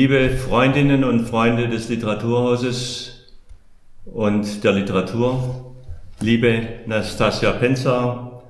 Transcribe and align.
Liebe 0.00 0.30
Freundinnen 0.30 1.04
und 1.04 1.26
Freunde 1.26 1.68
des 1.68 1.90
Literaturhauses 1.90 3.34
und 4.06 4.64
der 4.64 4.72
Literatur, 4.72 5.74
liebe 6.20 6.68
Nastasia 6.86 7.52
Penzer, 7.52 8.40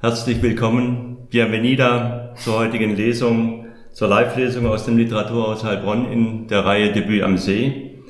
herzlich 0.00 0.42
willkommen, 0.42 1.28
bienvenida 1.30 2.34
zur 2.34 2.58
heutigen 2.58 2.96
Lesung, 2.96 3.66
zur 3.92 4.08
Live-Lesung 4.08 4.66
aus 4.66 4.84
dem 4.84 4.96
Literaturhaus 4.96 5.62
Heilbronn 5.62 6.10
in 6.10 6.48
der 6.48 6.64
Reihe 6.64 6.90
Debüt 6.90 7.22
am 7.22 7.38
See 7.38 8.00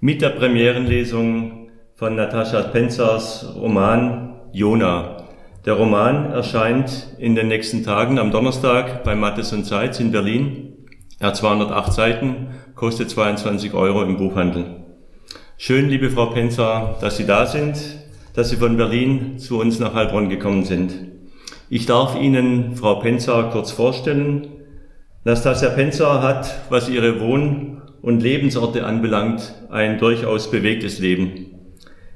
mit 0.00 0.20
der 0.20 0.28
Premierenlesung 0.28 1.70
von 1.94 2.16
Natascha 2.16 2.64
Penzers 2.64 3.50
Roman 3.56 4.34
Jona. 4.52 5.24
Der 5.64 5.72
Roman 5.72 6.30
erscheint 6.32 7.16
in 7.18 7.34
den 7.34 7.48
nächsten 7.48 7.82
Tagen 7.82 8.18
am 8.18 8.30
Donnerstag 8.30 9.04
bei 9.04 9.14
Mattes 9.14 9.54
und 9.54 9.64
Seitz 9.64 10.00
in 10.00 10.12
Berlin 10.12 10.71
er 11.22 11.28
hat 11.28 11.36
208 11.36 11.92
Seiten, 11.92 12.48
kostet 12.74 13.08
22 13.08 13.74
Euro 13.74 14.02
im 14.02 14.16
Buchhandel. 14.16 14.82
Schön, 15.56 15.88
liebe 15.88 16.10
Frau 16.10 16.26
Penzer, 16.26 16.96
dass 17.00 17.16
Sie 17.16 17.26
da 17.26 17.46
sind, 17.46 17.76
dass 18.34 18.50
Sie 18.50 18.56
von 18.56 18.76
Berlin 18.76 19.38
zu 19.38 19.60
uns 19.60 19.78
nach 19.78 19.94
Heilbronn 19.94 20.28
gekommen 20.28 20.64
sind. 20.64 20.92
Ich 21.70 21.86
darf 21.86 22.20
Ihnen 22.20 22.74
Frau 22.74 22.96
Penzer 22.96 23.50
kurz 23.52 23.70
vorstellen. 23.70 24.48
Nastasia 25.22 25.68
Penzer 25.68 26.22
hat, 26.22 26.58
was 26.70 26.88
ihre 26.88 27.20
Wohn- 27.20 27.82
und 28.02 28.20
Lebensorte 28.20 28.84
anbelangt, 28.84 29.54
ein 29.70 30.00
durchaus 30.00 30.50
bewegtes 30.50 30.98
Leben. 30.98 31.54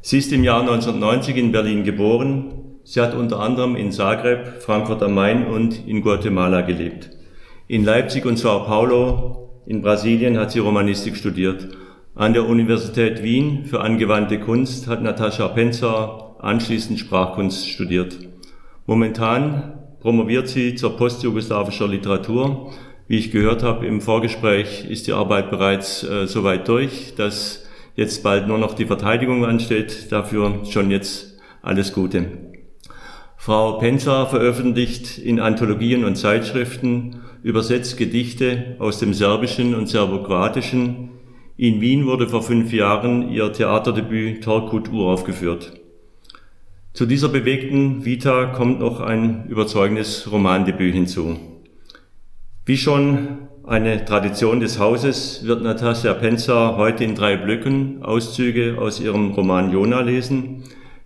Sie 0.00 0.18
ist 0.18 0.32
im 0.32 0.42
Jahr 0.42 0.62
1990 0.62 1.36
in 1.36 1.52
Berlin 1.52 1.84
geboren. 1.84 2.80
Sie 2.82 3.00
hat 3.00 3.14
unter 3.14 3.38
anderem 3.38 3.76
in 3.76 3.92
Zagreb, 3.92 4.62
Frankfurt 4.62 5.00
am 5.04 5.14
Main 5.14 5.46
und 5.46 5.86
in 5.86 6.02
Guatemala 6.02 6.62
gelebt. 6.62 7.10
In 7.68 7.82
Leipzig 7.82 8.24
und 8.26 8.38
Sao 8.38 8.60
Paulo 8.60 9.62
in 9.66 9.82
Brasilien 9.82 10.38
hat 10.38 10.52
sie 10.52 10.60
Romanistik 10.60 11.16
studiert. 11.16 11.66
An 12.14 12.32
der 12.32 12.46
Universität 12.46 13.24
Wien 13.24 13.64
für 13.64 13.80
angewandte 13.80 14.38
Kunst 14.38 14.86
hat 14.86 15.02
Natascha 15.02 15.48
Penzer 15.48 16.36
anschließend 16.38 17.00
Sprachkunst 17.00 17.68
studiert. 17.68 18.18
Momentan 18.86 19.80
promoviert 19.98 20.46
sie 20.46 20.76
zur 20.76 20.96
postjugoslawischer 20.96 21.88
Literatur. 21.88 22.72
Wie 23.08 23.18
ich 23.18 23.32
gehört 23.32 23.64
habe 23.64 23.84
im 23.84 24.00
Vorgespräch, 24.00 24.88
ist 24.88 25.08
die 25.08 25.12
Arbeit 25.12 25.50
bereits 25.50 26.04
äh, 26.04 26.28
so 26.28 26.44
weit 26.44 26.68
durch, 26.68 27.16
dass 27.16 27.66
jetzt 27.96 28.22
bald 28.22 28.46
nur 28.46 28.58
noch 28.58 28.74
die 28.74 28.86
Verteidigung 28.86 29.44
ansteht. 29.44 30.12
Dafür 30.12 30.64
schon 30.70 30.92
jetzt 30.92 31.36
alles 31.62 31.92
Gute. 31.92 32.26
Frau 33.36 33.78
Penzer 33.78 34.26
veröffentlicht 34.26 35.18
in 35.18 35.40
Anthologien 35.40 36.04
und 36.04 36.14
Zeitschriften 36.14 37.22
übersetzt 37.46 37.96
Gedichte 37.96 38.74
aus 38.80 38.98
dem 38.98 39.14
Serbischen 39.14 39.76
und 39.76 39.86
Serbokroatischen. 39.86 41.10
In 41.56 41.80
Wien 41.80 42.04
wurde 42.04 42.28
vor 42.28 42.42
fünf 42.42 42.72
Jahren 42.72 43.30
ihr 43.30 43.52
Theaterdebüt 43.52 44.42
Torkut 44.42 44.88
uraufgeführt. 44.88 45.74
Zu 46.92 47.06
dieser 47.06 47.28
bewegten 47.28 48.04
Vita 48.04 48.46
kommt 48.46 48.80
noch 48.80 48.98
ein 48.98 49.46
überzeugendes 49.46 50.28
Romandebüt 50.32 50.92
hinzu. 50.92 51.36
Wie 52.64 52.76
schon 52.76 53.46
eine 53.62 54.04
Tradition 54.04 54.58
des 54.58 54.80
Hauses 54.80 55.46
wird 55.46 55.62
Natasja 55.62 56.14
Penza 56.14 56.74
heute 56.76 57.04
in 57.04 57.14
drei 57.14 57.36
Blöcken 57.36 58.02
Auszüge 58.02 58.74
aus 58.76 58.98
ihrem 58.98 59.30
Roman 59.30 59.70
Jona 59.70 60.00
lesen. 60.00 60.64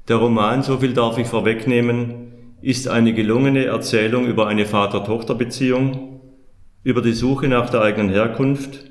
Der 0.09 0.17
Roman, 0.17 0.63
so 0.63 0.79
viel 0.79 0.95
darf 0.95 1.19
ich 1.19 1.27
vorwegnehmen, 1.27 2.33
ist 2.63 2.89
eine 2.89 3.13
gelungene 3.13 3.67
Erzählung 3.67 4.27
über 4.27 4.47
eine 4.47 4.65
Vater-Tochter-Beziehung, 4.65 6.20
über 6.83 7.03
die 7.03 7.13
Suche 7.13 7.49
nach 7.49 7.71
der 7.71 7.83
eigenen 7.83 8.11
Herkunft, 8.11 8.91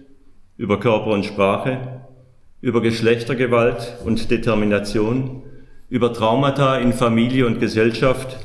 über 0.58 0.80
Körper 0.80 1.12
und 1.12 1.26
Sprache, 1.26 2.02
über 2.62 2.82
Geschlechtergewalt 2.82 3.98
und 4.06 4.30
Determination, 4.30 5.44
über 5.90 6.14
Traumata 6.14 6.78
in 6.78 6.94
Familie 6.94 7.48
und 7.48 7.60
Gesellschaft, 7.60 8.38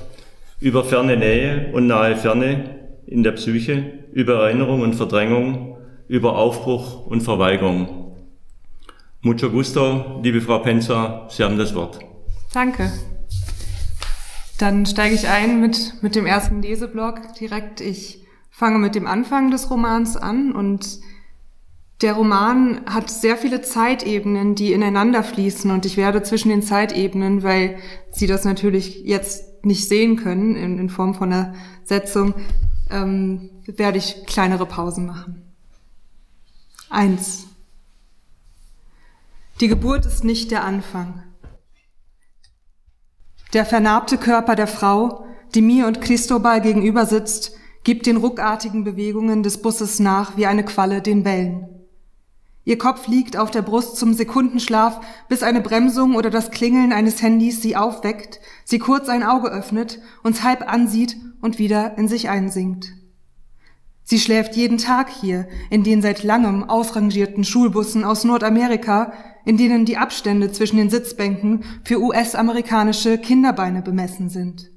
über 0.60 0.84
ferne 0.84 1.16
Nähe 1.16 1.72
und 1.72 1.86
nahe 1.86 2.16
Ferne 2.16 2.88
in 3.06 3.22
der 3.22 3.32
Psyche, 3.32 4.04
über 4.12 4.44
Erinnerung 4.44 4.80
und 4.80 4.94
Verdrängung, 4.94 5.76
über 6.08 6.36
Aufbruch 6.36 7.06
und 7.06 7.22
Verweigerung. 7.22 8.16
Mucho 9.20 9.50
gusto, 9.50 10.20
liebe 10.22 10.40
Frau 10.40 10.58
Penzer, 10.60 11.26
Sie 11.30 11.42
haben 11.42 11.58
das 11.58 11.74
Wort. 11.74 11.98
Danke. 12.52 12.92
Dann 14.58 14.86
steige 14.86 15.14
ich 15.14 15.28
ein 15.28 15.60
mit, 15.60 15.94
mit 16.02 16.14
dem 16.14 16.26
ersten 16.26 16.62
Leseblock 16.62 17.34
direkt. 17.34 17.80
Ich 17.80 18.23
fange 18.54 18.78
mit 18.78 18.94
dem 18.94 19.08
Anfang 19.08 19.50
des 19.50 19.68
Romans 19.68 20.16
an 20.16 20.52
und 20.52 21.00
der 22.02 22.12
Roman 22.12 22.82
hat 22.86 23.10
sehr 23.10 23.36
viele 23.36 23.62
Zeitebenen, 23.62 24.54
die 24.54 24.72
ineinander 24.72 25.24
fließen 25.24 25.72
und 25.72 25.84
ich 25.84 25.96
werde 25.96 26.22
zwischen 26.22 26.50
den 26.50 26.62
Zeitebenen, 26.62 27.42
weil 27.42 27.78
Sie 28.12 28.28
das 28.28 28.44
natürlich 28.44 29.02
jetzt 29.04 29.64
nicht 29.64 29.88
sehen 29.88 30.14
können 30.14 30.54
in, 30.54 30.78
in 30.78 30.88
Form 30.88 31.16
von 31.16 31.32
einer 31.32 31.54
Setzung, 31.82 32.34
ähm, 32.90 33.50
werde 33.66 33.98
ich 33.98 34.24
kleinere 34.24 34.66
Pausen 34.66 35.06
machen. 35.06 35.42
Eins. 36.90 37.48
Die 39.60 39.68
Geburt 39.68 40.06
ist 40.06 40.22
nicht 40.22 40.52
der 40.52 40.62
Anfang. 40.62 41.24
Der 43.52 43.66
vernarbte 43.66 44.16
Körper 44.16 44.54
der 44.54 44.68
Frau, 44.68 45.26
die 45.56 45.62
mir 45.62 45.88
und 45.88 46.00
Cristobal 46.00 46.60
gegenüber 46.60 47.04
sitzt, 47.04 47.56
gibt 47.84 48.06
den 48.06 48.16
ruckartigen 48.16 48.82
Bewegungen 48.82 49.42
des 49.42 49.60
Busses 49.60 50.00
nach 50.00 50.36
wie 50.36 50.46
eine 50.46 50.64
Qualle 50.64 51.02
den 51.02 51.24
Wellen. 51.24 51.68
Ihr 52.66 52.78
Kopf 52.78 53.08
liegt 53.08 53.36
auf 53.36 53.50
der 53.50 53.60
Brust 53.60 53.96
zum 53.98 54.14
Sekundenschlaf, 54.14 55.00
bis 55.28 55.42
eine 55.42 55.60
Bremsung 55.60 56.16
oder 56.16 56.30
das 56.30 56.50
Klingeln 56.50 56.94
eines 56.94 57.20
Handys 57.20 57.60
sie 57.60 57.76
aufweckt, 57.76 58.40
sie 58.64 58.78
kurz 58.78 59.10
ein 59.10 59.22
Auge 59.22 59.48
öffnet, 59.48 60.00
uns 60.22 60.42
halb 60.42 60.66
ansieht 60.66 61.16
und 61.42 61.58
wieder 61.58 61.98
in 61.98 62.08
sich 62.08 62.30
einsinkt. 62.30 62.94
Sie 64.02 64.18
schläft 64.18 64.56
jeden 64.56 64.78
Tag 64.78 65.10
hier, 65.10 65.46
in 65.68 65.82
den 65.82 66.00
seit 66.00 66.22
langem 66.22 66.64
ausrangierten 66.64 67.44
Schulbussen 67.44 68.02
aus 68.02 68.24
Nordamerika, 68.24 69.12
in 69.44 69.58
denen 69.58 69.84
die 69.84 69.98
Abstände 69.98 70.50
zwischen 70.50 70.78
den 70.78 70.88
Sitzbänken 70.88 71.64
für 71.84 72.00
US-amerikanische 72.00 73.18
Kinderbeine 73.18 73.82
bemessen 73.82 74.30
sind. 74.30 74.73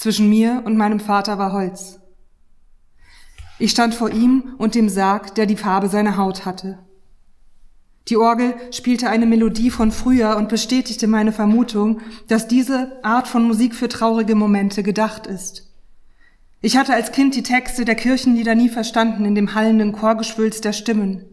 Zwischen 0.00 0.30
mir 0.30 0.62
und 0.64 0.78
meinem 0.78 0.98
Vater 0.98 1.36
war 1.36 1.52
Holz. 1.52 2.00
Ich 3.58 3.70
stand 3.70 3.94
vor 3.94 4.08
ihm 4.08 4.54
und 4.56 4.74
dem 4.74 4.88
Sarg, 4.88 5.34
der 5.34 5.44
die 5.44 5.58
Farbe 5.58 5.90
seiner 5.90 6.16
Haut 6.16 6.46
hatte. 6.46 6.78
Die 8.08 8.16
Orgel 8.16 8.54
spielte 8.70 9.10
eine 9.10 9.26
Melodie 9.26 9.68
von 9.68 9.92
früher 9.92 10.38
und 10.38 10.48
bestätigte 10.48 11.06
meine 11.06 11.32
Vermutung, 11.32 12.00
dass 12.28 12.48
diese 12.48 12.98
Art 13.02 13.28
von 13.28 13.46
Musik 13.46 13.74
für 13.74 13.90
traurige 13.90 14.34
Momente 14.34 14.82
gedacht 14.82 15.26
ist. 15.26 15.70
Ich 16.62 16.78
hatte 16.78 16.94
als 16.94 17.12
Kind 17.12 17.34
die 17.34 17.42
Texte 17.42 17.84
der 17.84 17.94
Kirchenlieder 17.94 18.54
nie 18.54 18.70
verstanden 18.70 19.26
in 19.26 19.34
dem 19.34 19.54
hallenden 19.54 19.92
Chorgeschwülz 19.92 20.62
der 20.62 20.72
Stimmen. 20.72 21.26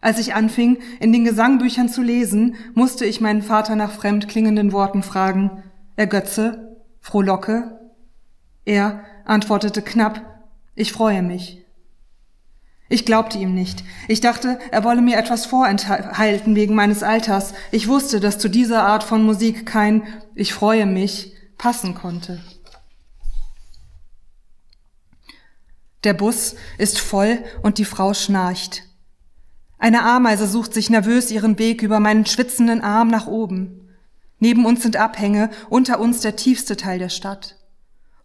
Als 0.00 0.18
ich 0.18 0.34
anfing, 0.34 0.78
in 0.98 1.12
den 1.12 1.26
Gesangbüchern 1.26 1.90
zu 1.90 2.00
lesen, 2.00 2.54
musste 2.72 3.04
ich 3.04 3.20
meinen 3.20 3.42
Vater 3.42 3.76
nach 3.76 3.92
fremd 3.92 4.28
klingenden 4.28 4.72
Worten 4.72 5.02
fragen. 5.02 5.62
Ergötze, 5.96 6.78
frohlocke, 7.02 7.80
er 8.64 9.04
antwortete 9.24 9.82
knapp, 9.82 10.20
ich 10.74 10.92
freue 10.92 11.22
mich. 11.22 11.62
Ich 12.88 13.06
glaubte 13.06 13.38
ihm 13.38 13.54
nicht. 13.54 13.84
Ich 14.06 14.20
dachte, 14.20 14.58
er 14.70 14.84
wolle 14.84 15.00
mir 15.00 15.16
etwas 15.16 15.46
vorenthalten 15.46 16.54
wegen 16.54 16.74
meines 16.74 17.02
Alters. 17.02 17.54
Ich 17.70 17.88
wusste, 17.88 18.20
dass 18.20 18.38
zu 18.38 18.48
dieser 18.48 18.82
Art 18.82 19.02
von 19.02 19.24
Musik 19.24 19.64
kein 19.64 20.02
Ich 20.34 20.52
freue 20.52 20.84
mich 20.84 21.34
passen 21.56 21.94
konnte. 21.94 22.42
Der 26.04 26.12
Bus 26.12 26.54
ist 26.76 26.98
voll 26.98 27.38
und 27.62 27.78
die 27.78 27.86
Frau 27.86 28.12
schnarcht. 28.12 28.82
Eine 29.78 30.02
Ameise 30.02 30.46
sucht 30.46 30.74
sich 30.74 30.90
nervös 30.90 31.30
ihren 31.30 31.58
Weg 31.58 31.82
über 31.82 31.98
meinen 31.98 32.26
schwitzenden 32.26 32.82
Arm 32.82 33.08
nach 33.08 33.26
oben. 33.26 33.88
Neben 34.38 34.66
uns 34.66 34.82
sind 34.82 34.96
Abhänge, 34.96 35.48
unter 35.70 35.98
uns 35.98 36.20
der 36.20 36.36
tiefste 36.36 36.76
Teil 36.76 36.98
der 36.98 37.08
Stadt. 37.08 37.56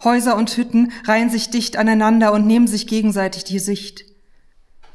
Häuser 0.04 0.38
und 0.38 0.56
Hütten 0.56 0.92
reihen 1.06 1.30
sich 1.30 1.50
dicht 1.50 1.78
aneinander 1.78 2.34
und 2.34 2.46
nehmen 2.46 2.68
sich 2.68 2.88
gegenseitig 2.88 3.44
die 3.44 3.60
Sicht. 3.60 4.06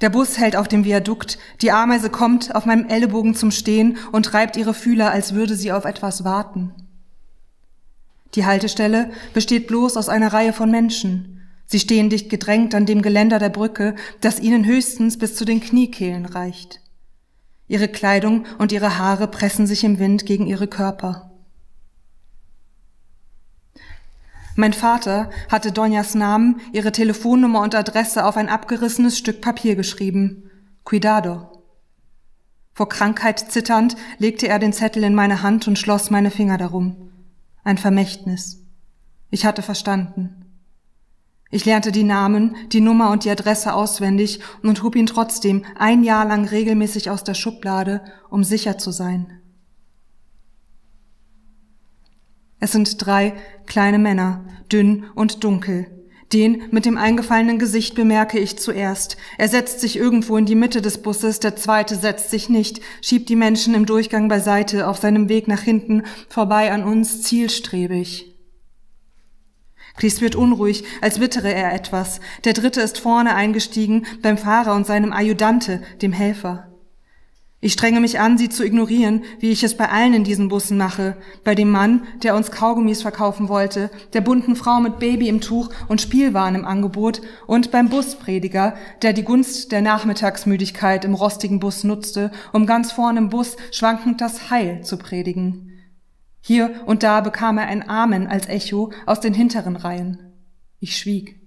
Der 0.01 0.11
Bus 0.11 0.39
hält 0.39 0.57
auf 0.57 0.69
dem 0.69 0.85
Viadukt, 0.85 1.39
die 1.61 1.71
Ameise 1.71 2.11
kommt 2.11 2.55
auf 2.55 2.67
meinem 2.67 2.89
Ellenbogen 2.89 3.35
zum 3.35 3.51
Stehen 3.51 3.99
und 4.11 4.35
reibt 4.35 4.57
ihre 4.57 4.75
Fühler, 4.75 5.13
als 5.13 5.35
würde 5.35 5.55
sie 5.55 5.73
auf 5.73 5.85
etwas 5.85 6.25
warten. 6.25 6.73
Die 8.35 8.47
Haltestelle 8.47 9.11
besteht 9.35 9.67
bloß 9.67 9.97
aus 9.97 10.09
einer 10.09 10.33
Reihe 10.33 10.53
von 10.53 10.71
Menschen. 10.71 11.41
Sie 11.67 11.79
stehen 11.79 12.11
dicht 12.11 12.31
gedrängt 12.31 12.75
an 12.75 12.87
dem 12.87 13.03
Geländer 13.03 13.39
der 13.39 13.51
Brücke, 13.51 13.95
das 14.21 14.41
ihnen 14.41 14.65
höchstens 14.65 15.19
bis 15.19 15.37
zu 15.37 15.45
den 15.45 15.61
Kniekehlen 15.61 16.27
reicht. 16.27 16.81
Ihre 17.69 17.89
Kleidung 17.89 18.45
und 18.59 18.73
ihre 18.73 18.99
Haare 18.99 19.29
pressen 19.29 19.67
sich 19.67 19.85
im 19.85 19.99
Wind 19.99 20.27
gegen 20.27 20.47
ihre 20.47 20.67
Körper. 20.67 21.32
Mein 24.55 24.73
Vater 24.73 25.31
hatte 25.51 25.73
Donjas 25.73 26.15
Namen, 26.15 26.61
ihre 26.73 26.93
Telefonnummer 26.93 27.61
und 27.63 27.75
Adresse 27.75 28.25
auf 28.27 28.37
ein 28.37 28.49
abgerissenes 28.49 29.17
Stück 29.17 29.41
Papier 29.41 29.77
geschrieben. 29.77 30.51
Cuidado. 30.85 31.49
Vor 32.75 32.89
Krankheit 32.89 33.39
zitternd 33.39 33.97
legte 34.19 34.49
er 34.49 34.59
den 34.59 34.73
Zettel 34.73 35.05
in 35.05 35.15
meine 35.15 35.43
Hand 35.43 35.69
und 35.69 35.79
schloss 35.79 36.11
meine 36.11 36.31
Finger 36.31 36.59
darum. 36.59 37.11
Ein 37.65 37.79
Vermächtnis. 37.79 38.61
Ich 39.31 39.47
hatte 39.47 39.63
verstanden. 39.63 40.43
Ich 41.51 41.67
lernte 41.67 41.93
die 41.93 42.05
Namen, 42.05 42.57
die 42.69 42.81
Nummer 42.81 43.11
und 43.11 43.25
die 43.25 43.31
Adresse 43.31 43.75
auswendig 43.75 44.41
und 44.63 44.83
hob 44.83 44.97
ihn 44.97 45.07
trotzdem 45.07 45.65
ein 45.79 46.03
Jahr 46.03 46.27
lang 46.27 46.47
regelmäßig 46.47 47.11
aus 47.11 47.25
der 47.25 47.35
Schublade, 47.35 48.03
um 48.31 48.43
sicher 48.43 48.79
zu 48.79 48.91
sein. 48.91 49.42
Es 52.63 52.71
sind 52.71 53.05
drei 53.05 53.35
kleine 53.67 53.99
Männer, 53.99 54.45
dünn 54.71 55.07
und 55.17 55.43
dunkel. 55.43 55.89
Den 56.33 56.63
mit 56.71 56.87
dem 56.87 56.97
eingefallenen 56.97 57.59
Gesicht 57.59 57.97
bemerke 57.97 58.39
ich 58.39 58.57
zuerst. 58.57 59.17
Er 59.37 59.49
setzt 59.49 59.81
sich 59.81 59.97
irgendwo 59.97 60.37
in 60.37 60.47
die 60.47 60.55
Mitte 60.55 60.81
des 60.81 61.03
Busses, 61.03 61.41
der 61.41 61.57
zweite 61.57 61.97
setzt 61.97 62.31
sich 62.31 62.49
nicht, 62.49 62.81
schiebt 63.01 63.29
die 63.29 63.35
Menschen 63.35 63.75
im 63.75 63.85
Durchgang 63.85 64.29
beiseite, 64.29 64.87
auf 64.87 64.99
seinem 64.99 65.29
Weg 65.29 65.49
nach 65.49 65.61
hinten, 65.61 66.05
vorbei 66.29 66.71
an 66.71 66.85
uns, 66.85 67.23
zielstrebig. 67.23 68.33
Chris 69.97 70.21
wird 70.21 70.37
unruhig, 70.37 70.85
als 71.01 71.19
wittere 71.19 71.53
er 71.53 71.75
etwas. 71.75 72.21
Der 72.45 72.53
dritte 72.53 72.81
ist 72.81 73.01
vorne 73.01 73.35
eingestiegen, 73.35 74.07
beim 74.23 74.39
Fahrer 74.39 74.77
und 74.77 74.87
seinem 74.87 75.13
Adjudante, 75.13 75.83
dem 76.01 76.13
Helfer. 76.13 76.72
Ich 77.65 77.75
strenge 77.75 78.01
mich 78.01 78.19
an, 78.19 78.39
sie 78.39 78.49
zu 78.49 78.65
ignorieren, 78.65 79.23
wie 79.39 79.53
ich 79.53 79.63
es 79.63 79.77
bei 79.77 79.89
allen 79.89 80.15
in 80.15 80.25
diesen 80.25 80.49
Bussen 80.49 80.77
mache. 80.77 81.17
Bei 81.45 81.55
dem 81.55 81.71
Mann, 81.71 82.03
der 82.25 82.35
uns 82.35 82.51
Kaugummis 82.51 83.03
verkaufen 83.03 83.49
wollte, 83.49 83.89
der 84.15 84.21
bunten 84.21 84.57
Frau 84.57 84.81
mit 84.81 84.99
Baby 84.99 85.29
im 85.29 85.41
Tuch 85.41 85.71
und 85.87 86.01
Spielwaren 86.01 86.57
im 86.57 86.65
Angebot 86.65 87.23
und 87.47 87.71
beim 87.71 87.89
Busprediger, 87.89 88.75
der 89.03 89.13
die 89.13 89.23
Gunst 89.23 89.71
der 89.71 89.81
Nachmittagsmüdigkeit 89.81 91.05
im 91.05 91.15
rostigen 91.15 91.61
Bus 91.61 91.85
nutzte, 91.85 92.33
um 92.53 92.67
ganz 92.67 92.91
vorne 92.91 93.21
im 93.21 93.29
Bus 93.29 93.57
schwankend 93.71 94.21
das 94.21 94.51
Heil 94.51 94.83
zu 94.83 94.97
predigen. 94.97 95.71
Hier 96.41 96.83
und 96.87 97.05
da 97.05 97.21
bekam 97.21 97.59
er 97.59 97.69
ein 97.69 97.89
Amen 97.89 98.27
als 98.27 98.49
Echo 98.49 98.91
aus 99.07 99.21
den 99.21 99.35
hinteren 99.35 99.77
Reihen. 99.77 100.19
Ich 100.81 100.99
schwieg. 100.99 101.42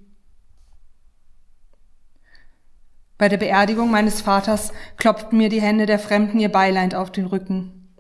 Bei 3.17 3.29
der 3.29 3.37
Beerdigung 3.37 3.91
meines 3.91 4.21
Vaters 4.21 4.73
klopften 4.97 5.37
mir 5.37 5.49
die 5.49 5.61
Hände 5.61 5.85
der 5.85 5.99
Fremden 5.99 6.39
ihr 6.39 6.49
Beileid 6.49 6.95
auf 6.95 7.11
den 7.11 7.25
Rücken. 7.25 7.95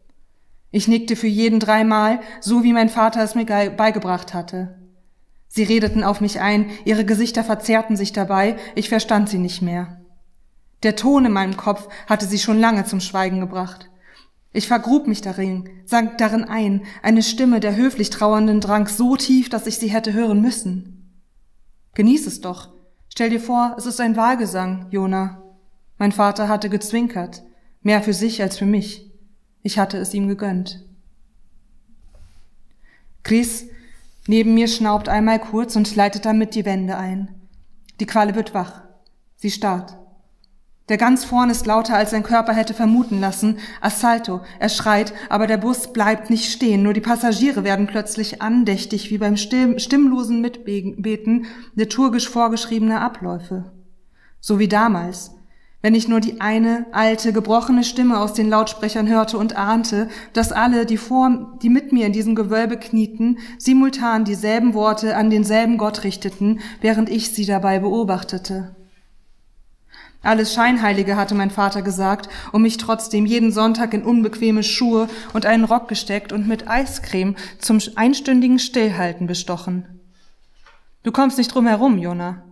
Ich 0.71 0.89
nickte 0.89 1.15
für 1.15 1.27
jeden 1.27 1.61
dreimal, 1.61 2.19
so 2.41 2.63
wie 2.63 2.73
mein 2.73 2.89
Vater 2.89 3.23
es 3.23 3.33
mir 3.33 3.45
beigebracht 3.45 4.33
hatte. 4.33 4.77
Sie 5.47 5.63
redeten 5.63 6.03
auf 6.03 6.19
mich 6.19 6.41
ein, 6.41 6.69
ihre 6.83 7.05
Gesichter 7.05 7.45
verzerrten 7.45 7.95
sich 7.95 8.11
dabei, 8.11 8.57
ich 8.75 8.89
verstand 8.89 9.29
sie 9.29 9.37
nicht 9.37 9.61
mehr. 9.61 10.01
Der 10.83 10.97
Ton 10.97 11.23
in 11.23 11.31
meinem 11.31 11.55
Kopf 11.55 11.87
hatte 12.07 12.25
sie 12.25 12.39
schon 12.39 12.59
lange 12.59 12.83
zum 12.83 12.99
Schweigen 12.99 13.39
gebracht. 13.39 13.89
Ich 14.51 14.67
vergrub 14.67 15.07
mich 15.07 15.21
darin, 15.21 15.69
sank 15.85 16.17
darin 16.17 16.43
ein, 16.43 16.83
eine 17.01 17.23
Stimme 17.23 17.61
der 17.61 17.77
höflich 17.77 18.09
Trauernden 18.09 18.59
drang 18.59 18.87
so 18.87 19.15
tief, 19.15 19.47
dass 19.47 19.67
ich 19.67 19.77
sie 19.77 19.87
hätte 19.87 20.11
hören 20.11 20.41
müssen. 20.41 21.23
Genieß 21.93 22.27
es 22.27 22.41
doch, 22.41 22.74
Stell 23.17 23.29
dir 23.29 23.39
vor, 23.39 23.75
es 23.77 23.85
ist 23.85 24.01
ein 24.01 24.17
Wahlgesang, 24.17 24.87
Jona. 24.91 25.41
Mein 25.97 26.11
Vater 26.11 26.49
hatte 26.49 26.69
gezwinkert, 26.69 27.43
mehr 27.81 28.03
für 28.03 28.11
sich 28.11 28.41
als 28.41 28.57
für 28.57 28.65
mich. 28.65 29.09
Ich 29.63 29.79
hatte 29.79 29.97
es 29.97 30.13
ihm 30.13 30.27
gegönnt. 30.27 30.83
Chris 33.23 33.67
neben 34.27 34.53
mir 34.53 34.67
schnaubt 34.67 35.07
einmal 35.07 35.39
kurz 35.39 35.77
und 35.77 35.95
leitet 35.95 36.25
damit 36.25 36.55
die 36.55 36.65
Wände 36.65 36.97
ein. 36.97 37.33
Die 38.01 38.05
Qualle 38.05 38.35
wird 38.35 38.53
wach. 38.53 38.81
Sie 39.37 39.49
starrt. 39.49 39.97
Der 40.87 40.97
ganz 40.97 41.25
vorn 41.25 41.49
ist 41.49 41.65
lauter, 41.65 41.95
als 41.95 42.11
sein 42.11 42.21
Körper 42.21 42.53
hätte 42.53 42.75
vermuten 42.75 43.19
lassen. 43.19 43.57
Assalto. 43.81 44.41
Er 44.59 44.69
schreit, 44.69 45.13
aber 45.29 45.47
der 45.47 45.57
Bus 45.57 45.91
bleibt 45.91 46.29
nicht 46.29 46.51
stehen. 46.51 46.83
Nur 46.83 46.93
die 46.93 47.01
Passagiere 47.01 47.63
werden 47.63 47.87
plötzlich 47.87 48.43
andächtig, 48.43 49.09
wie 49.09 49.17
beim 49.17 49.35
stimm 49.35 49.79
stimmlosen 49.79 50.41
Mitbeten 50.41 51.47
liturgisch 51.73 52.29
vorgeschriebener 52.29 53.01
Abläufe. 53.01 53.71
So 54.39 54.59
wie 54.59 54.67
damals, 54.67 55.31
wenn 55.81 55.95
ich 55.95 56.07
nur 56.07 56.19
die 56.19 56.39
eine 56.39 56.85
alte, 56.91 57.33
gebrochene 57.33 57.83
Stimme 57.83 58.19
aus 58.19 58.33
den 58.33 58.47
Lautsprechern 58.47 59.07
hörte 59.07 59.39
und 59.39 59.55
ahnte, 59.55 60.07
dass 60.33 60.51
alle, 60.51 60.85
die 60.85 60.97
vor, 60.97 61.57
die 61.63 61.69
mit 61.69 61.93
mir 61.93 62.05
in 62.05 62.13
diesem 62.13 62.35
Gewölbe 62.35 62.77
knieten, 62.77 63.39
simultan 63.57 64.23
dieselben 64.23 64.75
Worte 64.75 65.17
an 65.17 65.31
denselben 65.31 65.79
Gott 65.79 66.03
richteten, 66.03 66.59
während 66.79 67.09
ich 67.09 67.33
sie 67.33 67.45
dabei 67.47 67.79
beobachtete. 67.79 68.75
Alles 70.25 70.55
Scheinheilige 70.55 71.17
hatte 71.17 71.35
mein 71.35 71.51
Vater 71.51 71.83
gesagt 71.83 72.29
und 72.51 72.63
mich 72.63 72.77
trotzdem 72.77 73.27
jeden 73.27 73.51
Sonntag 73.51 73.93
in 73.93 74.03
unbequeme 74.03 74.63
Schuhe 74.63 75.07
und 75.33 75.45
einen 75.45 75.65
Rock 75.65 75.87
gesteckt 75.87 76.33
und 76.33 76.47
mit 76.47 76.67
Eiscreme 76.67 77.35
zum 77.59 77.79
einstündigen 77.95 78.57
Stillhalten 78.57 79.27
bestochen. 79.27 80.01
Du 81.03 81.11
kommst 81.11 81.37
nicht 81.37 81.53
drum 81.53 81.67
herum, 81.67 81.99
Jona. 81.99 82.43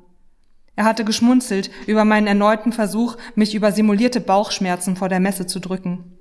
Er 0.75 0.85
hatte 0.85 1.03
geschmunzelt 1.03 1.71
über 1.87 2.05
meinen 2.05 2.27
erneuten 2.27 2.73
Versuch, 2.73 3.17
mich 3.33 3.55
über 3.55 3.71
simulierte 3.71 4.21
Bauchschmerzen 4.21 4.95
vor 4.95 5.09
der 5.09 5.19
Messe 5.19 5.47
zu 5.47 5.59
drücken. 5.59 6.19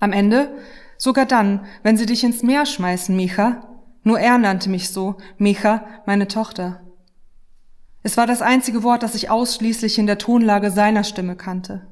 Am 0.00 0.12
Ende, 0.12 0.50
sogar 0.96 1.26
dann, 1.26 1.66
wenn 1.82 1.98
sie 1.98 2.06
dich 2.06 2.24
ins 2.24 2.42
Meer 2.42 2.64
schmeißen, 2.64 3.14
Micha, 3.14 3.68
nur 4.02 4.18
er 4.18 4.38
nannte 4.38 4.70
mich 4.70 4.90
so, 4.90 5.16
Micha, 5.36 5.84
meine 6.06 6.26
Tochter. 6.26 6.81
Es 8.02 8.16
war 8.16 8.26
das 8.26 8.42
einzige 8.42 8.82
Wort, 8.82 9.02
das 9.02 9.14
ich 9.14 9.30
ausschließlich 9.30 9.98
in 9.98 10.06
der 10.06 10.18
Tonlage 10.18 10.70
seiner 10.70 11.04
Stimme 11.04 11.36
kannte. 11.36 11.86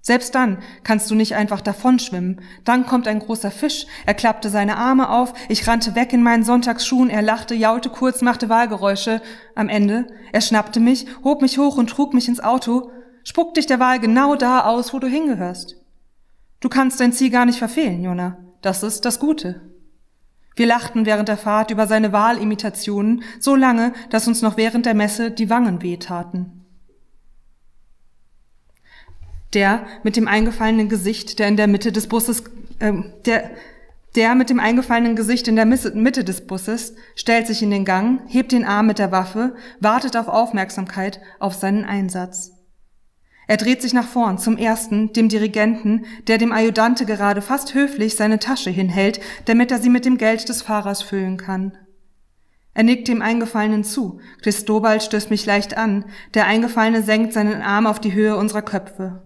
Selbst 0.00 0.36
dann 0.36 0.58
kannst 0.84 1.10
du 1.10 1.16
nicht 1.16 1.34
einfach 1.34 1.60
davonschwimmen. 1.60 2.40
Dann 2.62 2.86
kommt 2.86 3.08
ein 3.08 3.18
großer 3.18 3.50
Fisch, 3.50 3.86
er 4.06 4.14
klappte 4.14 4.50
seine 4.50 4.76
Arme 4.76 5.10
auf, 5.10 5.34
ich 5.48 5.66
rannte 5.66 5.96
weg 5.96 6.12
in 6.12 6.22
meinen 6.22 6.44
Sonntagsschuhen, 6.44 7.10
er 7.10 7.22
lachte, 7.22 7.56
jaulte 7.56 7.90
kurz, 7.90 8.22
machte 8.22 8.48
Wahlgeräusche. 8.48 9.20
Am 9.56 9.68
Ende, 9.68 10.06
er 10.30 10.42
schnappte 10.42 10.78
mich, 10.78 11.06
hob 11.24 11.42
mich 11.42 11.58
hoch 11.58 11.76
und 11.76 11.90
trug 11.90 12.14
mich 12.14 12.28
ins 12.28 12.38
Auto, 12.38 12.92
spuck 13.24 13.54
dich 13.54 13.66
der 13.66 13.80
Wahl 13.80 13.98
genau 13.98 14.36
da 14.36 14.60
aus, 14.60 14.94
wo 14.94 15.00
du 15.00 15.08
hingehörst. 15.08 15.74
Du 16.60 16.68
kannst 16.68 17.00
dein 17.00 17.12
Ziel 17.12 17.30
gar 17.30 17.44
nicht 17.44 17.58
verfehlen, 17.58 18.04
Jona. 18.04 18.38
Das 18.62 18.84
ist 18.84 19.04
das 19.04 19.18
Gute. 19.18 19.60
Wir 20.56 20.66
lachten 20.66 21.04
während 21.04 21.28
der 21.28 21.36
Fahrt 21.36 21.70
über 21.70 21.86
seine 21.86 22.12
Wahlimitationen 22.12 23.22
so 23.38 23.54
lange, 23.54 23.92
dass 24.08 24.26
uns 24.26 24.40
noch 24.40 24.56
während 24.56 24.86
der 24.86 24.94
Messe 24.94 25.30
die 25.30 25.50
Wangen 25.50 25.82
wehtaten. 25.82 26.64
Der 29.52 29.86
mit 30.02 30.16
dem 30.16 30.26
eingefallenen 30.26 30.88
Gesicht, 30.88 31.38
der 31.38 31.48
in 31.48 31.58
der 31.58 31.66
Mitte 31.66 31.92
des 31.92 32.08
Busses, 32.08 32.42
äh, 32.78 32.92
der, 33.26 33.50
der 34.16 34.34
mit 34.34 34.48
dem 34.48 34.58
eingefallenen 34.58 35.14
Gesicht 35.14 35.46
in 35.46 35.56
der 35.56 35.66
Mitte 35.66 36.24
des 36.24 36.46
Busses 36.46 36.94
stellt 37.14 37.46
sich 37.46 37.62
in 37.62 37.70
den 37.70 37.84
Gang, 37.84 38.22
hebt 38.26 38.52
den 38.52 38.64
Arm 38.64 38.86
mit 38.86 38.98
der 38.98 39.12
Waffe, 39.12 39.54
wartet 39.78 40.16
auf 40.16 40.28
Aufmerksamkeit, 40.28 41.20
auf 41.38 41.54
seinen 41.54 41.84
Einsatz. 41.84 42.55
Er 43.46 43.56
dreht 43.56 43.80
sich 43.80 43.92
nach 43.92 44.06
vorn 44.06 44.38
zum 44.38 44.56
ersten, 44.56 45.12
dem 45.12 45.28
Dirigenten, 45.28 46.04
der 46.26 46.38
dem 46.38 46.52
Adjudante 46.52 47.06
gerade 47.06 47.42
fast 47.42 47.74
höflich 47.74 48.16
seine 48.16 48.38
Tasche 48.38 48.70
hinhält, 48.70 49.20
damit 49.44 49.70
er 49.70 49.78
sie 49.78 49.90
mit 49.90 50.04
dem 50.04 50.18
Geld 50.18 50.48
des 50.48 50.62
Fahrers 50.62 51.02
füllen 51.02 51.36
kann. 51.36 51.76
Er 52.74 52.82
nickt 52.82 53.08
dem 53.08 53.22
Eingefallenen 53.22 53.84
zu. 53.84 54.20
Christobal 54.42 55.00
stößt 55.00 55.30
mich 55.30 55.46
leicht 55.46 55.78
an. 55.78 56.04
Der 56.34 56.46
Eingefallene 56.46 57.02
senkt 57.02 57.32
seinen 57.32 57.62
Arm 57.62 57.86
auf 57.86 58.00
die 58.00 58.12
Höhe 58.12 58.36
unserer 58.36 58.62
Köpfe. 58.62 59.22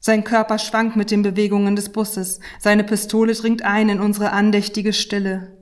Sein 0.00 0.24
Körper 0.24 0.58
schwankt 0.58 0.96
mit 0.96 1.12
den 1.12 1.22
Bewegungen 1.22 1.76
des 1.76 1.90
Busses. 1.90 2.40
Seine 2.58 2.82
Pistole 2.82 3.34
dringt 3.34 3.62
ein 3.62 3.88
in 3.88 4.00
unsere 4.00 4.32
andächtige 4.32 4.92
Stille. 4.92 5.61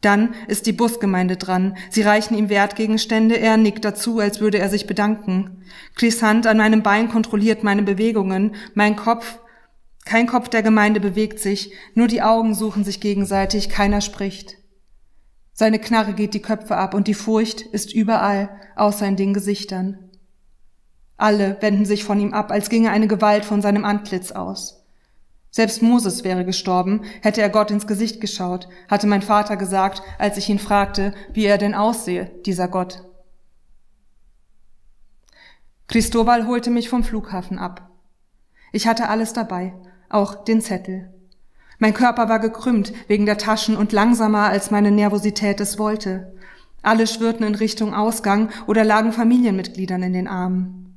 Dann 0.00 0.34
ist 0.46 0.66
die 0.66 0.72
Busgemeinde 0.72 1.36
dran. 1.36 1.76
Sie 1.90 2.02
reichen 2.02 2.36
ihm 2.36 2.48
Wertgegenstände, 2.48 3.38
er 3.38 3.56
nickt 3.56 3.84
dazu, 3.84 4.20
als 4.20 4.40
würde 4.40 4.58
er 4.58 4.68
sich 4.68 4.86
bedanken. 4.86 5.64
Chris 5.96 6.22
Hand 6.22 6.46
an 6.46 6.58
meinem 6.58 6.82
Bein 6.82 7.08
kontrolliert 7.08 7.64
meine 7.64 7.82
Bewegungen, 7.82 8.54
mein 8.74 8.94
Kopf, 8.94 9.40
kein 10.04 10.26
Kopf 10.26 10.48
der 10.48 10.62
Gemeinde 10.62 11.00
bewegt 11.00 11.38
sich, 11.38 11.72
nur 11.94 12.06
die 12.06 12.22
Augen 12.22 12.54
suchen 12.54 12.82
sich 12.82 13.00
gegenseitig, 13.00 13.68
keiner 13.68 14.00
spricht. 14.00 14.56
Seine 15.52 15.78
Knarre 15.78 16.14
geht 16.14 16.32
die 16.32 16.40
Köpfe 16.40 16.76
ab 16.76 16.94
und 16.94 17.08
die 17.08 17.14
Furcht 17.14 17.60
ist 17.60 17.92
überall, 17.92 18.48
außer 18.76 19.06
in 19.06 19.16
den 19.16 19.34
Gesichtern. 19.34 19.98
Alle 21.18 21.58
wenden 21.60 21.84
sich 21.84 22.04
von 22.04 22.20
ihm 22.20 22.32
ab, 22.32 22.52
als 22.52 22.70
ginge 22.70 22.90
eine 22.90 23.08
Gewalt 23.08 23.44
von 23.44 23.60
seinem 23.60 23.84
Antlitz 23.84 24.30
aus. 24.30 24.77
Selbst 25.58 25.82
Moses 25.82 26.22
wäre 26.22 26.44
gestorben, 26.44 27.00
hätte 27.20 27.42
er 27.42 27.48
Gott 27.48 27.72
ins 27.72 27.88
Gesicht 27.88 28.20
geschaut, 28.20 28.68
hatte 28.86 29.08
mein 29.08 29.22
Vater 29.22 29.56
gesagt, 29.56 30.02
als 30.16 30.36
ich 30.36 30.48
ihn 30.48 30.60
fragte, 30.60 31.12
wie 31.32 31.46
er 31.46 31.58
denn 31.58 31.74
aussehe, 31.74 32.30
dieser 32.46 32.68
Gott. 32.68 33.02
Cristobal 35.88 36.46
holte 36.46 36.70
mich 36.70 36.88
vom 36.88 37.02
Flughafen 37.02 37.58
ab. 37.58 37.90
Ich 38.70 38.86
hatte 38.86 39.08
alles 39.08 39.32
dabei, 39.32 39.74
auch 40.08 40.44
den 40.44 40.60
Zettel. 40.60 41.12
Mein 41.80 41.92
Körper 41.92 42.28
war 42.28 42.38
gekrümmt 42.38 42.92
wegen 43.08 43.26
der 43.26 43.36
Taschen 43.36 43.76
und 43.76 43.90
langsamer, 43.90 44.44
als 44.44 44.70
meine 44.70 44.92
Nervosität 44.92 45.60
es 45.60 45.76
wollte. 45.76 46.36
Alle 46.82 47.08
schwirrten 47.08 47.44
in 47.44 47.56
Richtung 47.56 47.94
Ausgang 47.94 48.50
oder 48.68 48.84
lagen 48.84 49.10
Familienmitgliedern 49.12 50.04
in 50.04 50.12
den 50.12 50.28
Armen. 50.28 50.87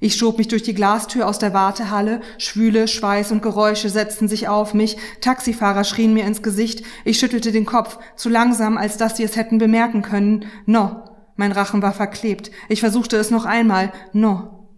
Ich 0.00 0.16
schob 0.16 0.38
mich 0.38 0.48
durch 0.48 0.62
die 0.62 0.74
Glastür 0.74 1.26
aus 1.26 1.38
der 1.38 1.54
Wartehalle, 1.54 2.20
Schwüle, 2.38 2.88
Schweiß 2.88 3.32
und 3.32 3.42
Geräusche 3.42 3.88
setzten 3.88 4.28
sich 4.28 4.48
auf 4.48 4.74
mich, 4.74 4.96
Taxifahrer 5.20 5.84
schrien 5.84 6.12
mir 6.12 6.24
ins 6.24 6.42
Gesicht, 6.42 6.84
ich 7.04 7.18
schüttelte 7.18 7.52
den 7.52 7.64
Kopf, 7.64 7.98
zu 8.16 8.28
langsam, 8.28 8.76
als 8.76 8.96
dass 8.96 9.16
sie 9.16 9.22
es 9.22 9.36
hätten 9.36 9.58
bemerken 9.58 10.02
können. 10.02 10.46
No, 10.66 11.04
mein 11.36 11.52
Rachen 11.52 11.80
war 11.80 11.92
verklebt, 11.92 12.50
ich 12.68 12.80
versuchte 12.80 13.16
es 13.16 13.30
noch 13.30 13.44
einmal, 13.44 13.92
no. 14.12 14.68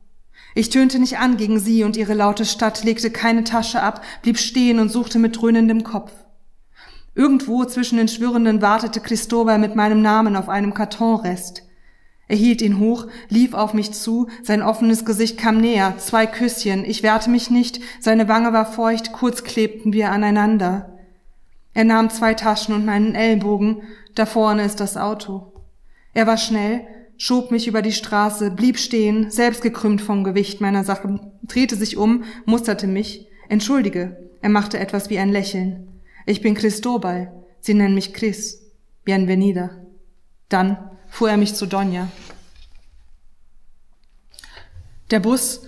Ich 0.55 0.71
tönte 0.71 0.99
nicht 0.99 1.19
an 1.19 1.37
gegen 1.37 1.59
sie 1.59 1.85
und 1.85 1.97
ihre 1.97 2.15
laute 2.15 2.45
Stadt, 2.45 2.85
legte 2.85 3.11
keine 3.11 3.45
Tasche 3.45 3.83
ab, 3.83 4.03
blieb 4.23 4.39
stehen 4.39 4.79
und 4.79 4.91
suchte 4.91 5.19
mit 5.19 5.41
dröhnendem 5.41 5.83
Kopf. 5.83 6.13
Irgendwo 7.15 7.65
zwischen 7.65 7.97
den 7.97 8.09
Schwirrenden 8.09 8.61
wartete 8.63 9.01
Christobal 9.01 9.59
mit 9.59 9.75
meinem 9.75 10.03
Namen 10.03 10.37
auf 10.37 10.49
einem 10.51 10.75
Kartonrest. 10.75 11.66
Er 12.29 12.37
hielt 12.37 12.61
ihn 12.61 12.81
hoch, 12.81 13.07
lief 13.29 13.55
auf 13.55 13.73
mich 13.73 13.93
zu, 13.93 14.29
sein 14.43 14.63
offenes 14.63 15.05
Gesicht 15.05 15.39
kam 15.39 15.61
näher, 15.61 15.95
zwei 15.99 16.27
Küsschen, 16.27 16.85
ich 16.85 17.03
wehrte 17.03 17.31
mich 17.31 17.51
nicht, 17.51 17.81
seine 18.01 18.29
Wange 18.29 18.53
war 18.53 18.67
feucht, 18.67 19.13
kurz 19.13 19.45
klebten 19.45 19.93
wir 19.93 20.11
aneinander. 20.11 20.99
Er 21.73 21.85
nahm 21.85 22.11
zwei 22.11 22.35
Taschen 22.35 22.75
und 22.75 22.85
meinen 22.85 23.15
Ellbogen, 23.15 23.83
da 24.15 24.27
vorne 24.27 24.65
ist 24.65 24.81
das 24.81 24.97
Auto. 24.97 25.53
Er 26.15 26.27
war 26.27 26.39
schnell, 26.39 26.87
schob 27.17 27.51
mich 27.51 27.69
über 27.69 27.83
die 27.83 27.93
Straße, 27.93 28.51
blieb 28.51 28.79
stehen, 28.79 29.31
selbst 29.31 29.63
gekrümmt 29.63 30.01
vom 30.01 30.25
Gewicht 30.25 30.61
meiner 30.61 30.83
Sache, 30.83 31.21
drehte 31.43 31.77
sich 31.77 31.97
um, 31.97 32.25
musterte 32.45 32.87
mich. 32.87 33.29
Entschuldige, 33.49 34.17
er 34.41 34.49
machte 34.49 34.79
etwas 34.79 35.11
wie 35.11 35.19
ein 35.19 35.31
Lächeln. 35.31 36.01
Ich 36.25 36.41
bin 36.41 36.55
Cristobal. 36.55 37.33
Sie 37.61 37.75
nennen 37.75 37.95
mich 37.95 38.13
Chris. 38.13 38.63
Bienvenida. 39.05 39.71
Dann 40.49 40.91
fuhr 41.09 41.31
er 41.31 41.37
mich 41.37 41.55
zu 41.55 41.67
Donja. 41.67 42.09
Der 45.11 45.21
Bus 45.21 45.63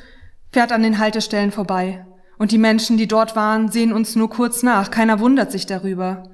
fährt 0.52 0.72
an 0.72 0.82
den 0.82 0.98
Haltestellen 0.98 1.52
vorbei. 1.52 2.04
Und 2.38 2.52
die 2.52 2.58
Menschen, 2.58 2.96
die 2.96 3.08
dort 3.08 3.36
waren, 3.36 3.70
sehen 3.70 3.92
uns 3.92 4.16
nur 4.16 4.30
kurz 4.30 4.62
nach. 4.62 4.90
Keiner 4.90 5.20
wundert 5.20 5.50
sich 5.52 5.66
darüber. 5.66 6.24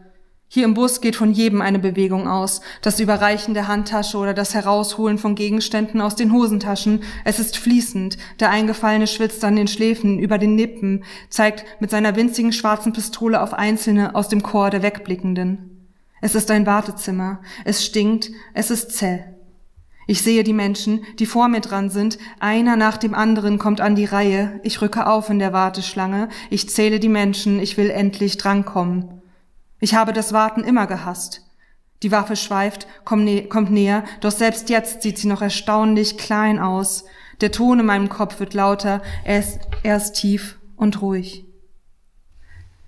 Hier 0.48 0.64
im 0.64 0.74
Bus 0.74 1.00
geht 1.00 1.16
von 1.16 1.32
jedem 1.32 1.62
eine 1.62 1.78
Bewegung 1.78 2.28
aus. 2.28 2.60
Das 2.80 3.00
Überreichen 3.00 3.54
der 3.54 3.66
Handtasche 3.66 4.18
oder 4.18 4.34
das 4.34 4.54
Herausholen 4.54 5.18
von 5.18 5.34
Gegenständen 5.34 6.00
aus 6.00 6.14
den 6.14 6.32
Hosentaschen. 6.32 7.02
Es 7.24 7.40
ist 7.40 7.56
fließend. 7.56 8.18
Der 8.38 8.50
Eingefallene 8.50 9.06
schwitzt 9.06 9.42
an 9.44 9.56
den 9.56 9.66
Schläfen, 9.66 10.18
über 10.18 10.38
den 10.38 10.54
Nippen, 10.54 11.04
zeigt 11.28 11.64
mit 11.80 11.90
seiner 11.90 12.14
winzigen 12.14 12.52
schwarzen 12.52 12.92
Pistole 12.92 13.42
auf 13.42 13.52
Einzelne 13.52 14.14
aus 14.14 14.28
dem 14.28 14.42
Chor 14.42 14.70
der 14.70 14.82
Wegblickenden. 14.82 15.73
Es 16.24 16.34
ist 16.34 16.50
ein 16.50 16.64
Wartezimmer. 16.64 17.42
Es 17.66 17.84
stinkt. 17.84 18.30
Es 18.54 18.70
ist 18.70 18.92
zäh. 18.92 19.24
Ich 20.06 20.22
sehe 20.22 20.42
die 20.42 20.54
Menschen, 20.54 21.04
die 21.18 21.26
vor 21.26 21.48
mir 21.48 21.60
dran 21.60 21.90
sind. 21.90 22.16
Einer 22.40 22.76
nach 22.76 22.96
dem 22.96 23.12
anderen 23.12 23.58
kommt 23.58 23.82
an 23.82 23.94
die 23.94 24.06
Reihe. 24.06 24.58
Ich 24.62 24.80
rücke 24.80 25.06
auf 25.06 25.28
in 25.28 25.38
der 25.38 25.52
Warteschlange. 25.52 26.30
Ich 26.48 26.70
zähle 26.70 26.98
die 26.98 27.10
Menschen. 27.10 27.60
Ich 27.60 27.76
will 27.76 27.90
endlich 27.90 28.38
drankommen. 28.38 29.20
Ich 29.80 29.94
habe 29.94 30.14
das 30.14 30.32
Warten 30.32 30.64
immer 30.64 30.86
gehasst. 30.86 31.42
Die 32.02 32.10
Waffe 32.10 32.36
schweift, 32.36 32.86
kommt, 33.04 33.24
nä 33.24 33.42
kommt 33.42 33.70
näher, 33.70 34.02
doch 34.22 34.32
selbst 34.32 34.70
jetzt 34.70 35.02
sieht 35.02 35.18
sie 35.18 35.28
noch 35.28 35.42
erstaunlich 35.42 36.16
klein 36.16 36.58
aus. 36.58 37.04
Der 37.42 37.52
Ton 37.52 37.80
in 37.80 37.86
meinem 37.86 38.08
Kopf 38.08 38.40
wird 38.40 38.54
lauter, 38.54 39.02
er 39.24 39.40
ist, 39.40 39.60
er 39.82 39.98
ist 39.98 40.14
tief 40.14 40.58
und 40.76 41.02
ruhig. 41.02 41.44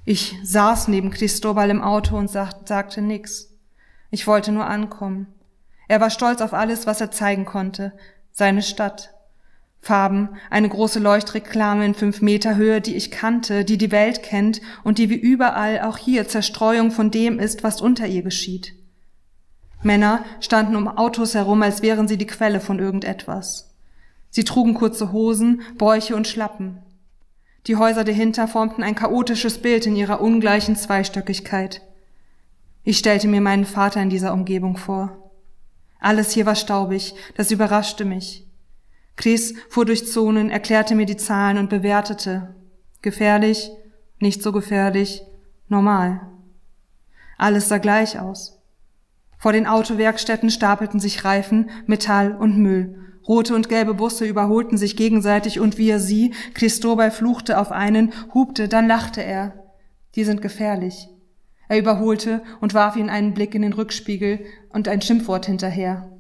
Ich 0.09 0.39
saß 0.45 0.87
neben 0.87 1.11
Cristobal 1.11 1.69
im 1.69 1.83
Auto 1.83 2.17
und 2.17 2.31
sag, 2.31 2.69
sagte 2.69 3.03
nix. 3.03 3.53
Ich 4.13 4.29
wollte 4.29 4.53
nur 4.53 4.65
ankommen. 4.65 5.27
Er 5.89 6.01
war 6.01 6.11
stolz 6.11 6.41
auf 6.41 6.55
alles, 6.55 6.87
was 6.87 7.01
er 7.01 7.11
zeigen 7.11 7.45
konnte. 7.45 7.93
Seine 8.31 8.63
Stadt, 8.63 9.13
Farben, 9.81 10.37
eine 10.49 10.69
große 10.69 11.01
Leuchtreklame 11.01 11.85
in 11.85 11.95
fünf 11.95 12.23
Meter 12.23 12.55
Höhe, 12.55 12.81
die 12.81 12.95
ich 12.95 13.11
kannte, 13.11 13.65
die 13.65 13.79
die 13.79 13.91
Welt 13.91 14.23
kennt 14.23 14.61
und 14.85 14.99
die 14.99 15.11
wie 15.11 15.17
überall 15.17 15.81
auch 15.81 15.99
hier 15.99 16.29
Zerstreuung 16.29 16.93
von 16.93 17.11
dem 17.11 17.41
ist, 17.41 17.65
was 17.65 17.81
unter 17.81 18.07
ihr 18.07 18.23
geschieht. 18.23 18.75
Männer 19.83 20.25
standen 20.39 20.77
um 20.77 20.87
Autos 20.87 21.35
herum, 21.35 21.63
als 21.63 21.83
wären 21.83 22.07
sie 22.07 22.17
die 22.17 22.29
Quelle 22.29 22.61
von 22.61 22.79
irgendetwas. 22.79 23.75
Sie 24.31 24.45
trugen 24.45 24.75
kurze 24.75 25.11
Hosen, 25.11 25.63
Bäuche 25.79 26.15
und 26.15 26.29
Schlappen. 26.29 26.79
Die 27.67 27.77
Häuser 27.77 28.05
dahinter 28.05 28.47
formten 28.47 28.83
ein 28.83 28.95
chaotisches 28.95 29.59
Bild 29.59 29.87
in 29.87 29.97
ihrer 29.97 30.21
ungleichen 30.21 30.77
Zweistöckigkeit. 30.77 31.83
Ich 32.85 32.99
stellte 32.99 33.27
mir 33.27 33.41
meinen 33.41 33.65
Vater 33.65 34.01
in 34.01 34.11
dieser 34.11 34.33
Umgebung 34.33 34.77
vor. 34.77 35.33
Alles 35.99 36.31
hier 36.31 36.47
war 36.47 36.55
staubig, 36.55 37.15
das 37.35 37.51
überraschte 37.51 38.05
mich. 38.05 38.47
Chris 39.17 39.55
fuhr 39.69 39.85
durch 39.85 40.07
Zonen, 40.07 40.51
erklärte 40.51 40.95
mir 40.95 41.07
die 41.07 41.17
Zahlen 41.17 41.59
und 41.59 41.71
bewertete. 41.71 42.55
Gefährlich, 43.03 43.71
nicht 44.21 44.43
so 44.43 44.53
gefährlich, 44.53 45.23
normal. 45.69 46.21
Alles 47.39 47.69
sah 47.69 47.79
gleich 47.79 48.21
aus. 48.21 48.63
Vor 49.39 49.53
den 49.53 49.67
Autowerkstätten 49.67 50.51
stapelten 50.51 51.01
sich 51.01 51.25
Reifen, 51.25 51.71
Metall 51.87 52.37
und 52.37 52.59
Müll. 52.59 53.06
Rote 53.29 53.55
und 53.55 53.69
gelbe 53.69 53.95
Busse 53.95 54.25
überholten 54.25 54.79
sich 54.79 54.97
gegenseitig 54.97 55.61
und 55.61 55.79
wie 55.79 55.91
er 55.91 56.01
sie, 56.01 56.35
Christobal 56.55 57.11
fluchte 57.11 57.59
auf 57.59 57.73
einen, 57.73 58.13
hubte, 58.35 58.69
dann 58.69 58.87
lachte 58.87 59.23
er. 59.23 59.65
Die 60.15 60.25
sind 60.25 60.43
gefährlich. 60.43 61.09
Er 61.69 61.79
überholte 61.79 62.43
und 62.61 62.75
warf 62.75 62.97
ihn 62.97 63.11
einen 63.11 63.35
Blick 63.35 63.55
in 63.55 63.63
den 63.63 63.73
Rückspiegel 63.73 64.45
und 64.69 64.87
ein 64.89 65.03
Schimpfwort 65.03 65.47
hinterher. 65.47 66.13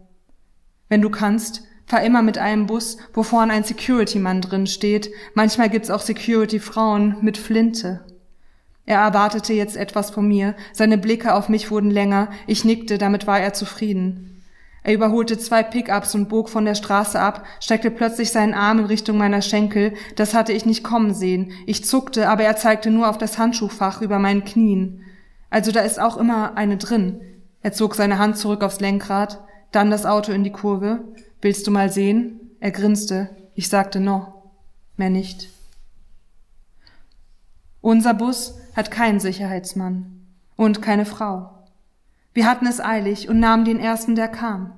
Wenn 0.88 1.02
du 1.02 1.10
kannst, 1.10 1.62
Fahr 1.86 2.02
immer 2.02 2.20
mit 2.20 2.36
einem 2.36 2.66
Bus, 2.66 2.96
wo 3.14 3.22
vorn 3.22 3.50
ein 3.52 3.62
Security-Mann 3.62 4.40
drin 4.40 4.66
steht. 4.66 5.10
Manchmal 5.34 5.70
gibt's 5.70 5.90
auch 5.90 6.00
Security-Frauen 6.00 7.18
mit 7.20 7.38
Flinte. 7.38 8.04
Er 8.86 9.00
erwartete 9.00 9.52
jetzt 9.52 9.76
etwas 9.76 10.10
von 10.10 10.26
mir. 10.26 10.56
Seine 10.72 10.98
Blicke 10.98 11.34
auf 11.34 11.48
mich 11.48 11.70
wurden 11.70 11.90
länger. 11.90 12.30
Ich 12.48 12.64
nickte, 12.64 12.98
damit 12.98 13.28
war 13.28 13.38
er 13.38 13.52
zufrieden. 13.52 14.35
Er 14.86 14.94
überholte 14.94 15.36
zwei 15.36 15.64
Pickups 15.64 16.14
und 16.14 16.28
bog 16.28 16.48
von 16.48 16.64
der 16.64 16.76
Straße 16.76 17.18
ab, 17.18 17.44
steckte 17.58 17.90
plötzlich 17.90 18.30
seinen 18.30 18.54
Arm 18.54 18.78
in 18.78 18.84
Richtung 18.84 19.18
meiner 19.18 19.42
Schenkel. 19.42 19.94
Das 20.14 20.32
hatte 20.32 20.52
ich 20.52 20.64
nicht 20.64 20.84
kommen 20.84 21.12
sehen. 21.12 21.50
Ich 21.66 21.84
zuckte, 21.84 22.28
aber 22.28 22.44
er 22.44 22.54
zeigte 22.54 22.92
nur 22.92 23.10
auf 23.10 23.18
das 23.18 23.36
Handschuhfach 23.36 24.00
über 24.00 24.20
meinen 24.20 24.44
Knien. 24.44 25.02
Also 25.50 25.72
da 25.72 25.80
ist 25.80 26.00
auch 26.00 26.16
immer 26.16 26.56
eine 26.56 26.76
drin. 26.76 27.20
Er 27.62 27.72
zog 27.72 27.96
seine 27.96 28.20
Hand 28.20 28.38
zurück 28.38 28.62
aufs 28.62 28.78
Lenkrad, 28.78 29.42
dann 29.72 29.90
das 29.90 30.06
Auto 30.06 30.30
in 30.30 30.44
die 30.44 30.52
Kurve. 30.52 31.00
Willst 31.42 31.66
du 31.66 31.72
mal 31.72 31.90
sehen? 31.90 32.52
Er 32.60 32.70
grinste. 32.70 33.30
Ich 33.56 33.68
sagte 33.68 33.98
no, 33.98 34.34
mehr 34.96 35.10
nicht. 35.10 35.48
Unser 37.80 38.14
Bus 38.14 38.54
hat 38.76 38.92
keinen 38.92 39.18
Sicherheitsmann 39.18 40.28
und 40.54 40.80
keine 40.80 41.06
Frau. 41.06 41.50
Wir 42.34 42.48
hatten 42.48 42.66
es 42.66 42.80
eilig 42.80 43.28
und 43.28 43.40
nahmen 43.40 43.64
den 43.64 43.80
ersten, 43.80 44.14
der 44.14 44.28
kam. 44.28 44.75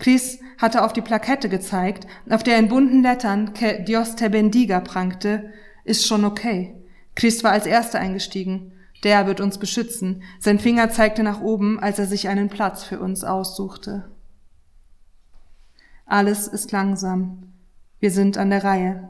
Chris 0.00 0.40
hatte 0.58 0.82
auf 0.82 0.92
die 0.92 1.02
Plakette 1.02 1.48
gezeigt, 1.48 2.06
auf 2.28 2.42
der 2.42 2.58
in 2.58 2.68
bunten 2.68 3.02
Lettern 3.02 3.54
Que 3.54 3.84
Dios 3.84 4.16
te 4.16 4.28
bendiga 4.30 4.80
prangte, 4.80 5.52
ist 5.84 6.06
schon 6.06 6.24
okay. 6.24 6.74
Chris 7.14 7.44
war 7.44 7.52
als 7.52 7.66
erster 7.66 8.00
eingestiegen. 8.00 8.72
Der 9.04 9.26
wird 9.26 9.40
uns 9.40 9.58
beschützen. 9.58 10.22
Sein 10.38 10.58
Finger 10.58 10.90
zeigte 10.90 11.22
nach 11.22 11.40
oben, 11.40 11.78
als 11.78 11.98
er 11.98 12.06
sich 12.06 12.28
einen 12.28 12.48
Platz 12.48 12.82
für 12.82 12.98
uns 13.00 13.24
aussuchte. 13.24 14.10
Alles 16.06 16.48
ist 16.48 16.72
langsam. 16.72 17.52
Wir 17.98 18.10
sind 18.10 18.36
an 18.36 18.50
der 18.50 18.64
Reihe. 18.64 19.08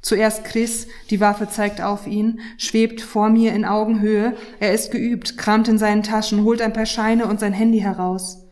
Zuerst 0.00 0.44
Chris, 0.44 0.86
die 1.10 1.20
Waffe 1.20 1.48
zeigt 1.48 1.80
auf 1.80 2.06
ihn, 2.06 2.40
schwebt 2.56 3.00
vor 3.00 3.30
mir 3.30 3.52
in 3.52 3.64
Augenhöhe. 3.64 4.36
Er 4.60 4.72
ist 4.72 4.92
geübt, 4.92 5.36
kramt 5.36 5.68
in 5.68 5.78
seinen 5.78 6.02
Taschen, 6.02 6.44
holt 6.44 6.62
ein 6.62 6.72
paar 6.72 6.86
Scheine 6.86 7.26
und 7.26 7.40
sein 7.40 7.52
Handy 7.52 7.80
heraus. 7.80 8.47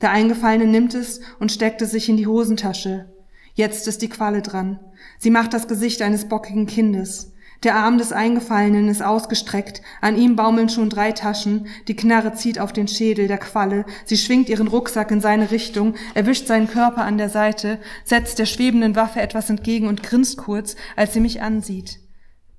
Der 0.00 0.10
Eingefallene 0.10 0.66
nimmt 0.66 0.94
es 0.94 1.20
und 1.38 1.52
steckt 1.52 1.82
es 1.82 1.90
sich 1.90 2.08
in 2.08 2.16
die 2.16 2.26
Hosentasche. 2.26 3.12
Jetzt 3.54 3.86
ist 3.88 4.02
die 4.02 4.08
Qualle 4.08 4.42
dran. 4.42 4.80
Sie 5.18 5.30
macht 5.30 5.52
das 5.52 5.68
Gesicht 5.68 6.02
eines 6.02 6.28
bockigen 6.28 6.66
Kindes. 6.66 7.32
Der 7.62 7.76
Arm 7.76 7.98
des 7.98 8.10
Eingefallenen 8.10 8.88
ist 8.88 9.02
ausgestreckt, 9.02 9.82
an 10.00 10.16
ihm 10.16 10.34
baumeln 10.34 10.70
schon 10.70 10.88
drei 10.88 11.12
Taschen, 11.12 11.66
die 11.88 11.96
Knarre 11.96 12.32
zieht 12.32 12.58
auf 12.58 12.72
den 12.72 12.88
Schädel 12.88 13.28
der 13.28 13.36
Qualle, 13.36 13.84
sie 14.06 14.16
schwingt 14.16 14.48
ihren 14.48 14.66
Rucksack 14.66 15.10
in 15.10 15.20
seine 15.20 15.50
Richtung, 15.50 15.94
erwischt 16.14 16.46
seinen 16.46 16.68
Körper 16.68 17.04
an 17.04 17.18
der 17.18 17.28
Seite, 17.28 17.78
setzt 18.04 18.38
der 18.38 18.46
schwebenden 18.46 18.96
Waffe 18.96 19.20
etwas 19.20 19.50
entgegen 19.50 19.88
und 19.88 20.02
grinst 20.02 20.38
kurz, 20.38 20.74
als 20.96 21.12
sie 21.12 21.20
mich 21.20 21.42
ansieht. 21.42 21.98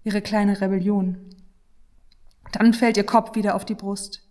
Ihre 0.04 0.22
kleine 0.22 0.62
Rebellion. 0.62 1.18
Dann 2.52 2.74
fällt 2.76 2.98
ihr 2.98 3.06
Kopf 3.06 3.36
wieder 3.36 3.56
auf 3.56 3.66
die 3.66 3.76
Brust. 3.76 4.22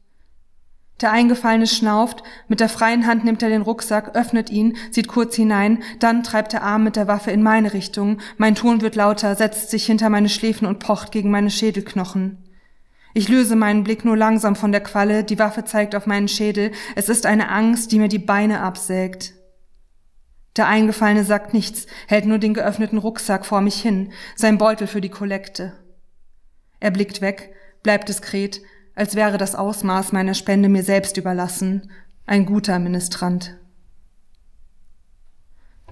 Der 1.00 1.12
Eingefallene 1.12 1.66
schnauft, 1.66 2.22
mit 2.48 2.60
der 2.60 2.68
freien 2.68 3.06
Hand 3.06 3.24
nimmt 3.24 3.42
er 3.42 3.48
den 3.48 3.62
Rucksack, 3.62 4.14
öffnet 4.14 4.50
ihn, 4.50 4.76
sieht 4.90 5.08
kurz 5.08 5.34
hinein, 5.34 5.82
dann 5.98 6.22
treibt 6.22 6.52
der 6.52 6.62
Arm 6.62 6.84
mit 6.84 6.96
der 6.96 7.08
Waffe 7.08 7.30
in 7.30 7.42
meine 7.42 7.72
Richtung, 7.72 8.18
mein 8.36 8.54
Ton 8.54 8.82
wird 8.82 8.96
lauter, 8.96 9.34
setzt 9.34 9.70
sich 9.70 9.86
hinter 9.86 10.10
meine 10.10 10.28
Schläfen 10.28 10.66
und 10.66 10.78
pocht 10.78 11.10
gegen 11.10 11.30
meine 11.30 11.50
Schädelknochen. 11.50 12.38
Ich 13.14 13.28
löse 13.28 13.56
meinen 13.56 13.82
Blick 13.82 14.04
nur 14.04 14.16
langsam 14.16 14.54
von 14.56 14.72
der 14.72 14.82
Qualle, 14.82 15.24
die 15.24 15.38
Waffe 15.38 15.64
zeigt 15.64 15.94
auf 15.94 16.06
meinen 16.06 16.28
Schädel, 16.28 16.70
es 16.94 17.08
ist 17.08 17.24
eine 17.24 17.48
Angst, 17.48 17.92
die 17.92 17.98
mir 17.98 18.08
die 18.08 18.18
Beine 18.18 18.60
absägt. 18.60 19.32
Der 20.56 20.66
Eingefallene 20.66 21.24
sagt 21.24 21.54
nichts, 21.54 21.86
hält 22.08 22.26
nur 22.26 22.38
den 22.38 22.54
geöffneten 22.54 22.98
Rucksack 22.98 23.46
vor 23.46 23.62
mich 23.62 23.80
hin, 23.80 24.12
sein 24.36 24.58
Beutel 24.58 24.86
für 24.86 25.00
die 25.00 25.08
Kollekte. 25.08 25.72
Er 26.78 26.90
blickt 26.90 27.20
weg, 27.20 27.54
bleibt 27.82 28.08
diskret, 28.08 28.60
als 29.00 29.14
wäre 29.14 29.38
das 29.38 29.54
Ausmaß 29.54 30.12
meiner 30.12 30.34
Spende 30.34 30.68
mir 30.68 30.82
selbst 30.82 31.16
überlassen, 31.16 31.90
ein 32.26 32.44
guter 32.44 32.78
Ministrant. 32.78 33.56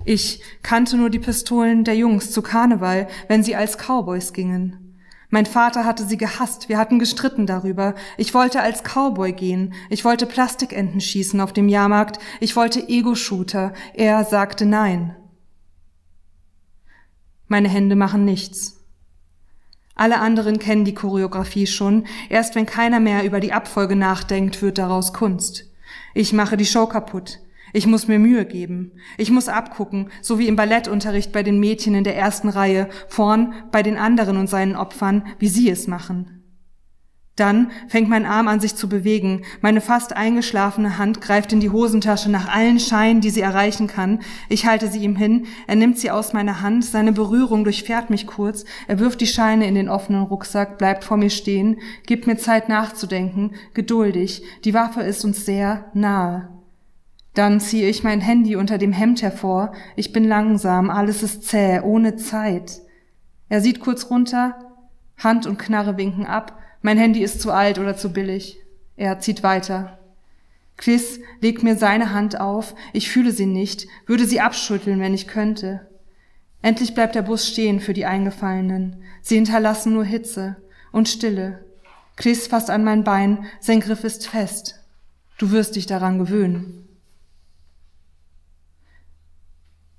Ich 0.04 0.42
kannte 0.62 0.98
nur 0.98 1.08
die 1.08 1.18
Pistolen 1.18 1.84
der 1.84 1.96
Jungs 1.96 2.32
zu 2.32 2.42
Karneval, 2.42 3.08
wenn 3.26 3.42
sie 3.42 3.56
als 3.56 3.78
Cowboys 3.78 4.34
gingen. 4.34 4.98
Mein 5.30 5.46
Vater 5.46 5.86
hatte 5.86 6.04
sie 6.04 6.18
gehasst, 6.18 6.68
wir 6.68 6.76
hatten 6.76 6.98
gestritten 6.98 7.46
darüber. 7.46 7.94
Ich 8.18 8.34
wollte 8.34 8.60
als 8.60 8.82
Cowboy 8.82 9.32
gehen, 9.32 9.72
ich 9.88 10.04
wollte 10.04 10.26
Plastikenten 10.26 11.00
schießen 11.00 11.40
auf 11.40 11.54
dem 11.54 11.70
Jahrmarkt, 11.70 12.18
ich 12.40 12.56
wollte 12.56 12.86
Ego-Shooter, 12.90 13.72
er 13.94 14.24
sagte 14.24 14.66
nein. 14.66 15.16
Meine 17.46 17.70
Hände 17.70 17.96
machen 17.96 18.26
nichts. 18.26 18.77
Alle 19.98 20.20
anderen 20.20 20.60
kennen 20.60 20.84
die 20.84 20.94
Choreografie 20.94 21.66
schon. 21.66 22.06
Erst 22.28 22.54
wenn 22.54 22.66
keiner 22.66 23.00
mehr 23.00 23.24
über 23.24 23.40
die 23.40 23.52
Abfolge 23.52 23.96
nachdenkt, 23.96 24.62
wird 24.62 24.78
daraus 24.78 25.12
Kunst. 25.12 25.70
Ich 26.14 26.32
mache 26.32 26.56
die 26.56 26.66
Show 26.66 26.86
kaputt. 26.86 27.40
Ich 27.72 27.86
muss 27.86 28.06
mir 28.06 28.20
Mühe 28.20 28.46
geben. 28.46 28.92
Ich 29.18 29.30
muss 29.32 29.48
abgucken, 29.48 30.10
so 30.22 30.38
wie 30.38 30.46
im 30.46 30.54
Ballettunterricht 30.54 31.32
bei 31.32 31.42
den 31.42 31.58
Mädchen 31.58 31.96
in 31.96 32.04
der 32.04 32.16
ersten 32.16 32.48
Reihe, 32.48 32.88
vorn 33.08 33.52
bei 33.72 33.82
den 33.82 33.98
anderen 33.98 34.36
und 34.36 34.48
seinen 34.48 34.76
Opfern, 34.76 35.26
wie 35.40 35.48
sie 35.48 35.68
es 35.68 35.88
machen. 35.88 36.37
Dann 37.38 37.70
fängt 37.86 38.08
mein 38.08 38.26
Arm 38.26 38.48
an 38.48 38.58
sich 38.58 38.74
zu 38.74 38.88
bewegen, 38.88 39.42
meine 39.60 39.80
fast 39.80 40.16
eingeschlafene 40.16 40.98
Hand 40.98 41.20
greift 41.20 41.52
in 41.52 41.60
die 41.60 41.70
Hosentasche 41.70 42.28
nach 42.28 42.52
allen 42.52 42.80
Scheinen, 42.80 43.20
die 43.20 43.30
sie 43.30 43.42
erreichen 43.42 43.86
kann. 43.86 44.18
Ich 44.48 44.66
halte 44.66 44.88
sie 44.88 44.98
ihm 44.98 45.14
hin, 45.14 45.46
er 45.68 45.76
nimmt 45.76 45.98
sie 45.98 46.10
aus 46.10 46.32
meiner 46.32 46.62
Hand, 46.62 46.84
seine 46.84 47.12
Berührung 47.12 47.62
durchfährt 47.62 48.10
mich 48.10 48.26
kurz, 48.26 48.64
er 48.88 48.98
wirft 48.98 49.20
die 49.20 49.28
Scheine 49.28 49.68
in 49.68 49.76
den 49.76 49.88
offenen 49.88 50.22
Rucksack, 50.22 50.78
bleibt 50.78 51.04
vor 51.04 51.16
mir 51.16 51.30
stehen, 51.30 51.78
gibt 52.06 52.26
mir 52.26 52.38
Zeit 52.38 52.68
nachzudenken, 52.68 53.52
geduldig, 53.72 54.42
die 54.64 54.74
Waffe 54.74 55.02
ist 55.02 55.24
uns 55.24 55.46
sehr 55.46 55.84
nahe. 55.94 56.48
Dann 57.34 57.60
ziehe 57.60 57.88
ich 57.88 58.02
mein 58.02 58.20
Handy 58.20 58.56
unter 58.56 58.78
dem 58.78 58.92
Hemd 58.92 59.22
hervor, 59.22 59.70
ich 59.94 60.12
bin 60.12 60.24
langsam, 60.24 60.90
alles 60.90 61.22
ist 61.22 61.44
zäh, 61.44 61.78
ohne 61.82 62.16
Zeit. 62.16 62.80
Er 63.48 63.60
sieht 63.60 63.78
kurz 63.78 64.10
runter, 64.10 64.56
Hand 65.16 65.46
und 65.46 65.56
Knarre 65.56 65.96
winken 65.96 66.26
ab, 66.26 66.58
mein 66.88 66.96
Handy 66.96 67.22
ist 67.22 67.42
zu 67.42 67.52
alt 67.52 67.78
oder 67.78 67.98
zu 67.98 68.14
billig. 68.14 68.56
Er 68.96 69.20
zieht 69.20 69.42
weiter. 69.42 69.98
Chris 70.78 71.20
legt 71.42 71.62
mir 71.62 71.76
seine 71.76 72.14
Hand 72.14 72.40
auf, 72.40 72.74
ich 72.94 73.10
fühle 73.10 73.30
sie 73.30 73.44
nicht, 73.44 73.86
würde 74.06 74.24
sie 74.24 74.40
abschütteln, 74.40 74.98
wenn 74.98 75.12
ich 75.12 75.28
könnte. 75.28 75.86
Endlich 76.62 76.94
bleibt 76.94 77.14
der 77.14 77.20
Bus 77.20 77.46
stehen 77.46 77.80
für 77.80 77.92
die 77.92 78.06
Eingefallenen. 78.06 79.02
Sie 79.20 79.34
hinterlassen 79.34 79.92
nur 79.92 80.04
Hitze 80.06 80.56
und 80.90 81.10
Stille. 81.10 81.62
Chris 82.16 82.46
fasst 82.46 82.70
an 82.70 82.84
mein 82.84 83.04
Bein, 83.04 83.44
sein 83.60 83.80
Griff 83.80 84.02
ist 84.02 84.26
fest. 84.26 84.82
Du 85.36 85.50
wirst 85.50 85.76
dich 85.76 85.84
daran 85.84 86.18
gewöhnen. 86.18 86.88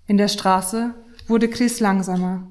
In 0.07 0.17
der 0.17 0.27
Straße 0.27 0.95
wurde 1.27 1.51
Chris 1.51 1.81
langsamer. 1.81 2.47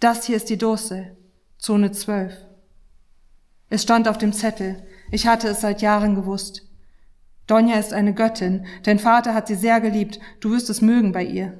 Das 0.00 0.26
hier 0.26 0.36
ist 0.36 0.50
die 0.50 0.58
Dose, 0.58 1.16
Zone 1.56 1.92
12. 1.92 2.51
Es 3.72 3.84
stand 3.84 4.06
auf 4.06 4.18
dem 4.18 4.34
Zettel. 4.34 4.82
Ich 5.10 5.26
hatte 5.26 5.48
es 5.48 5.62
seit 5.62 5.80
Jahren 5.80 6.14
gewusst. 6.14 6.68
Donja 7.46 7.76
ist 7.78 7.94
eine 7.94 8.12
Göttin. 8.12 8.66
Dein 8.82 8.98
Vater 8.98 9.32
hat 9.32 9.46
sie 9.46 9.54
sehr 9.54 9.80
geliebt. 9.80 10.20
Du 10.40 10.50
wirst 10.50 10.68
es 10.68 10.82
mögen 10.82 11.12
bei 11.12 11.24
ihr. 11.24 11.58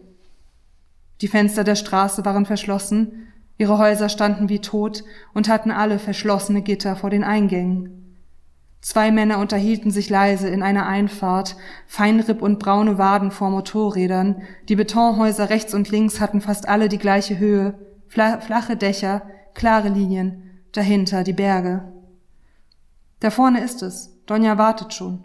Die 1.23 1.29
Fenster 1.29 1.65
der 1.65 1.75
Straße 1.75 2.23
waren 2.27 2.45
verschlossen. 2.45 3.29
Ihre 3.57 3.79
Häuser 3.79 4.11
standen 4.11 4.51
wie 4.51 4.59
tot 4.59 5.05
und 5.33 5.49
hatten 5.49 5.71
alle 5.71 5.99
verschlossene 5.99 6.61
Gitter 6.61 6.97
vor 6.97 7.09
den 7.09 7.25
Eingängen. 7.25 8.19
Zwei 8.83 9.11
Männer 9.11 9.39
unterhielten 9.39 9.91
sich 9.91 10.11
leise 10.11 10.51
in 10.51 10.63
einer 10.63 10.87
Einfahrt, 10.87 11.57
Feinripp 11.87 12.43
und 12.43 12.59
braune 12.59 12.99
Waden 12.99 13.31
vor 13.31 13.49
Motorrädern. 13.49 14.43
Die 14.69 14.77
Betonhäuser 14.77 15.49
rechts 15.49 15.73
und 15.73 15.89
links 15.89 16.21
hatten 16.21 16.43
fast 16.43 16.69
alle 16.69 16.91
die 16.91 16.99
gleiche 16.99 17.39
Höhe, 17.39 17.79
flache 18.07 18.77
Dächer, 18.77 19.23
klare 19.55 19.89
Linien, 19.89 20.61
dahinter 20.73 21.25
die 21.25 21.33
Berge. 21.33 21.91
Da 23.23 23.31
vorne 23.31 23.63
ist 23.63 23.83
es. 23.83 24.19
Donja 24.27 24.59
wartet 24.59 24.95
schon. 24.95 25.23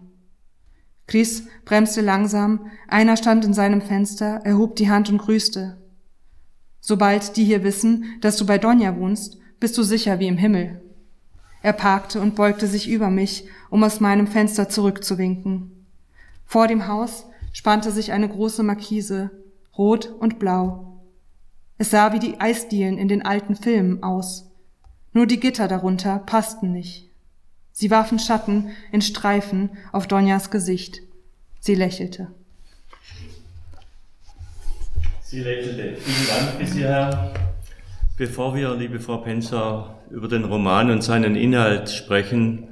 Chris 1.07 1.45
bremste 1.65 2.01
langsam, 2.01 2.67
einer 2.87 3.17
stand 3.17 3.43
in 3.43 3.55
seinem 3.55 3.81
Fenster, 3.81 4.41
erhob 4.43 4.75
die 4.75 4.87
Hand 4.87 5.09
und 5.09 5.17
grüßte. 5.17 5.77
Sobald 6.79 7.35
die 7.37 7.43
hier 7.43 7.63
wissen, 7.63 8.05
dass 8.21 8.37
du 8.37 8.45
bei 8.45 8.59
Donja 8.59 8.95
wohnst, 8.95 9.39
bist 9.59 9.75
du 9.79 9.81
sicher 9.81 10.19
wie 10.19 10.27
im 10.27 10.37
Himmel. 10.37 10.79
Er 11.63 11.73
parkte 11.73 12.21
und 12.21 12.35
beugte 12.35 12.67
sich 12.67 12.87
über 12.87 13.09
mich, 13.09 13.47
um 13.71 13.83
aus 13.83 13.99
meinem 13.99 14.27
Fenster 14.27 14.69
zurückzuwinken. 14.69 15.87
Vor 16.45 16.67
dem 16.67 16.87
Haus 16.87 17.25
spannte 17.51 17.91
sich 17.91 18.11
eine 18.11 18.29
große 18.29 18.61
Markise, 18.61 19.31
rot 19.75 20.13
und 20.19 20.37
blau. 20.37 21.01
Es 21.79 21.89
sah 21.89 22.13
wie 22.13 22.19
die 22.19 22.39
Eisdielen 22.39 22.99
in 22.99 23.07
den 23.07 23.25
alten 23.25 23.55
Filmen 23.55 24.03
aus. 24.03 24.51
Nur 25.13 25.25
die 25.25 25.39
Gitter 25.39 25.67
darunter 25.67 26.19
passten 26.19 26.71
nicht. 26.71 27.06
Sie 27.79 27.91
warfen 27.91 28.17
Schatten 28.17 28.69
in 28.91 29.03
Streifen 29.03 29.69
auf 29.91 30.07
Donjas 30.07 30.49
Gesicht. 30.49 31.03
Sie 31.59 31.75
lächelte. 31.75 32.25
Sie 35.21 35.41
lächelte. 35.41 35.95
Vielen 36.01 36.27
Dank 36.27 36.57
bis 36.57 36.73
hierher. 36.73 37.35
Bevor 38.17 38.55
wir, 38.55 38.73
liebe 38.73 38.99
Frau 38.99 39.17
Penzer, 39.17 39.93
über 40.09 40.27
den 40.27 40.45
Roman 40.45 40.89
und 40.89 41.03
seinen 41.03 41.35
Inhalt 41.35 41.91
sprechen, 41.91 42.69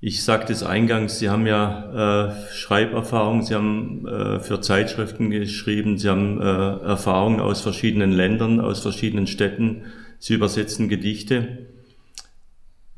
ich 0.00 0.22
sagte 0.22 0.52
es 0.52 0.62
eingangs, 0.62 1.18
Sie 1.18 1.28
haben 1.28 1.48
ja 1.48 2.28
äh, 2.28 2.52
Schreiberfahrung, 2.52 3.42
Sie 3.42 3.56
haben 3.56 4.06
äh, 4.06 4.38
für 4.38 4.60
Zeitschriften 4.60 5.30
geschrieben, 5.30 5.98
Sie 5.98 6.08
haben 6.08 6.40
äh, 6.40 6.44
Erfahrungen 6.44 7.40
aus 7.40 7.62
verschiedenen 7.62 8.12
Ländern, 8.12 8.60
aus 8.60 8.78
verschiedenen 8.78 9.26
Städten, 9.26 9.86
Sie 10.20 10.34
übersetzen 10.34 10.88
Gedichte. 10.88 11.66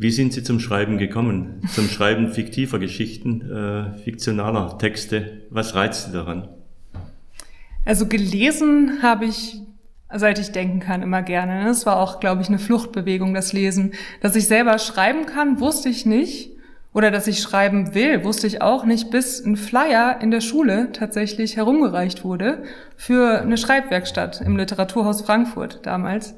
Wie 0.01 0.13
sind 0.13 0.33
Sie 0.33 0.45
zum 0.45 0.61
Schreiben 0.61 0.97
gekommen? 0.97 1.61
Zum 1.75 1.89
Schreiben 1.89 2.33
fiktiver 2.33 2.79
Geschichten, 2.79 3.51
äh, 3.51 3.99
fiktionaler 3.99 4.79
Texte? 4.79 5.43
Was 5.51 5.75
reizt 5.75 6.07
Sie 6.07 6.13
daran? 6.13 6.47
Also 7.85 8.07
gelesen 8.07 9.01
habe 9.03 9.25
ich, 9.25 9.61
seit 10.15 10.39
ich 10.39 10.53
denken 10.53 10.79
kann, 10.79 11.03
immer 11.03 11.23
gerne. 11.23 11.69
Es 11.69 11.85
war 11.85 11.97
auch, 11.97 12.21
glaube 12.21 12.43
ich, 12.43 12.49
eine 12.49 12.61
Fluchtbewegung, 12.61 13.35
das 13.35 13.53
Lesen. 13.53 13.93
Dass 14.21 14.37
ich 14.37 14.47
selber 14.47 14.79
schreiben 14.79 15.27
kann, 15.27 15.59
wusste 15.59 15.89
ich 15.89 16.07
nicht. 16.07 16.53
Oder 16.95 17.11
dass 17.11 17.27
ich 17.27 17.43
schreiben 17.43 17.95
will, 17.95 18.23
wusste 18.23 18.47
ich 18.47 18.63
auch 18.63 18.85
nicht, 18.85 19.11
bis 19.11 19.45
ein 19.45 19.57
Flyer 19.57 20.21
in 20.21 20.31
der 20.31 20.41
Schule 20.41 20.91
tatsächlich 20.93 21.57
herumgereicht 21.57 22.25
wurde 22.25 22.63
für 22.97 23.41
eine 23.41 23.59
Schreibwerkstatt 23.59 24.41
im 24.43 24.57
Literaturhaus 24.57 25.23
Frankfurt 25.23 25.81
damals. 25.83 26.35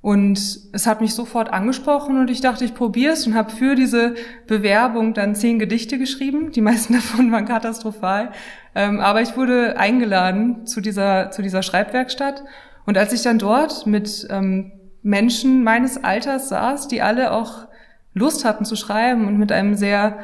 Und 0.00 0.60
es 0.72 0.86
hat 0.86 1.00
mich 1.00 1.14
sofort 1.14 1.52
angesprochen 1.52 2.18
und 2.20 2.30
ich 2.30 2.40
dachte, 2.40 2.64
ich 2.64 2.74
probiere 2.74 3.14
es 3.14 3.26
und 3.26 3.34
habe 3.34 3.50
für 3.50 3.74
diese 3.74 4.14
Bewerbung 4.46 5.12
dann 5.12 5.34
zehn 5.34 5.58
Gedichte 5.58 5.98
geschrieben. 5.98 6.52
Die 6.52 6.60
meisten 6.60 6.92
davon 6.94 7.32
waren 7.32 7.46
katastrophal. 7.46 8.30
Ähm, 8.74 9.00
aber 9.00 9.22
ich 9.22 9.36
wurde 9.36 9.76
eingeladen 9.76 10.66
zu 10.66 10.80
dieser, 10.80 11.30
zu 11.32 11.42
dieser 11.42 11.62
Schreibwerkstatt. 11.62 12.44
Und 12.86 12.96
als 12.96 13.12
ich 13.12 13.22
dann 13.22 13.38
dort 13.38 13.86
mit 13.86 14.26
ähm, 14.30 14.72
Menschen 15.02 15.64
meines 15.64 16.02
Alters 16.02 16.48
saß, 16.48 16.86
die 16.88 17.02
alle 17.02 17.32
auch 17.32 17.66
Lust 18.14 18.44
hatten 18.44 18.64
zu 18.64 18.76
schreiben 18.76 19.26
und 19.26 19.36
mit 19.36 19.50
einem 19.50 19.74
sehr 19.74 20.20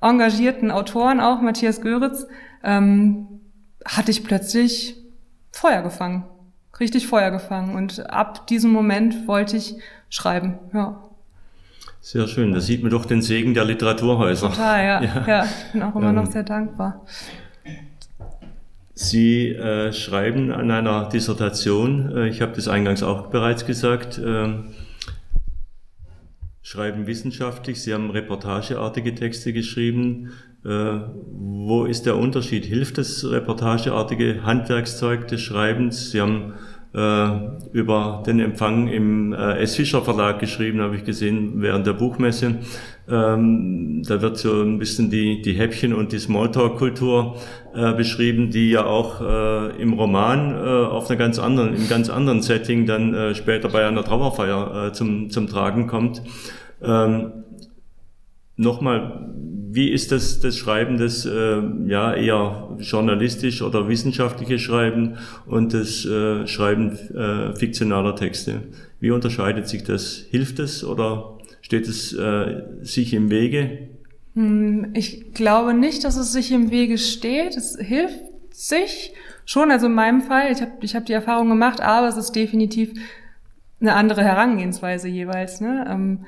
engagierten 0.00 0.70
Autoren 0.70 1.20
auch, 1.20 1.42
Matthias 1.42 1.82
Göritz, 1.82 2.26
ähm, 2.64 3.40
hatte 3.84 4.10
ich 4.10 4.24
plötzlich 4.24 4.96
Feuer 5.52 5.82
gefangen 5.82 6.24
richtig 6.80 7.06
Feuer 7.06 7.30
gefangen. 7.30 7.74
Und 7.74 8.08
ab 8.10 8.46
diesem 8.46 8.70
Moment 8.70 9.26
wollte 9.26 9.56
ich 9.56 9.76
schreiben. 10.08 10.58
Ja. 10.72 11.02
Sehr 12.00 12.28
schön. 12.28 12.52
Da 12.52 12.60
sieht 12.60 12.82
man 12.82 12.90
doch 12.90 13.04
den 13.04 13.22
Segen 13.22 13.54
der 13.54 13.64
Literaturhäuser. 13.64 14.50
Total, 14.50 14.84
ja. 14.84 15.02
ja. 15.16 15.24
ja 15.26 15.44
ich 15.44 15.72
bin 15.72 15.82
auch 15.82 15.94
immer 15.94 16.10
ähm, 16.10 16.14
noch 16.14 16.30
sehr 16.30 16.44
dankbar. 16.44 17.04
Sie 18.94 19.50
äh, 19.50 19.92
schreiben 19.92 20.50
an 20.50 20.70
einer 20.72 21.08
Dissertation, 21.08 22.16
äh, 22.16 22.28
ich 22.28 22.42
habe 22.42 22.52
das 22.52 22.66
eingangs 22.66 23.04
auch 23.04 23.28
bereits 23.28 23.64
gesagt, 23.64 24.18
äh, 24.18 24.54
schreiben 26.62 27.06
wissenschaftlich, 27.06 27.80
Sie 27.80 27.94
haben 27.94 28.10
reportageartige 28.10 29.14
Texte 29.14 29.52
geschrieben. 29.52 30.32
Äh, 30.64 31.00
wo 31.30 31.84
ist 31.84 32.06
der 32.06 32.16
Unterschied? 32.16 32.64
Hilft 32.64 32.98
das 32.98 33.24
reportageartige 33.24 34.42
Handwerkszeug 34.44 35.28
des 35.28 35.42
Schreibens? 35.42 36.10
Sie 36.10 36.20
haben 36.20 36.54
über 36.92 38.22
den 38.26 38.40
Empfang 38.40 38.88
im 38.88 39.32
äh, 39.32 39.58
S. 39.58 39.76
Fischer 39.76 40.02
Verlag 40.02 40.38
geschrieben, 40.38 40.80
habe 40.80 40.96
ich 40.96 41.04
gesehen, 41.04 41.60
während 41.60 41.86
der 41.86 41.92
Buchmesse. 41.92 42.56
Ähm, 43.10 44.02
da 44.06 44.20
wird 44.22 44.38
so 44.38 44.62
ein 44.62 44.78
bisschen 44.78 45.10
die, 45.10 45.42
die 45.42 45.52
Häppchen- 45.52 45.94
und 45.94 46.12
die 46.12 46.18
Smalltalk-Kultur 46.18 47.36
äh, 47.74 47.92
beschrieben, 47.92 48.50
die 48.50 48.70
ja 48.70 48.84
auch 48.84 49.20
äh, 49.20 49.80
im 49.80 49.92
Roman 49.92 50.54
äh, 50.54 50.86
auf 50.86 51.08
einer 51.08 51.18
ganz 51.18 51.38
anderen, 51.38 51.74
im 51.74 51.88
ganz 51.88 52.10
anderen 52.10 52.42
Setting 52.42 52.86
dann 52.86 53.14
äh, 53.14 53.34
später 53.34 53.68
bei 53.68 53.86
einer 53.86 54.04
Trauerfeier 54.04 54.88
äh, 54.88 54.92
zum, 54.92 55.30
zum 55.30 55.46
Tragen 55.46 55.86
kommt. 55.86 56.22
Ähm, 56.82 57.44
Nochmal, 58.58 59.30
wie 59.70 59.88
ist 59.88 60.10
das, 60.10 60.40
das 60.40 60.58
Schreiben, 60.58 60.98
das 60.98 61.24
äh, 61.24 61.62
ja 61.86 62.12
eher 62.12 62.76
journalistisch 62.80 63.62
oder 63.62 63.86
wissenschaftliche 63.86 64.58
Schreiben 64.58 65.16
und 65.46 65.74
das 65.74 66.04
äh, 66.04 66.44
Schreiben 66.48 66.90
äh, 67.14 67.54
fiktionaler 67.54 68.16
Texte? 68.16 68.62
Wie 68.98 69.12
unterscheidet 69.12 69.68
sich 69.68 69.84
das? 69.84 70.24
Hilft 70.30 70.58
es 70.58 70.82
oder 70.84 71.38
steht 71.60 71.86
es 71.86 72.12
äh, 72.12 72.64
sich 72.82 73.14
im 73.14 73.30
Wege? 73.30 73.90
Hm, 74.34 74.90
ich 74.94 75.32
glaube 75.34 75.72
nicht, 75.72 76.02
dass 76.02 76.16
es 76.16 76.32
sich 76.32 76.50
im 76.50 76.72
Wege 76.72 76.98
steht. 76.98 77.56
Es 77.56 77.78
hilft 77.78 78.24
sich 78.50 79.14
schon. 79.44 79.70
Also 79.70 79.86
in 79.86 79.94
meinem 79.94 80.22
Fall, 80.22 80.50
ich 80.50 80.60
habe 80.60 80.72
ich 80.80 80.96
hab 80.96 81.06
die 81.06 81.12
Erfahrung 81.12 81.48
gemacht, 81.48 81.80
aber 81.80 82.08
es 82.08 82.16
ist 82.16 82.32
definitiv 82.32 82.90
eine 83.80 83.94
andere 83.94 84.24
Herangehensweise 84.24 85.06
jeweils. 85.06 85.60
Ne? 85.60 85.86
Ähm, 85.88 86.26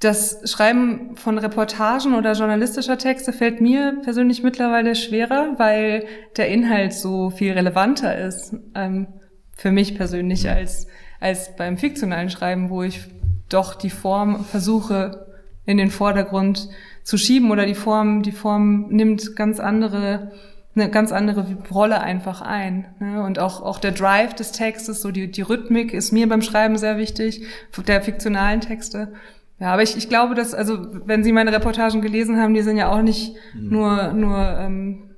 das 0.00 0.50
Schreiben 0.50 1.14
von 1.16 1.36
Reportagen 1.36 2.14
oder 2.14 2.32
journalistischer 2.32 2.96
Texte 2.96 3.34
fällt 3.34 3.60
mir 3.60 4.00
persönlich 4.02 4.42
mittlerweile 4.42 4.94
schwerer, 4.94 5.54
weil 5.58 6.06
der 6.38 6.48
Inhalt 6.48 6.94
so 6.94 7.28
viel 7.28 7.52
relevanter 7.52 8.16
ist 8.18 8.56
ähm, 8.74 9.08
für 9.54 9.70
mich 9.70 9.96
persönlich 9.96 10.48
als, 10.48 10.86
als 11.20 11.54
beim 11.54 11.76
fiktionalen 11.76 12.30
Schreiben, 12.30 12.70
wo 12.70 12.82
ich 12.82 13.08
doch 13.50 13.74
die 13.74 13.90
Form 13.90 14.42
versuche 14.46 15.26
in 15.66 15.76
den 15.76 15.90
Vordergrund 15.90 16.70
zu 17.02 17.18
schieben 17.18 17.50
oder 17.50 17.66
die 17.66 17.74
Form, 17.74 18.22
die 18.22 18.32
Form 18.32 18.88
nimmt 18.88 19.36
ganz 19.36 19.60
andere, 19.60 20.32
eine 20.74 20.88
ganz 20.88 21.12
andere 21.12 21.58
Rolle 21.70 22.00
einfach 22.00 22.40
ein. 22.40 22.86
Ne? 23.00 23.22
Und 23.22 23.38
auch, 23.38 23.60
auch 23.60 23.78
der 23.78 23.92
Drive 23.92 24.32
des 24.32 24.52
Textes, 24.52 25.02
so 25.02 25.10
die, 25.10 25.30
die 25.30 25.42
Rhythmik 25.42 25.92
ist 25.92 26.10
mir 26.10 26.26
beim 26.26 26.40
Schreiben 26.40 26.78
sehr 26.78 26.96
wichtig, 26.96 27.44
der 27.86 28.00
fiktionalen 28.00 28.62
Texte. 28.62 29.12
Ja, 29.60 29.74
aber 29.74 29.82
ich, 29.82 29.96
ich 29.96 30.08
glaube, 30.08 30.34
dass, 30.34 30.54
also 30.54 30.86
wenn 31.04 31.22
Sie 31.22 31.32
meine 31.32 31.52
Reportagen 31.52 32.00
gelesen 32.00 32.38
haben, 32.38 32.54
die 32.54 32.62
sind 32.62 32.78
ja 32.78 32.90
auch 32.90 33.02
nicht 33.02 33.34
mhm. 33.54 33.68
nur, 33.68 34.12
nur, 34.14 34.38
ähm, 34.58 35.10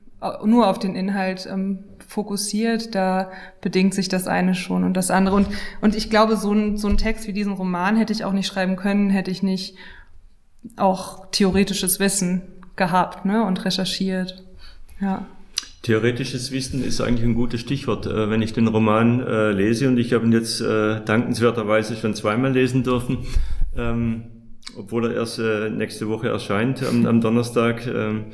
nur 0.44 0.66
auf 0.66 0.80
den 0.80 0.96
Inhalt 0.96 1.48
ähm, 1.50 1.84
fokussiert, 2.08 2.94
da 2.94 3.30
bedingt 3.60 3.94
sich 3.94 4.08
das 4.08 4.26
eine 4.26 4.56
schon 4.56 4.82
und 4.82 4.94
das 4.94 5.12
andere. 5.12 5.36
Und, 5.36 5.46
und 5.80 5.94
ich 5.94 6.10
glaube, 6.10 6.36
so 6.36 6.52
ein, 6.52 6.76
so 6.76 6.88
ein 6.88 6.98
Text 6.98 7.28
wie 7.28 7.32
diesen 7.32 7.52
Roman 7.52 7.96
hätte 7.96 8.12
ich 8.12 8.24
auch 8.24 8.32
nicht 8.32 8.48
schreiben 8.48 8.74
können, 8.74 9.10
hätte 9.10 9.30
ich 9.30 9.44
nicht 9.44 9.76
auch 10.76 11.30
theoretisches 11.30 12.00
Wissen 12.00 12.42
gehabt 12.74 13.24
ne, 13.24 13.44
und 13.44 13.64
recherchiert. 13.64 14.42
Ja. 15.00 15.26
Theoretisches 15.82 16.52
Wissen 16.52 16.84
ist 16.84 17.00
eigentlich 17.00 17.26
ein 17.26 17.34
gutes 17.34 17.60
Stichwort. 17.60 18.06
Äh, 18.06 18.28
wenn 18.28 18.42
ich 18.42 18.52
den 18.52 18.68
Roman 18.68 19.20
äh, 19.20 19.52
lese 19.52 19.88
und 19.88 19.98
ich 19.98 20.12
habe 20.12 20.24
ihn 20.24 20.32
jetzt 20.32 20.60
äh, 20.60 21.00
dankenswerterweise 21.04 21.96
schon 21.96 22.14
zweimal 22.14 22.52
lesen 22.52 22.82
dürfen, 22.82 23.18
ähm, 23.76 24.24
obwohl 24.76 25.06
er 25.06 25.14
erst 25.14 25.38
äh, 25.38 25.70
nächste 25.70 26.08
Woche 26.08 26.28
erscheint, 26.28 26.82
am, 26.82 27.06
am 27.06 27.20
Donnerstag. 27.20 27.86
Ähm, 27.86 28.26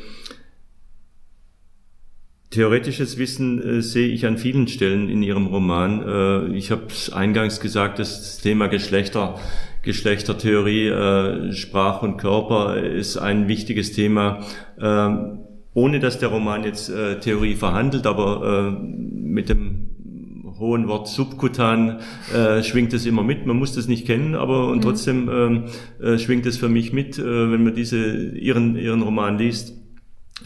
theoretisches 2.50 3.18
Wissen 3.18 3.62
äh, 3.62 3.82
sehe 3.82 4.08
ich 4.08 4.26
an 4.26 4.38
vielen 4.38 4.68
Stellen 4.68 5.08
in 5.08 5.22
Ihrem 5.22 5.46
Roman. 5.46 6.02
Äh, 6.02 6.56
ich 6.56 6.70
habe 6.70 6.86
es 6.88 7.12
eingangs 7.12 7.60
gesagt, 7.60 7.98
das 7.98 8.38
Thema 8.38 8.68
Geschlechter, 8.68 9.38
Geschlechtertheorie, 9.82 10.88
äh, 10.88 11.52
Sprach 11.52 12.02
und 12.02 12.16
Körper 12.16 12.76
ist 12.76 13.16
ein 13.16 13.48
wichtiges 13.48 13.92
Thema. 13.92 14.40
Ähm, 14.80 15.40
ohne 15.74 16.00
dass 16.00 16.18
der 16.18 16.30
Roman 16.30 16.64
jetzt 16.64 16.88
äh, 16.88 17.20
Theorie 17.20 17.54
verhandelt, 17.54 18.06
aber 18.06 18.72
äh, 18.72 18.82
mit 18.82 19.48
dem 19.48 19.77
hohen 20.58 20.88
Wort 20.88 21.08
subkutan 21.08 22.00
äh, 22.34 22.62
schwingt 22.62 22.92
es 22.92 23.06
immer 23.06 23.22
mit. 23.22 23.46
Man 23.46 23.58
muss 23.58 23.74
das 23.74 23.88
nicht 23.88 24.06
kennen, 24.06 24.34
aber 24.34 24.68
und 24.68 24.78
mhm. 24.78 24.82
trotzdem 24.82 25.28
ähm, 25.28 25.64
äh, 26.00 26.18
schwingt 26.18 26.46
es 26.46 26.56
für 26.58 26.68
mich 26.68 26.92
mit, 26.92 27.18
äh, 27.18 27.50
wenn 27.50 27.64
man 27.64 27.74
diese 27.74 27.98
ihren 28.36 28.76
ihren 28.76 29.02
Roman 29.02 29.38
liest. 29.38 29.74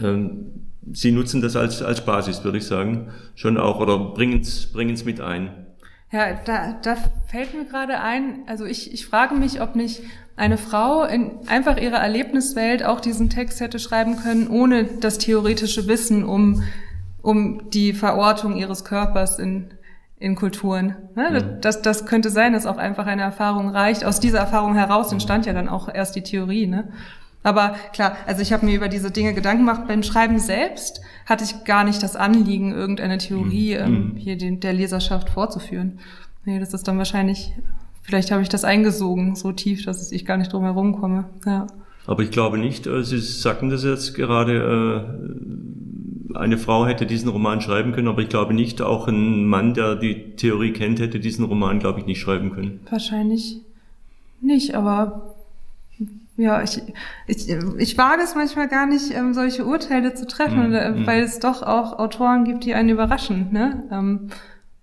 Ähm, 0.01 0.45
Sie 0.91 1.11
nutzen 1.13 1.41
das 1.41 1.55
als 1.55 1.81
als 1.81 2.05
Basis, 2.05 2.43
würde 2.43 2.57
ich 2.57 2.65
sagen, 2.65 3.07
schon 3.35 3.57
auch 3.57 3.79
oder 3.79 3.97
bringen 3.97 4.41
es 4.41 4.71
bringen 4.71 4.93
es 4.93 5.05
mit 5.05 5.21
ein. 5.21 5.63
Ja, 6.13 6.35
da, 6.45 6.73
da 6.79 6.95
fällt 7.25 7.55
mir 7.55 7.65
gerade 7.65 7.99
ein, 7.99 8.43
also 8.45 8.65
ich, 8.65 8.93
ich 8.93 9.07
frage 9.07 9.33
mich, 9.33 9.61
ob 9.61 9.75
nicht 9.75 10.03
eine 10.35 10.59
Frau 10.59 11.05
in 11.05 11.39
einfach 11.47 11.77
ihrer 11.77 11.97
Erlebniswelt 11.97 12.85
auch 12.85 12.99
diesen 12.99 13.31
Text 13.31 13.59
hätte 13.59 13.79
schreiben 13.79 14.17
können, 14.17 14.47
ohne 14.47 14.85
das 14.85 15.17
theoretische 15.17 15.87
Wissen 15.87 16.23
um, 16.23 16.61
um 17.23 17.69
die 17.71 17.93
Verortung 17.93 18.57
ihres 18.57 18.85
Körpers 18.85 19.39
in, 19.39 19.71
in 20.19 20.35
Kulturen. 20.35 20.95
Ne? 21.15 21.29
Mhm. 21.29 21.61
Das, 21.61 21.81
das 21.81 22.05
könnte 22.05 22.29
sein, 22.29 22.53
dass 22.53 22.65
auch 22.65 22.77
einfach 22.77 23.07
eine 23.07 23.23
Erfahrung 23.23 23.69
reicht. 23.69 24.05
Aus 24.05 24.19
dieser 24.19 24.39
Erfahrung 24.39 24.75
heraus 24.75 25.11
entstand 25.11 25.45
ja 25.45 25.53
dann 25.53 25.69
auch 25.69 25.93
erst 25.93 26.15
die 26.15 26.23
Theorie. 26.23 26.67
Ne? 26.67 26.89
Aber 27.43 27.75
klar, 27.91 28.15
also 28.25 28.41
ich 28.41 28.53
habe 28.53 28.65
mir 28.65 28.75
über 28.75 28.87
diese 28.87 29.11
Dinge 29.11 29.33
Gedanken 29.33 29.65
gemacht. 29.65 29.87
Beim 29.87 30.01
Schreiben 30.01 30.39
selbst 30.39 31.01
hatte 31.25 31.43
ich 31.43 31.65
gar 31.65 31.83
nicht 31.83 32.01
das 32.01 32.15
Anliegen, 32.15 32.71
irgendeine 32.73 33.17
Theorie 33.17 33.75
mhm. 33.75 33.83
ähm, 33.83 33.91
mhm. 33.91 34.15
hier 34.15 34.37
den, 34.37 34.59
der 34.61 34.73
Leserschaft 34.73 35.29
vorzuführen. 35.29 35.99
Nee, 36.45 36.59
das 36.59 36.73
ist 36.73 36.87
dann 36.87 36.97
wahrscheinlich, 36.97 37.53
vielleicht 38.01 38.31
habe 38.31 38.41
ich 38.41 38.49
das 38.49 38.63
eingesogen 38.63 39.35
so 39.35 39.51
tief, 39.51 39.85
dass 39.85 40.11
ich 40.11 40.25
gar 40.25 40.37
nicht 40.37 40.53
drum 40.53 40.63
herum 40.63 40.99
komme. 40.99 41.25
Ja. 41.45 41.67
Aber 42.05 42.23
ich 42.23 42.31
glaube 42.31 42.57
nicht, 42.57 42.87
äh, 42.87 43.03
Sie 43.03 43.19
sagten 43.19 43.69
das 43.69 43.83
jetzt 43.83 44.13
gerade, 44.13 44.53
äh, 44.53 45.33
eine 46.35 46.57
Frau 46.57 46.85
hätte 46.85 47.05
diesen 47.05 47.29
Roman 47.29 47.61
schreiben 47.61 47.91
können, 47.91 48.07
aber 48.07 48.21
ich 48.21 48.29
glaube 48.29 48.53
nicht, 48.53 48.81
auch 48.81 49.07
ein 49.07 49.45
Mann, 49.45 49.73
der 49.73 49.95
die 49.95 50.35
Theorie 50.35 50.73
kennt, 50.73 50.99
hätte 50.99 51.19
diesen 51.19 51.45
Roman, 51.45 51.79
glaube 51.79 51.99
ich, 51.99 52.05
nicht 52.05 52.19
schreiben 52.19 52.51
können. 52.51 52.79
Wahrscheinlich 52.89 53.61
nicht, 54.41 54.75
aber 54.75 55.35
ja, 56.35 56.63
ich, 56.63 56.81
ich, 57.27 57.49
ich 57.49 57.97
wage 57.97 58.23
es 58.23 58.35
manchmal 58.35 58.67
gar 58.67 58.87
nicht, 58.87 59.13
ähm, 59.13 59.33
solche 59.33 59.65
Urteile 59.65 60.15
zu 60.15 60.25
treffen, 60.25 60.71
mm, 60.71 61.05
weil 61.05 61.21
mm. 61.21 61.25
es 61.25 61.39
doch 61.39 61.61
auch 61.61 61.99
Autoren 61.99 62.43
gibt, 62.43 62.65
die 62.65 62.73
einen 62.73 62.89
überraschen. 62.89 63.51
Ne? 63.51 63.83
Ähm, 63.91 64.29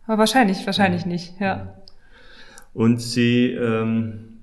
aber 0.06 0.18
wahrscheinlich, 0.18 0.64
wahrscheinlich 0.64 1.06
mm. 1.06 1.08
nicht, 1.08 1.40
ja. 1.40 1.74
Und 2.72 3.00
Sie 3.02 3.46
ähm, 3.46 4.38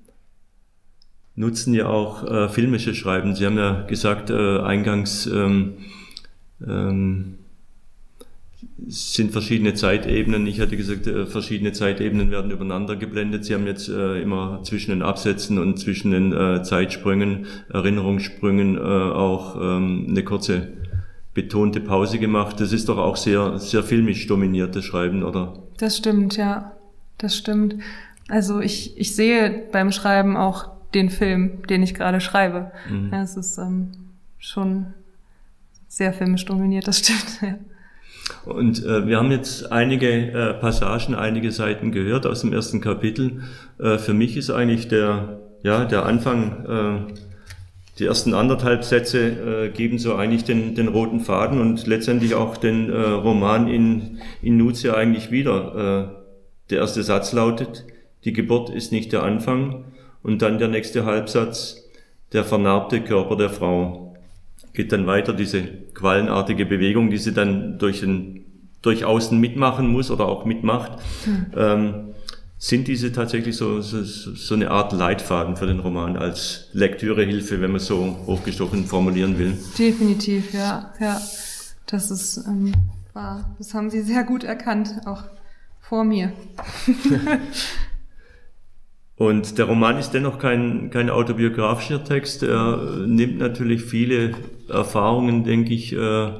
nutzen 1.34 1.72
ja 1.72 1.86
auch 1.86 2.24
äh, 2.24 2.48
filmische 2.50 2.94
Schreiben. 2.94 3.34
Sie 3.34 3.46
haben 3.46 3.56
ja 3.56 3.82
gesagt, 3.86 4.28
äh, 4.28 4.60
eingangs, 4.60 5.26
ähm, 5.26 5.78
ähm, 6.66 7.38
sind 8.88 9.32
verschiedene 9.32 9.74
Zeitebenen. 9.74 10.46
Ich 10.46 10.60
hatte 10.60 10.76
gesagt, 10.76 11.06
äh, 11.06 11.26
verschiedene 11.26 11.72
Zeitebenen 11.72 12.30
werden 12.30 12.50
übereinander 12.50 12.96
geblendet. 12.96 13.44
Sie 13.44 13.54
haben 13.54 13.66
jetzt 13.66 13.88
äh, 13.88 14.20
immer 14.20 14.60
zwischen 14.64 14.90
den 14.90 15.02
Absätzen 15.02 15.58
und 15.58 15.78
zwischen 15.78 16.10
den 16.10 16.32
äh, 16.32 16.62
Zeitsprüngen, 16.62 17.46
Erinnerungssprüngen 17.72 18.76
äh, 18.76 18.80
auch 18.80 19.56
ähm, 19.56 20.06
eine 20.08 20.24
kurze 20.24 20.68
betonte 21.34 21.80
Pause 21.80 22.18
gemacht. 22.18 22.60
Das 22.60 22.72
ist 22.72 22.88
doch 22.88 22.98
auch 22.98 23.16
sehr, 23.16 23.58
sehr 23.58 23.84
filmisch 23.84 24.26
dominiertes 24.26 24.84
Schreiben, 24.84 25.22
oder? 25.22 25.54
Das 25.78 25.96
stimmt, 25.96 26.36
ja. 26.36 26.72
Das 27.18 27.36
stimmt. 27.36 27.76
Also 28.28 28.60
ich, 28.60 28.98
ich 28.98 29.14
sehe 29.14 29.66
beim 29.72 29.92
Schreiben 29.92 30.36
auch 30.36 30.70
den 30.94 31.10
Film, 31.10 31.66
den 31.68 31.82
ich 31.82 31.94
gerade 31.94 32.20
schreibe. 32.20 32.72
Mhm. 32.90 33.10
Ja, 33.12 33.22
es 33.22 33.36
ist 33.36 33.58
ähm, 33.58 33.92
schon 34.38 34.94
sehr 35.88 36.12
filmisch 36.12 36.44
dominiert, 36.44 36.86
das 36.86 36.98
stimmt. 36.98 37.58
Und 38.44 38.84
äh, 38.84 39.06
wir 39.06 39.18
haben 39.18 39.30
jetzt 39.30 39.72
einige 39.72 40.08
äh, 40.08 40.54
Passagen, 40.54 41.14
einige 41.14 41.50
Seiten 41.50 41.92
gehört 41.92 42.26
aus 42.26 42.42
dem 42.42 42.52
ersten 42.52 42.80
Kapitel. 42.80 43.42
Äh, 43.78 43.98
für 43.98 44.14
mich 44.14 44.36
ist 44.36 44.50
eigentlich 44.50 44.88
der, 44.88 45.40
ja, 45.62 45.84
der 45.84 46.04
Anfang, 46.04 47.08
äh, 47.08 47.12
die 47.98 48.04
ersten 48.04 48.34
anderthalb 48.34 48.84
Sätze 48.84 49.66
äh, 49.66 49.68
geben 49.70 49.98
so 49.98 50.14
eigentlich 50.14 50.44
den, 50.44 50.74
den 50.74 50.88
roten 50.88 51.20
Faden 51.20 51.60
und 51.60 51.86
letztendlich 51.86 52.34
auch 52.34 52.56
den 52.56 52.90
äh, 52.90 52.96
Roman 52.96 53.66
in, 53.66 54.18
in 54.40 54.56
Nutze 54.56 54.96
eigentlich 54.96 55.30
wieder. 55.30 56.12
Äh, 56.12 56.18
der 56.70 56.78
erste 56.78 57.02
Satz 57.02 57.32
lautet, 57.32 57.86
die 58.24 58.32
Geburt 58.32 58.70
ist 58.70 58.92
nicht 58.92 59.12
der 59.12 59.22
Anfang. 59.22 59.84
Und 60.22 60.42
dann 60.42 60.58
der 60.58 60.68
nächste 60.68 61.04
Halbsatz, 61.04 61.88
der 62.32 62.44
vernarbte 62.44 63.00
Körper 63.00 63.36
der 63.36 63.50
Frau. 63.50 64.07
Geht 64.78 64.92
dann 64.92 65.08
weiter, 65.08 65.32
diese 65.32 65.60
quallenartige 65.92 66.64
Bewegung, 66.64 67.10
die 67.10 67.16
sie 67.16 67.32
dann 67.32 67.80
durch, 67.80 67.98
den, 67.98 68.44
durch 68.80 69.04
außen 69.04 69.36
mitmachen 69.36 69.88
muss 69.88 70.08
oder 70.08 70.26
auch 70.26 70.44
mitmacht. 70.44 70.92
Mhm. 71.26 71.46
Ähm, 71.56 71.94
sind 72.58 72.86
diese 72.86 73.10
tatsächlich 73.10 73.56
so, 73.56 73.80
so, 73.80 74.04
so 74.04 74.54
eine 74.54 74.70
Art 74.70 74.92
Leitfaden 74.92 75.56
für 75.56 75.66
den 75.66 75.80
Roman 75.80 76.16
als 76.16 76.68
Lektürehilfe, 76.74 77.60
wenn 77.60 77.72
man 77.72 77.80
so 77.80 78.18
hochgestochen 78.24 78.84
formulieren 78.84 79.36
will? 79.36 79.58
Definitiv, 79.76 80.54
ja, 80.54 80.94
ja. 81.00 81.20
Das 81.86 82.12
ist 82.12 82.46
ähm, 82.46 82.72
wahr. 83.14 83.56
Das 83.58 83.74
haben 83.74 83.90
Sie 83.90 84.02
sehr 84.02 84.22
gut 84.22 84.44
erkannt, 84.44 84.94
auch 85.06 85.24
vor 85.80 86.04
mir. 86.04 86.32
Und 89.18 89.58
der 89.58 89.64
Roman 89.64 89.98
ist 89.98 90.12
dennoch 90.12 90.38
kein, 90.38 90.90
kein 90.90 91.10
autobiografischer 91.10 92.04
Text. 92.04 92.44
Er 92.44 93.04
nimmt 93.04 93.38
natürlich 93.38 93.82
viele 93.82 94.30
Erfahrungen, 94.68 95.42
denke 95.42 95.74
ich, 95.74 95.92
äh, 95.92 96.30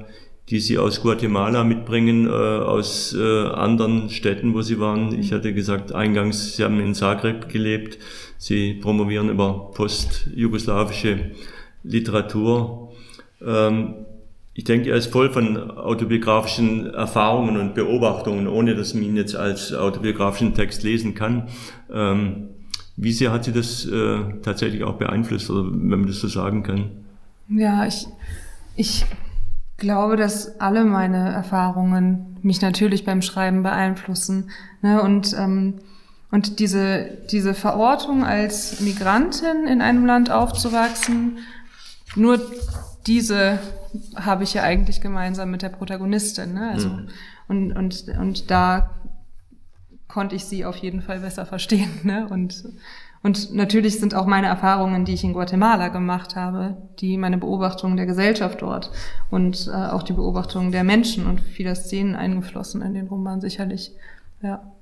die 0.48 0.60
Sie 0.60 0.78
aus 0.78 1.02
Guatemala 1.02 1.64
mitbringen, 1.64 2.28
äh, 2.28 2.30
aus 2.30 3.16
äh, 3.18 3.46
anderen 3.48 4.10
Städten, 4.10 4.54
wo 4.54 4.62
Sie 4.62 4.78
waren. 4.78 5.18
Ich 5.18 5.32
hatte 5.32 5.52
gesagt, 5.52 5.92
eingangs, 5.92 6.56
Sie 6.56 6.62
haben 6.62 6.78
in 6.78 6.94
Zagreb 6.94 7.48
gelebt. 7.48 7.98
Sie 8.38 8.74
promovieren 8.74 9.28
über 9.28 9.72
postjugoslawische 9.74 11.32
Literatur. 11.82 12.92
Ähm, 13.44 14.06
ich 14.54 14.64
denke, 14.64 14.90
er 14.90 14.96
ist 14.96 15.12
voll 15.12 15.30
von 15.30 15.70
autobiografischen 15.70 16.94
Erfahrungen 16.94 17.56
und 17.56 17.74
Beobachtungen, 17.74 18.46
ohne 18.46 18.76
dass 18.76 18.94
man 18.94 19.02
ihn 19.02 19.16
jetzt 19.16 19.34
als 19.34 19.74
autobiografischen 19.74 20.54
Text 20.54 20.84
lesen 20.84 21.14
kann. 21.14 21.48
Ähm, 21.92 22.50
wie 23.00 23.12
sehr 23.12 23.32
hat 23.32 23.44
sie 23.44 23.52
das 23.52 23.86
äh, 23.86 24.40
tatsächlich 24.42 24.82
auch 24.82 24.96
beeinflusst, 24.96 25.48
oder 25.50 25.70
wenn 25.70 26.00
man 26.00 26.06
das 26.06 26.18
so 26.18 26.26
sagen 26.26 26.64
kann? 26.64 26.90
Ja, 27.48 27.86
ich, 27.86 28.08
ich 28.74 29.06
glaube, 29.76 30.16
dass 30.16 30.60
alle 30.60 30.84
meine 30.84 31.32
Erfahrungen 31.32 32.36
mich 32.42 32.60
natürlich 32.60 33.04
beim 33.04 33.22
Schreiben 33.22 33.62
beeinflussen. 33.62 34.50
Ne? 34.82 35.00
Und, 35.00 35.32
ähm, 35.38 35.74
und 36.32 36.58
diese, 36.58 37.18
diese 37.30 37.54
Verortung 37.54 38.24
als 38.24 38.80
Migrantin 38.80 39.66
in 39.68 39.80
einem 39.80 40.04
Land 40.04 40.30
aufzuwachsen, 40.32 41.38
nur 42.16 42.40
diese 43.06 43.60
habe 44.16 44.42
ich 44.42 44.54
ja 44.54 44.64
eigentlich 44.64 45.00
gemeinsam 45.00 45.52
mit 45.52 45.62
der 45.62 45.68
Protagonistin. 45.68 46.54
Ne? 46.54 46.70
Also, 46.72 46.88
mhm. 46.88 47.08
und, 47.46 47.72
und, 47.72 48.08
und 48.18 48.50
da 48.50 48.90
konnte 50.08 50.34
ich 50.34 50.46
sie 50.46 50.64
auf 50.64 50.76
jeden 50.76 51.02
Fall 51.02 51.20
besser 51.20 51.46
verstehen. 51.46 51.90
Ne? 52.02 52.26
Und, 52.30 52.64
und 53.22 53.54
natürlich 53.54 54.00
sind 54.00 54.14
auch 54.14 54.26
meine 54.26 54.46
Erfahrungen, 54.46 55.04
die 55.04 55.12
ich 55.12 55.22
in 55.22 55.34
Guatemala 55.34 55.88
gemacht 55.88 56.34
habe, 56.34 56.76
die 56.98 57.18
meine 57.18 57.38
Beobachtung 57.38 57.96
der 57.96 58.06
Gesellschaft 58.06 58.62
dort 58.62 58.90
und 59.30 59.68
äh, 59.68 59.72
auch 59.72 60.02
die 60.02 60.14
Beobachtung 60.14 60.72
der 60.72 60.84
Menschen 60.84 61.26
und 61.26 61.40
vieler 61.40 61.74
Szenen 61.74 62.14
eingeflossen 62.14 62.82
in 62.82 62.94
den 62.94 63.06
Roman 63.06 63.40
sicherlich. 63.40 63.92
Ja. 64.42 64.72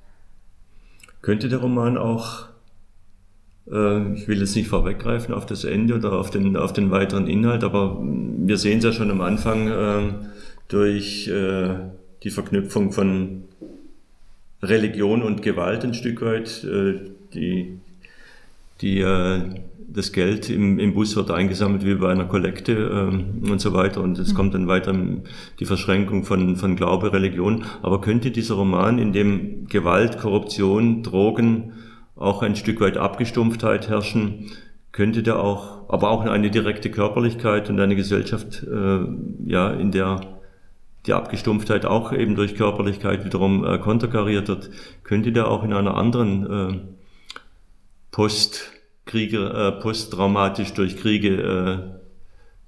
Könnte 1.23 1.49
der 1.49 1.59
Roman 1.59 1.99
auch, 1.99 2.47
äh, 3.71 4.13
ich 4.13 4.29
will 4.29 4.39
jetzt 4.39 4.55
nicht 4.55 4.69
vorweggreifen 4.69 5.35
auf 5.35 5.47
das 5.47 5.65
Ende 5.65 5.97
oder 5.97 6.13
auf 6.13 6.31
den, 6.31 6.57
auf 6.57 6.73
den 6.73 6.93
weiteren 6.93 7.27
Inhalt, 7.27 7.65
aber 7.65 7.99
wir 8.01 8.59
sehen 8.59 8.79
es 8.79 8.85
ja 8.85 8.93
schon 8.93 9.11
am 9.11 9.21
Anfang 9.21 9.69
äh, 9.69 10.15
durch 10.69 11.31
die 12.25 12.31
Verknüpfung 12.31 12.91
von 12.91 13.46
Religion 14.63 15.23
und 15.23 15.43
Gewalt 15.43 15.85
ein 15.85 15.95
Stück 15.95 16.23
weit. 16.23 16.65
Äh, 16.65 17.11
die, 17.35 17.79
die, 18.81 19.01
äh, 19.01 19.43
das 19.89 20.13
Geld 20.13 20.51
im, 20.51 20.79
im 20.79 20.95
Bus 20.95 21.17
wird 21.17 21.31
eingesammelt 21.31 21.85
wie 21.85 21.95
bei 21.95 22.11
einer 22.11 22.27
Kollekte 22.27 22.73
ähm, 22.73 23.51
und 23.51 23.61
so 23.61 23.73
weiter. 23.73 24.03
Und 24.03 24.19
es 24.19 24.33
mhm. 24.33 24.37
kommt 24.37 24.55
dann 24.55 24.69
weiter 24.69 24.95
die 25.59 25.65
Verschränkung 25.65 26.25
von, 26.25 26.57
von 26.57 26.77
Glaube, 26.77 27.13
Religion. 27.13 27.65
Aber 27.83 28.01
könnte 28.01 28.31
dieser 28.31 28.55
Roman, 28.55 28.99
in 28.99 29.13
dem 29.13 29.67
Gewalt, 29.69 30.19
Korruption, 30.19 31.03
Drogen, 31.03 31.73
auch 32.17 32.43
ein 32.43 32.57
Stück 32.57 32.81
weit 32.81 32.97
Abgestumpftheit 32.97 33.89
herrschen, 33.89 34.51
könnte 34.93 35.23
der 35.23 35.39
auch, 35.39 35.91
aber 35.91 36.11
auch 36.11 36.25
eine 36.25 36.51
direkte 36.51 36.91
Körperlichkeit 36.91 37.69
und 37.69 37.79
eine 37.79 37.97
Gesellschaft, 37.97 38.63
äh, 38.63 39.01
ja, 39.45 39.71
in 39.71 39.91
der 39.91 40.21
die 41.07 41.13
Abgestumpftheit 41.13 41.85
auch 41.85 42.13
eben 42.13 42.35
durch 42.35 42.57
Körperlichkeit 42.57 43.25
wiederum 43.25 43.65
äh, 43.65 43.79
konterkariert 43.79 44.49
wird, 44.49 44.71
könnte 45.05 45.33
der 45.33 45.49
auch 45.49 45.63
in 45.63 45.73
einer 45.73 45.97
anderen 45.97 46.51
äh, 46.51 46.81
Postkriege, 48.11 49.39
äh, 49.39 49.81
posttraumatisch 49.81 50.73
durch 50.73 50.97
Kriege 50.97 51.29
äh, 51.29 52.01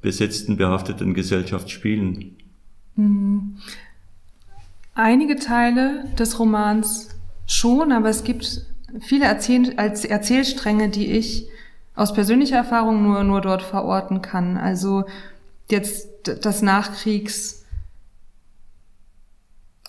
besetzten, 0.00 0.56
behafteten 0.56 1.14
Gesellschaft 1.14 1.70
spielen. 1.70 2.36
Mhm. 2.94 3.58
Einige 4.94 5.36
Teile 5.36 6.04
des 6.18 6.38
Romans 6.38 7.08
schon, 7.46 7.92
aber 7.92 8.08
es 8.08 8.24
gibt 8.24 8.66
viele 9.00 9.26
Erzähl 9.26 9.72
Erzählstränge, 9.76 10.88
die 10.88 11.12
ich 11.12 11.48
aus 11.94 12.12
persönlicher 12.12 12.56
Erfahrung 12.56 13.02
nur, 13.02 13.24
nur 13.24 13.40
dort 13.40 13.62
verorten 13.62 14.22
kann. 14.22 14.56
Also 14.56 15.04
jetzt 15.70 16.08
das 16.42 16.62
Nachkriegs 16.62 17.57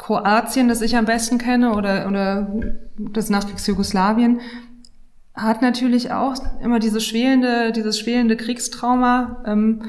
Kroatien, 0.09 0.67
das 0.67 0.81
ich 0.81 0.97
am 0.97 1.05
besten 1.05 1.37
kenne, 1.37 1.75
oder, 1.75 2.07
oder 2.07 2.51
das 2.97 3.29
Nachkriegs-Jugoslawien, 3.29 4.41
hat 5.35 5.61
natürlich 5.61 6.11
auch 6.11 6.33
immer 6.63 6.79
diese 6.79 6.99
schwelende, 6.99 7.71
dieses 7.71 7.99
schwelende 7.99 8.35
Kriegstrauma 8.35 9.43
ähm, 9.45 9.83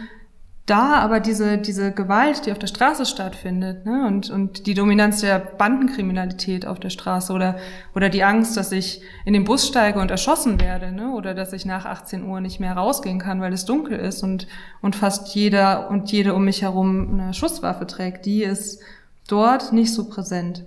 da, 0.67 0.97
aber 0.97 1.21
diese, 1.21 1.57
diese 1.57 1.93
Gewalt, 1.93 2.45
die 2.45 2.53
auf 2.53 2.59
der 2.59 2.67
Straße 2.67 3.07
stattfindet, 3.07 3.87
ne, 3.87 4.07
und, 4.07 4.29
und 4.29 4.67
die 4.67 4.75
Dominanz 4.75 5.23
der 5.23 5.39
Bandenkriminalität 5.39 6.67
auf 6.67 6.79
der 6.79 6.91
Straße 6.91 7.33
oder, 7.33 7.57
oder 7.95 8.11
die 8.11 8.23
Angst, 8.23 8.59
dass 8.59 8.73
ich 8.73 9.01
in 9.25 9.33
den 9.33 9.45
Bus 9.45 9.67
steige 9.67 10.01
und 10.01 10.11
erschossen 10.11 10.61
werde, 10.61 10.93
ne, 10.93 11.13
oder 11.15 11.33
dass 11.33 11.55
ich 11.55 11.65
nach 11.65 11.87
18 11.87 12.27
Uhr 12.27 12.43
nicht 12.43 12.61
mehr 12.61 12.75
rausgehen 12.75 13.19
kann, 13.19 13.41
weil 13.41 13.55
es 13.55 13.65
dunkel 13.65 13.99
ist 13.99 14.23
und, 14.23 14.49
und 14.83 14.97
fast 14.97 15.35
jeder 15.35 15.89
und 15.89 16.13
jede 16.13 16.35
um 16.35 16.45
mich 16.45 16.61
herum 16.61 17.19
eine 17.19 17.33
Schusswaffe 17.33 17.87
trägt, 17.87 18.27
die 18.27 18.43
ist 18.43 18.83
dort 19.29 19.73
nicht 19.73 19.93
so 19.93 20.09
präsent. 20.09 20.65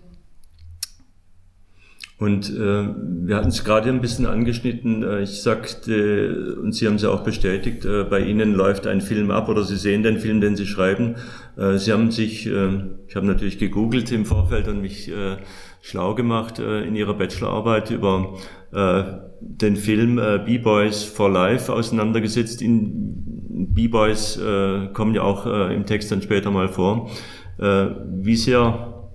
Und 2.23 2.49
äh, 2.51 2.87
wir 3.25 3.35
hatten 3.35 3.49
es 3.49 3.65
gerade 3.65 3.89
ein 3.89 3.99
bisschen 3.99 4.25
angeschnitten. 4.25 5.03
Äh, 5.03 5.23
ich 5.23 5.41
sagte, 5.41 6.55
und 6.61 6.73
Sie 6.73 6.87
haben 6.87 6.95
es 6.95 7.01
ja 7.01 7.09
auch 7.09 7.23
bestätigt, 7.23 7.83
äh, 7.83 8.05
bei 8.05 8.21
Ihnen 8.21 8.53
läuft 8.53 8.87
ein 8.87 9.01
Film 9.01 9.29
ab 9.29 9.49
oder 9.49 9.63
Sie 9.63 9.75
sehen 9.75 10.03
den 10.03 10.19
Film, 10.19 10.39
den 10.39 10.55
Sie 10.55 10.65
schreiben. 10.65 11.15
Äh, 11.57 11.77
Sie 11.77 11.91
haben 11.91 12.11
sich, 12.11 12.47
äh, 12.47 12.69
ich 13.07 13.15
habe 13.17 13.25
natürlich 13.25 13.57
gegoogelt 13.57 14.09
im 14.13 14.25
Vorfeld 14.25 14.69
und 14.69 14.81
mich 14.81 15.09
äh, 15.09 15.35
schlau 15.81 16.15
gemacht 16.15 16.59
äh, 16.59 16.83
in 16.83 16.95
Ihrer 16.95 17.13
Bachelorarbeit 17.13 17.91
über 17.91 18.37
äh, 18.71 19.03
den 19.41 19.75
Film 19.75 20.17
äh, 20.17 20.39
B-Boys 20.45 21.03
for 21.03 21.29
Life 21.29 21.73
auseinandergesetzt. 21.73 22.61
In 22.61 23.67
B-Boys 23.73 24.37
äh, 24.37 24.87
kommen 24.93 25.13
ja 25.13 25.23
auch 25.23 25.45
äh, 25.45 25.75
im 25.75 25.85
Text 25.85 26.09
dann 26.09 26.21
später 26.21 26.51
mal 26.51 26.69
vor. 26.69 27.09
Äh, 27.57 27.87
wie 28.07 28.35
sehr 28.35 29.09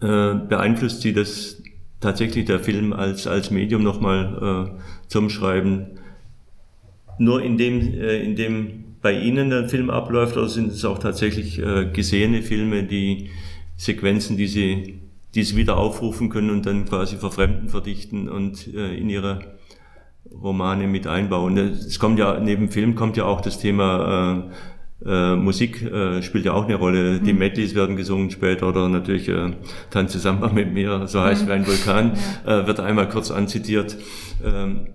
äh, 0.00 0.34
beeinflusst 0.34 1.02
Sie 1.02 1.12
das 1.12 1.62
tatsächlich 2.00 2.44
der 2.44 2.60
Film 2.60 2.92
als, 2.92 3.26
als 3.26 3.50
Medium 3.50 3.82
nochmal 3.82 4.68
äh, 4.76 4.80
zum 5.08 5.30
Schreiben? 5.30 5.98
Nur 7.18 7.42
in 7.42 7.56
dem, 7.56 7.80
äh, 7.94 8.22
in 8.22 8.36
dem 8.36 8.84
bei 9.00 9.12
Ihnen 9.12 9.50
der 9.50 9.68
Film 9.68 9.90
abläuft 9.90 10.36
oder 10.36 10.48
sind 10.48 10.72
es 10.72 10.84
auch 10.84 10.98
tatsächlich 10.98 11.62
gesehene 11.92 12.42
Filme, 12.42 12.82
die 12.82 13.30
Sequenzen, 13.76 14.36
die 14.36 14.48
Sie, 14.48 14.98
die 15.36 15.44
Sie 15.44 15.54
wieder 15.56 15.76
aufrufen 15.76 16.30
können 16.30 16.50
und 16.50 16.66
dann 16.66 16.84
quasi 16.84 17.14
verfremden, 17.14 17.68
verdichten 17.68 18.28
und 18.28 18.66
in 18.66 19.08
Ihre 19.08 19.56
Romane 20.32 20.88
mit 20.88 21.06
einbauen? 21.06 21.56
Es 21.58 22.00
kommt 22.00 22.18
ja, 22.18 22.40
neben 22.40 22.72
Film 22.72 22.96
kommt 22.96 23.16
ja 23.16 23.24
auch 23.24 23.40
das 23.40 23.60
Thema 23.60 24.50
äh, 25.04 25.36
Musik 25.36 25.82
äh, 25.82 26.22
spielt 26.22 26.44
ja 26.44 26.52
auch 26.52 26.64
eine 26.64 26.74
Rolle. 26.74 27.20
Die 27.20 27.32
mhm. 27.32 27.38
Medleys 27.38 27.74
werden 27.74 27.96
gesungen 27.96 28.30
später 28.30 28.68
oder 28.68 28.88
natürlich 28.88 29.28
äh, 29.28 29.52
Tanze 29.90 30.18
Samba 30.18 30.50
mit 30.52 30.72
mir, 30.72 31.06
so 31.06 31.20
heißt 31.20 31.44
mhm. 31.44 31.48
wie 31.48 31.52
ein 31.52 31.66
Vulkan, 31.66 32.12
ja. 32.46 32.60
äh, 32.60 32.66
wird 32.66 32.80
einmal 32.80 33.08
kurz 33.08 33.30
anzitiert. 33.30 33.96
Ähm, 34.44 34.88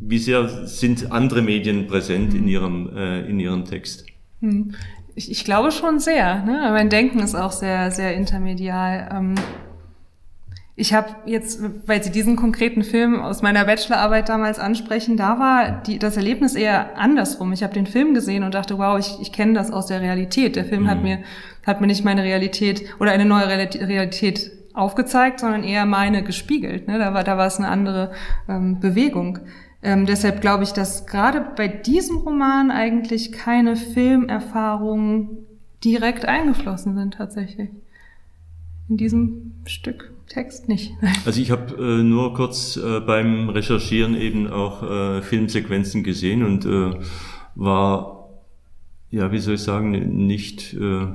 wie 0.00 0.18
sehr 0.18 0.66
sind 0.66 1.12
andere 1.12 1.42
Medien 1.42 1.86
präsent 1.86 2.32
mhm. 2.32 2.38
in 2.38 2.48
ihrem 2.48 2.96
äh, 2.96 3.20
in 3.28 3.38
ihrem 3.38 3.64
Text? 3.64 4.06
Mhm. 4.40 4.74
Ich, 5.14 5.30
ich 5.30 5.44
glaube 5.44 5.70
schon 5.70 5.98
sehr. 5.98 6.42
Ne? 6.44 6.68
Mein 6.72 6.88
Denken 6.88 7.18
ist 7.18 7.34
auch 7.34 7.52
sehr 7.52 7.90
sehr 7.90 8.14
intermedial. 8.14 9.08
Ähm 9.12 9.34
ich 10.82 10.92
habe 10.92 11.14
jetzt, 11.26 11.60
weil 11.86 12.02
Sie 12.02 12.10
diesen 12.10 12.34
konkreten 12.34 12.82
Film 12.82 13.20
aus 13.20 13.40
meiner 13.40 13.64
Bachelorarbeit 13.64 14.28
damals 14.28 14.58
ansprechen, 14.58 15.16
da 15.16 15.38
war 15.38 15.82
die, 15.82 16.00
das 16.00 16.16
Erlebnis 16.16 16.56
eher 16.56 16.98
andersrum. 16.98 17.52
Ich 17.52 17.62
habe 17.62 17.72
den 17.72 17.86
Film 17.86 18.14
gesehen 18.14 18.42
und 18.42 18.52
dachte, 18.54 18.78
wow, 18.78 18.98
ich, 18.98 19.20
ich 19.20 19.32
kenne 19.32 19.52
das 19.54 19.70
aus 19.70 19.86
der 19.86 20.00
Realität. 20.00 20.56
Der 20.56 20.64
Film 20.64 20.82
mhm. 20.82 20.88
hat 20.88 21.02
mir 21.02 21.18
hat 21.64 21.80
mir 21.80 21.86
nicht 21.86 22.04
meine 22.04 22.24
Realität 22.24 22.82
oder 22.98 23.12
eine 23.12 23.24
neue 23.24 23.46
Realität 23.46 24.50
aufgezeigt, 24.74 25.38
sondern 25.38 25.62
eher 25.62 25.86
meine 25.86 26.24
gespiegelt. 26.24 26.88
Ne? 26.88 26.98
Da 26.98 27.14
war, 27.14 27.22
da 27.22 27.38
war 27.38 27.46
es 27.46 27.58
eine 27.58 27.68
andere 27.68 28.10
ähm, 28.48 28.80
Bewegung. 28.80 29.38
Ähm, 29.84 30.04
deshalb 30.06 30.40
glaube 30.40 30.64
ich, 30.64 30.72
dass 30.72 31.06
gerade 31.06 31.46
bei 31.56 31.68
diesem 31.68 32.16
Roman 32.16 32.72
eigentlich 32.72 33.30
keine 33.30 33.76
Filmerfahrungen 33.76 35.46
direkt 35.84 36.24
eingeflossen 36.24 36.96
sind 36.96 37.14
tatsächlich. 37.14 37.70
In 38.88 38.96
diesem 38.96 39.52
Stück 39.64 40.11
Text 40.32 40.68
nicht. 40.68 40.92
Also 41.26 41.40
ich 41.40 41.50
habe 41.50 41.74
äh, 41.74 42.02
nur 42.02 42.34
kurz 42.34 42.76
äh, 42.76 43.00
beim 43.00 43.48
Recherchieren 43.48 44.16
eben 44.16 44.48
auch 44.48 44.82
äh, 44.82 45.22
Filmsequenzen 45.22 46.02
gesehen 46.02 46.42
und 46.42 46.64
äh, 46.64 46.98
war, 47.54 48.30
ja, 49.10 49.30
wie 49.30 49.38
soll 49.38 49.54
ich 49.54 49.62
sagen, 49.62 50.26
nicht, 50.26 50.74
äh, 50.74 51.06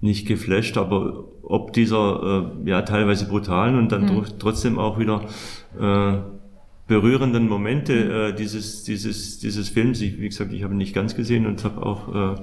nicht 0.00 0.26
geflasht, 0.26 0.76
aber 0.76 1.24
ob 1.42 1.72
dieser 1.72 2.52
äh, 2.64 2.68
ja 2.68 2.82
teilweise 2.82 3.26
brutalen 3.26 3.78
und 3.78 3.90
dann 3.92 4.14
mhm. 4.14 4.24
trotzdem 4.38 4.78
auch 4.78 4.98
wieder 4.98 5.22
äh, 5.80 6.18
berührenden 6.86 7.48
Momente 7.48 8.28
äh, 8.28 8.34
dieses, 8.34 8.84
dieses, 8.84 9.38
dieses 9.38 9.68
Films. 9.68 10.00
Ich, 10.00 10.20
wie 10.20 10.28
gesagt, 10.28 10.52
ich 10.52 10.62
habe 10.62 10.74
ihn 10.74 10.78
nicht 10.78 10.94
ganz 10.94 11.16
gesehen 11.16 11.46
und 11.46 11.64
habe 11.64 11.84
auch 11.84 12.14
äh, 12.14 12.42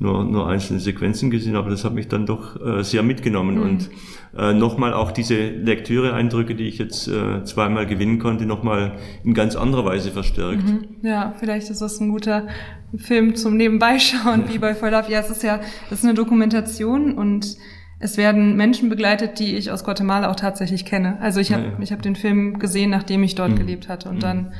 nur, 0.00 0.24
nur 0.24 0.48
einzelne 0.48 0.80
Sequenzen 0.80 1.30
gesehen, 1.30 1.56
aber 1.56 1.68
das 1.68 1.84
hat 1.84 1.92
mich 1.92 2.08
dann 2.08 2.24
doch 2.24 2.60
äh, 2.60 2.82
sehr 2.82 3.02
mitgenommen. 3.02 3.56
Mhm. 3.56 3.62
Und 3.62 3.90
äh, 4.36 4.54
nochmal 4.54 4.94
auch 4.94 5.12
diese 5.12 5.36
Lektüre-Eindrücke, 5.36 6.54
die 6.54 6.64
ich 6.64 6.78
jetzt 6.78 7.06
äh, 7.06 7.44
zweimal 7.44 7.86
gewinnen 7.86 8.18
konnte, 8.18 8.46
nochmal 8.46 8.92
in 9.24 9.34
ganz 9.34 9.56
anderer 9.56 9.84
Weise 9.84 10.10
verstärkt. 10.10 10.64
Mhm. 10.64 10.86
Ja, 11.02 11.34
vielleicht 11.38 11.68
ist 11.70 11.82
das 11.82 12.00
ein 12.00 12.08
guter 12.08 12.48
Film 12.96 13.36
zum 13.36 13.58
Nebenbeischauen, 13.58 14.44
wie 14.48 14.58
bei 14.58 14.74
Voll 14.74 14.90
Love. 14.90 15.12
Ja, 15.12 15.20
es 15.20 15.28
ist 15.28 15.42
ja, 15.42 15.60
es 15.90 15.98
ist 15.98 16.04
eine 16.04 16.14
Dokumentation 16.14 17.12
und 17.12 17.58
es 17.98 18.16
werden 18.16 18.56
Menschen 18.56 18.88
begleitet, 18.88 19.38
die 19.38 19.54
ich 19.56 19.70
aus 19.70 19.84
Guatemala 19.84 20.30
auch 20.30 20.36
tatsächlich 20.36 20.86
kenne. 20.86 21.18
Also 21.20 21.40
ich 21.40 21.52
habe 21.52 21.64
ja, 21.64 21.68
ja. 21.72 21.78
ich 21.78 21.92
hab 21.92 22.00
den 22.00 22.16
Film 22.16 22.58
gesehen, 22.58 22.88
nachdem 22.88 23.22
ich 23.22 23.34
dort 23.34 23.50
mhm. 23.50 23.56
gelebt 23.56 23.90
hatte 23.90 24.08
und 24.08 24.16
mhm. 24.16 24.20
dann 24.20 24.52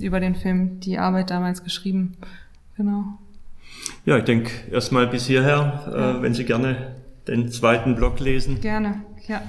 über 0.00 0.18
den 0.18 0.34
Film 0.34 0.80
die 0.80 0.98
Arbeit 0.98 1.30
damals 1.30 1.62
geschrieben. 1.62 2.16
Genau. 2.76 3.18
Ja, 4.04 4.16
ich 4.16 4.24
denke 4.24 4.50
erstmal 4.70 5.06
bis 5.06 5.26
hierher, 5.26 5.84
äh, 5.86 5.98
ja. 5.98 6.18
äh, 6.18 6.22
wenn 6.22 6.34
Sie 6.34 6.44
gerne 6.44 6.96
den 7.28 7.50
zweiten 7.50 7.94
Block 7.94 8.20
lesen. 8.20 8.60
Gerne, 8.60 9.02
ja. 9.26 9.42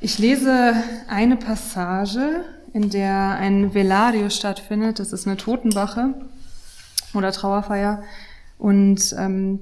Ich 0.00 0.18
lese 0.18 0.74
eine 1.08 1.36
Passage, 1.36 2.44
in 2.72 2.88
der 2.88 3.36
ein 3.38 3.74
Velario 3.74 4.30
stattfindet. 4.30 4.98
Das 4.98 5.12
ist 5.12 5.26
eine 5.26 5.36
Totenwache 5.36 6.14
oder 7.12 7.32
Trauerfeier. 7.32 8.02
Und 8.58 9.14
ähm, 9.18 9.60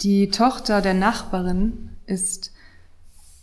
die 0.00 0.30
Tochter 0.30 0.80
der 0.80 0.94
Nachbarin 0.94 1.90
ist 2.06 2.52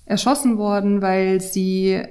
erschossen 0.05 0.57
worden, 0.57 1.01
weil 1.01 1.41
sie 1.41 2.03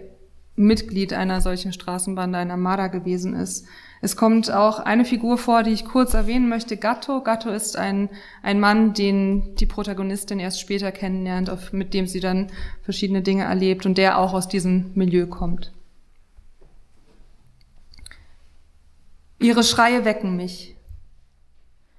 Mitglied 0.57 1.13
einer 1.13 1.41
solchen 1.41 1.73
Straßenbande, 1.73 2.39
einer 2.39 2.57
Mara 2.57 2.89
gewesen 2.89 3.35
ist. 3.35 3.67
Es 4.05 4.17
kommt 4.17 4.51
auch 4.51 4.81
eine 4.81 5.07
Figur 5.07 5.38
vor, 5.38 5.62
die 5.62 5.71
ich 5.71 5.87
kurz 5.87 6.12
erwähnen 6.12 6.51
möchte, 6.51 6.77
Gatto. 6.77 7.23
Gatto 7.23 7.49
ist 7.49 7.79
ein, 7.79 8.11
ein 8.43 8.61
Mann, 8.61 8.93
den 8.93 9.55
die 9.55 9.64
Protagonistin 9.64 10.38
erst 10.38 10.61
später 10.61 10.93
kennenlernt, 10.93 11.49
auf, 11.49 11.73
mit 11.73 11.95
dem 11.95 12.07
sie 12.07 12.21
dann 12.21 12.49
verschiedene 12.83 13.23
Dinge 13.23 13.45
erlebt 13.45 13.87
und 13.87 13.97
der 13.97 14.19
auch 14.19 14.35
aus 14.35 14.47
diesem 14.47 14.90
Milieu 14.95 15.27
kommt. 15.27 15.73
Ihre 19.38 19.64
Schreie 19.64 20.05
wecken 20.05 20.37
mich. 20.37 20.77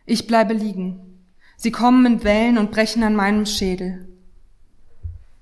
Ich 0.06 0.28
bleibe 0.28 0.54
liegen. 0.54 1.26
Sie 1.58 1.72
kommen 1.72 2.06
in 2.06 2.24
Wellen 2.24 2.60
und 2.60 2.70
brechen 2.70 3.02
an 3.02 3.16
meinem 3.16 3.48
Schädel. 3.48 4.08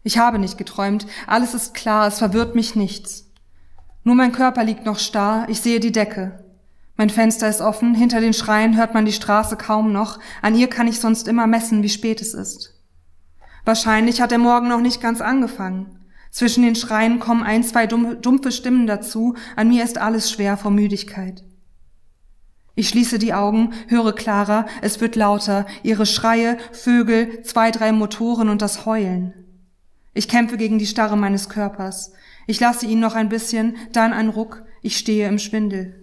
Ich 0.01 0.17
habe 0.17 0.39
nicht 0.39 0.57
geträumt, 0.57 1.07
alles 1.27 1.53
ist 1.53 1.73
klar, 1.73 2.07
es 2.07 2.19
verwirrt 2.19 2.55
mich 2.55 2.73
nichts. 2.73 3.29
Nur 4.05 4.15
mein 4.15 4.31
Körper 4.31 4.63
liegt 4.63 4.85
noch 4.85 4.99
starr, 4.99 5.49
ich 5.49 5.59
sehe 5.59 5.81
die 5.81 5.91
Decke. 5.91 6.42
Mein 6.95 7.09
Fenster 7.09 7.49
ist 7.49 7.61
offen, 7.61 7.95
hinter 7.95 8.21
den 8.21 8.33
Schreien 8.33 8.77
hört 8.77 8.93
man 8.93 9.05
die 9.05 9.13
Straße 9.13 9.57
kaum 9.57 9.91
noch, 9.91 10.19
an 10.41 10.55
ihr 10.55 10.67
kann 10.67 10.87
ich 10.87 10.99
sonst 10.99 11.27
immer 11.27 11.47
messen, 11.47 11.81
wie 11.81 11.89
spät 11.89 12.21
es 12.21 12.33
ist. 12.33 12.75
Wahrscheinlich 13.65 14.21
hat 14.21 14.31
der 14.31 14.37
Morgen 14.37 14.67
noch 14.67 14.81
nicht 14.81 15.01
ganz 15.01 15.21
angefangen. 15.21 15.99
Zwischen 16.29 16.63
den 16.63 16.75
Schreien 16.75 17.19
kommen 17.19 17.43
ein, 17.43 17.63
zwei 17.63 17.87
dumpfe 17.87 18.51
Stimmen 18.51 18.87
dazu, 18.87 19.35
an 19.55 19.69
mir 19.69 19.83
ist 19.83 19.97
alles 19.97 20.31
schwer 20.31 20.57
vor 20.57 20.71
Müdigkeit. 20.71 21.43
Ich 22.75 22.89
schließe 22.89 23.19
die 23.19 23.33
Augen, 23.33 23.73
höre 23.87 24.13
klarer, 24.13 24.65
es 24.81 24.99
wird 24.99 25.15
lauter, 25.15 25.67
ihre 25.83 26.07
Schreie, 26.07 26.57
Vögel, 26.71 27.43
zwei, 27.43 27.69
drei 27.69 27.91
Motoren 27.91 28.49
und 28.49 28.61
das 28.61 28.85
Heulen. 28.85 29.33
Ich 30.15 30.27
kämpfe 30.27 30.57
gegen 30.57 30.79
die 30.79 30.87
Starre 30.87 31.15
meines 31.15 31.49
Körpers. 31.49 32.13
Ich 32.47 32.59
lasse 32.59 32.85
ihn 32.85 32.99
noch 32.99 33.15
ein 33.15 33.29
bisschen, 33.29 33.77
dann 33.91 34.11
ein 34.13 34.29
Ruck, 34.29 34.63
ich 34.81 34.97
stehe 34.97 35.27
im 35.27 35.39
Schwindel. 35.39 36.02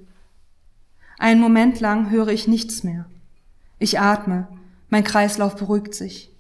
Einen 1.20 1.42
Moment 1.42 1.80
lang 1.80 2.09
höre 2.09 2.28
ich 2.28 2.48
nichts 2.48 2.83
mehr. 2.83 3.04
Ich 3.78 4.00
atme, 4.00 4.48
mein 4.88 5.04
Kreislauf 5.04 5.54
beruhigt 5.54 5.94
sich. 5.94 6.35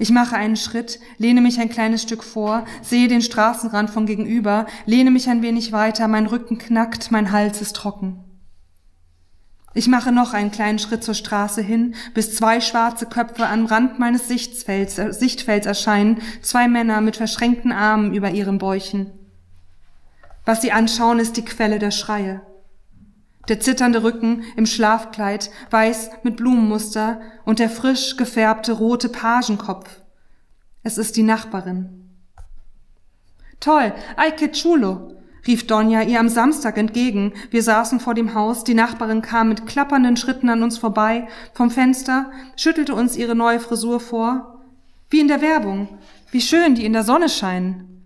Ich 0.00 0.10
mache 0.10 0.34
einen 0.34 0.56
Schritt, 0.56 0.98
lehne 1.18 1.40
mich 1.40 1.60
ein 1.60 1.68
kleines 1.68 2.02
Stück 2.02 2.24
vor, 2.24 2.64
sehe 2.82 3.06
den 3.06 3.22
Straßenrand 3.22 3.90
von 3.90 4.06
gegenüber, 4.06 4.66
lehne 4.86 5.12
mich 5.12 5.28
ein 5.28 5.40
wenig 5.40 5.70
weiter, 5.70 6.08
mein 6.08 6.26
Rücken 6.26 6.58
knackt, 6.58 7.12
mein 7.12 7.30
Hals 7.30 7.60
ist 7.60 7.76
trocken. 7.76 8.24
Ich 9.72 9.86
mache 9.86 10.10
noch 10.10 10.34
einen 10.34 10.50
kleinen 10.50 10.80
Schritt 10.80 11.04
zur 11.04 11.14
Straße 11.14 11.62
hin, 11.62 11.94
bis 12.12 12.34
zwei 12.34 12.60
schwarze 12.60 13.06
Köpfe 13.06 13.46
am 13.46 13.66
Rand 13.66 14.00
meines 14.00 14.26
Sichtfelds, 14.26 14.98
äh, 14.98 15.12
Sichtfelds 15.12 15.64
erscheinen, 15.64 16.20
zwei 16.42 16.66
Männer 16.66 17.00
mit 17.00 17.16
verschränkten 17.16 17.70
Armen 17.70 18.12
über 18.12 18.30
ihren 18.30 18.58
Bäuchen. 18.58 19.12
Was 20.44 20.60
sie 20.60 20.72
anschauen, 20.72 21.20
ist 21.20 21.36
die 21.36 21.44
Quelle 21.44 21.78
der 21.78 21.92
Schreie 21.92 22.40
der 23.48 23.60
zitternde 23.60 24.02
Rücken 24.02 24.44
im 24.56 24.66
Schlafkleid, 24.66 25.50
weiß 25.70 26.10
mit 26.22 26.36
Blumenmuster 26.36 27.20
und 27.44 27.58
der 27.58 27.70
frisch 27.70 28.16
gefärbte 28.16 28.72
rote 28.72 29.08
Pagenkopf. 29.08 29.88
Es 30.82 30.98
ist 30.98 31.16
die 31.16 31.22
Nachbarin. 31.22 32.10
Toll, 33.60 33.92
ay 34.16 34.32
que 34.32 34.52
chulo, 34.52 35.14
rief 35.46 35.66
Donja 35.66 36.02
ihr 36.02 36.20
am 36.20 36.28
Samstag 36.28 36.78
entgegen. 36.78 37.32
Wir 37.50 37.62
saßen 37.62 37.98
vor 37.98 38.14
dem 38.14 38.34
Haus, 38.34 38.62
die 38.62 38.74
Nachbarin 38.74 39.22
kam 39.22 39.48
mit 39.48 39.66
klappernden 39.66 40.16
Schritten 40.16 40.48
an 40.48 40.62
uns 40.62 40.78
vorbei, 40.78 41.26
vom 41.54 41.70
Fenster, 41.70 42.30
schüttelte 42.56 42.94
uns 42.94 43.16
ihre 43.16 43.34
neue 43.34 43.58
Frisur 43.58 43.98
vor. 43.98 44.62
Wie 45.10 45.20
in 45.20 45.28
der 45.28 45.40
Werbung, 45.40 45.98
wie 46.30 46.40
schön 46.40 46.74
die 46.74 46.84
in 46.84 46.92
der 46.92 47.02
Sonne 47.02 47.28
scheinen. 47.28 47.97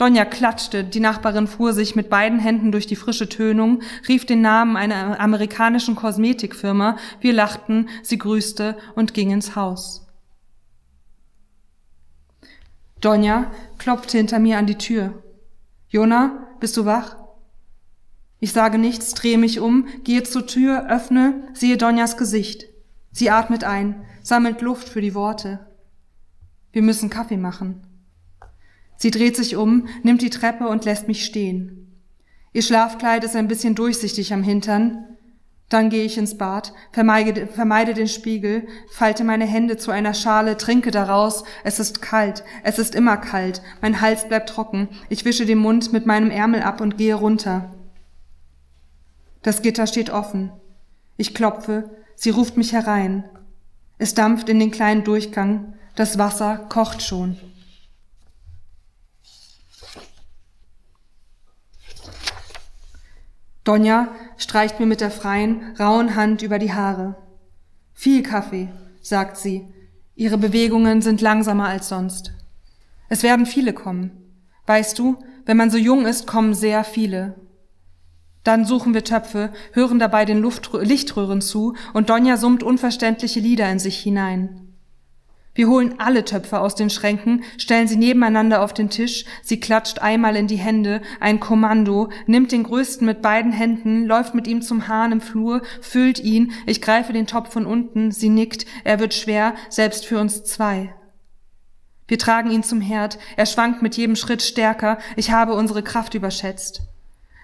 Donja 0.00 0.24
klatschte, 0.24 0.82
die 0.82 0.98
Nachbarin 0.98 1.46
fuhr 1.46 1.74
sich 1.74 1.94
mit 1.94 2.08
beiden 2.08 2.38
Händen 2.38 2.72
durch 2.72 2.86
die 2.86 2.96
frische 2.96 3.28
Tönung, 3.28 3.82
rief 4.08 4.24
den 4.24 4.40
Namen 4.40 4.78
einer 4.78 5.20
amerikanischen 5.20 5.94
Kosmetikfirma, 5.94 6.96
wir 7.20 7.34
lachten, 7.34 7.90
sie 8.02 8.16
grüßte 8.16 8.78
und 8.94 9.12
ging 9.12 9.30
ins 9.30 9.56
Haus. 9.56 10.06
Donja 13.02 13.50
klopfte 13.76 14.16
hinter 14.16 14.38
mir 14.38 14.56
an 14.56 14.66
die 14.66 14.78
Tür. 14.78 15.22
Jona, 15.90 16.48
bist 16.60 16.78
du 16.78 16.86
wach? 16.86 17.16
Ich 18.38 18.52
sage 18.52 18.78
nichts, 18.78 19.12
drehe 19.12 19.36
mich 19.36 19.60
um, 19.60 19.86
gehe 20.02 20.22
zur 20.22 20.46
Tür, 20.46 20.88
öffne, 20.88 21.46
sehe 21.52 21.76
Donjas 21.76 22.16
Gesicht. 22.16 22.64
Sie 23.12 23.28
atmet 23.28 23.64
ein, 23.64 24.02
sammelt 24.22 24.62
Luft 24.62 24.88
für 24.88 25.02
die 25.02 25.14
Worte. 25.14 25.60
Wir 26.72 26.80
müssen 26.80 27.10
Kaffee 27.10 27.36
machen. 27.36 27.82
Sie 29.00 29.10
dreht 29.10 29.34
sich 29.34 29.56
um, 29.56 29.88
nimmt 30.02 30.20
die 30.20 30.28
Treppe 30.28 30.68
und 30.68 30.84
lässt 30.84 31.08
mich 31.08 31.24
stehen. 31.24 31.96
Ihr 32.52 32.60
Schlafkleid 32.60 33.24
ist 33.24 33.34
ein 33.34 33.48
bisschen 33.48 33.74
durchsichtig 33.74 34.34
am 34.34 34.42
Hintern. 34.42 35.06
Dann 35.70 35.88
gehe 35.88 36.04
ich 36.04 36.18
ins 36.18 36.36
Bad, 36.36 36.74
vermeide, 36.92 37.46
vermeide 37.46 37.94
den 37.94 38.08
Spiegel, 38.08 38.68
falte 38.90 39.24
meine 39.24 39.46
Hände 39.46 39.78
zu 39.78 39.90
einer 39.90 40.12
Schale, 40.12 40.58
trinke 40.58 40.90
daraus. 40.90 41.44
Es 41.64 41.80
ist 41.80 42.02
kalt, 42.02 42.44
es 42.62 42.78
ist 42.78 42.94
immer 42.94 43.16
kalt, 43.16 43.62
mein 43.80 44.02
Hals 44.02 44.28
bleibt 44.28 44.50
trocken. 44.50 44.88
Ich 45.08 45.24
wische 45.24 45.46
den 45.46 45.58
Mund 45.58 45.94
mit 45.94 46.04
meinem 46.04 46.30
Ärmel 46.30 46.60
ab 46.60 46.82
und 46.82 46.98
gehe 46.98 47.14
runter. 47.14 47.74
Das 49.42 49.62
Gitter 49.62 49.86
steht 49.86 50.10
offen. 50.10 50.52
Ich 51.16 51.34
klopfe, 51.34 51.88
sie 52.16 52.30
ruft 52.30 52.58
mich 52.58 52.74
herein. 52.74 53.24
Es 53.96 54.12
dampft 54.12 54.50
in 54.50 54.60
den 54.60 54.70
kleinen 54.70 55.04
Durchgang, 55.04 55.72
das 55.94 56.18
Wasser 56.18 56.66
kocht 56.68 57.00
schon. 57.00 57.38
Donja 63.70 64.08
streicht 64.36 64.80
mir 64.80 64.86
mit 64.86 65.00
der 65.00 65.12
freien, 65.12 65.76
rauen 65.78 66.16
Hand 66.16 66.42
über 66.42 66.58
die 66.58 66.72
Haare. 66.72 67.14
Viel 67.94 68.24
Kaffee, 68.24 68.68
sagt 69.00 69.36
sie. 69.36 69.64
Ihre 70.16 70.38
Bewegungen 70.38 71.02
sind 71.02 71.20
langsamer 71.20 71.68
als 71.68 71.88
sonst. 71.88 72.32
Es 73.08 73.22
werden 73.22 73.46
viele 73.46 73.72
kommen. 73.72 74.10
Weißt 74.66 74.98
du, 74.98 75.18
wenn 75.46 75.56
man 75.56 75.70
so 75.70 75.78
jung 75.78 76.04
ist, 76.04 76.26
kommen 76.26 76.52
sehr 76.52 76.82
viele. 76.82 77.36
Dann 78.42 78.64
suchen 78.64 78.92
wir 78.92 79.04
Töpfe, 79.04 79.52
hören 79.72 80.00
dabei 80.00 80.24
den 80.24 80.38
Luft 80.38 80.72
Lichtröhren 80.72 81.40
zu 81.40 81.76
und 81.92 82.10
Donja 82.10 82.38
summt 82.38 82.64
unverständliche 82.64 83.38
Lieder 83.38 83.70
in 83.70 83.78
sich 83.78 84.00
hinein. 84.00 84.69
Wir 85.52 85.68
holen 85.68 85.96
alle 85.98 86.24
Töpfe 86.24 86.60
aus 86.60 86.76
den 86.76 86.90
Schränken, 86.90 87.42
stellen 87.58 87.88
sie 87.88 87.96
nebeneinander 87.96 88.62
auf 88.62 88.72
den 88.72 88.88
Tisch, 88.88 89.24
sie 89.42 89.58
klatscht 89.58 89.98
einmal 89.98 90.36
in 90.36 90.46
die 90.46 90.56
Hände, 90.56 91.02
ein 91.18 91.40
Kommando, 91.40 92.10
nimmt 92.26 92.52
den 92.52 92.62
größten 92.62 93.04
mit 93.04 93.20
beiden 93.20 93.50
Händen, 93.50 94.06
läuft 94.06 94.34
mit 94.34 94.46
ihm 94.46 94.62
zum 94.62 94.86
Hahn 94.86 95.10
im 95.10 95.20
Flur, 95.20 95.62
füllt 95.80 96.20
ihn, 96.20 96.52
ich 96.66 96.80
greife 96.80 97.12
den 97.12 97.26
Topf 97.26 97.52
von 97.52 97.66
unten, 97.66 98.12
sie 98.12 98.28
nickt, 98.28 98.64
er 98.84 99.00
wird 99.00 99.12
schwer, 99.12 99.54
selbst 99.68 100.06
für 100.06 100.20
uns 100.20 100.44
zwei. 100.44 100.94
Wir 102.06 102.18
tragen 102.18 102.50
ihn 102.50 102.62
zum 102.62 102.80
Herd, 102.80 103.18
er 103.36 103.46
schwankt 103.46 103.82
mit 103.82 103.96
jedem 103.96 104.14
Schritt 104.14 104.42
stärker, 104.42 104.98
ich 105.16 105.32
habe 105.32 105.54
unsere 105.54 105.82
Kraft 105.82 106.14
überschätzt. 106.14 106.82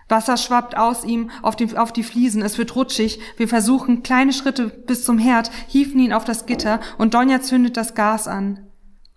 Wasser 0.08 0.36
schwappt 0.36 0.76
aus 0.76 1.04
ihm 1.04 1.30
auf 1.42 1.56
die, 1.56 1.76
auf 1.76 1.92
die 1.92 2.04
Fliesen, 2.04 2.42
es 2.42 2.58
wird 2.58 2.76
rutschig. 2.76 3.18
Wir 3.36 3.48
versuchen 3.48 4.02
kleine 4.02 4.32
Schritte 4.32 4.68
bis 4.68 5.04
zum 5.04 5.18
Herd, 5.18 5.50
hieven 5.66 5.98
ihn 5.98 6.12
auf 6.12 6.24
das 6.24 6.46
Gitter 6.46 6.80
und 6.98 7.14
Donja 7.14 7.40
zündet 7.40 7.76
das 7.76 7.94
Gas 7.94 8.28
an. 8.28 8.66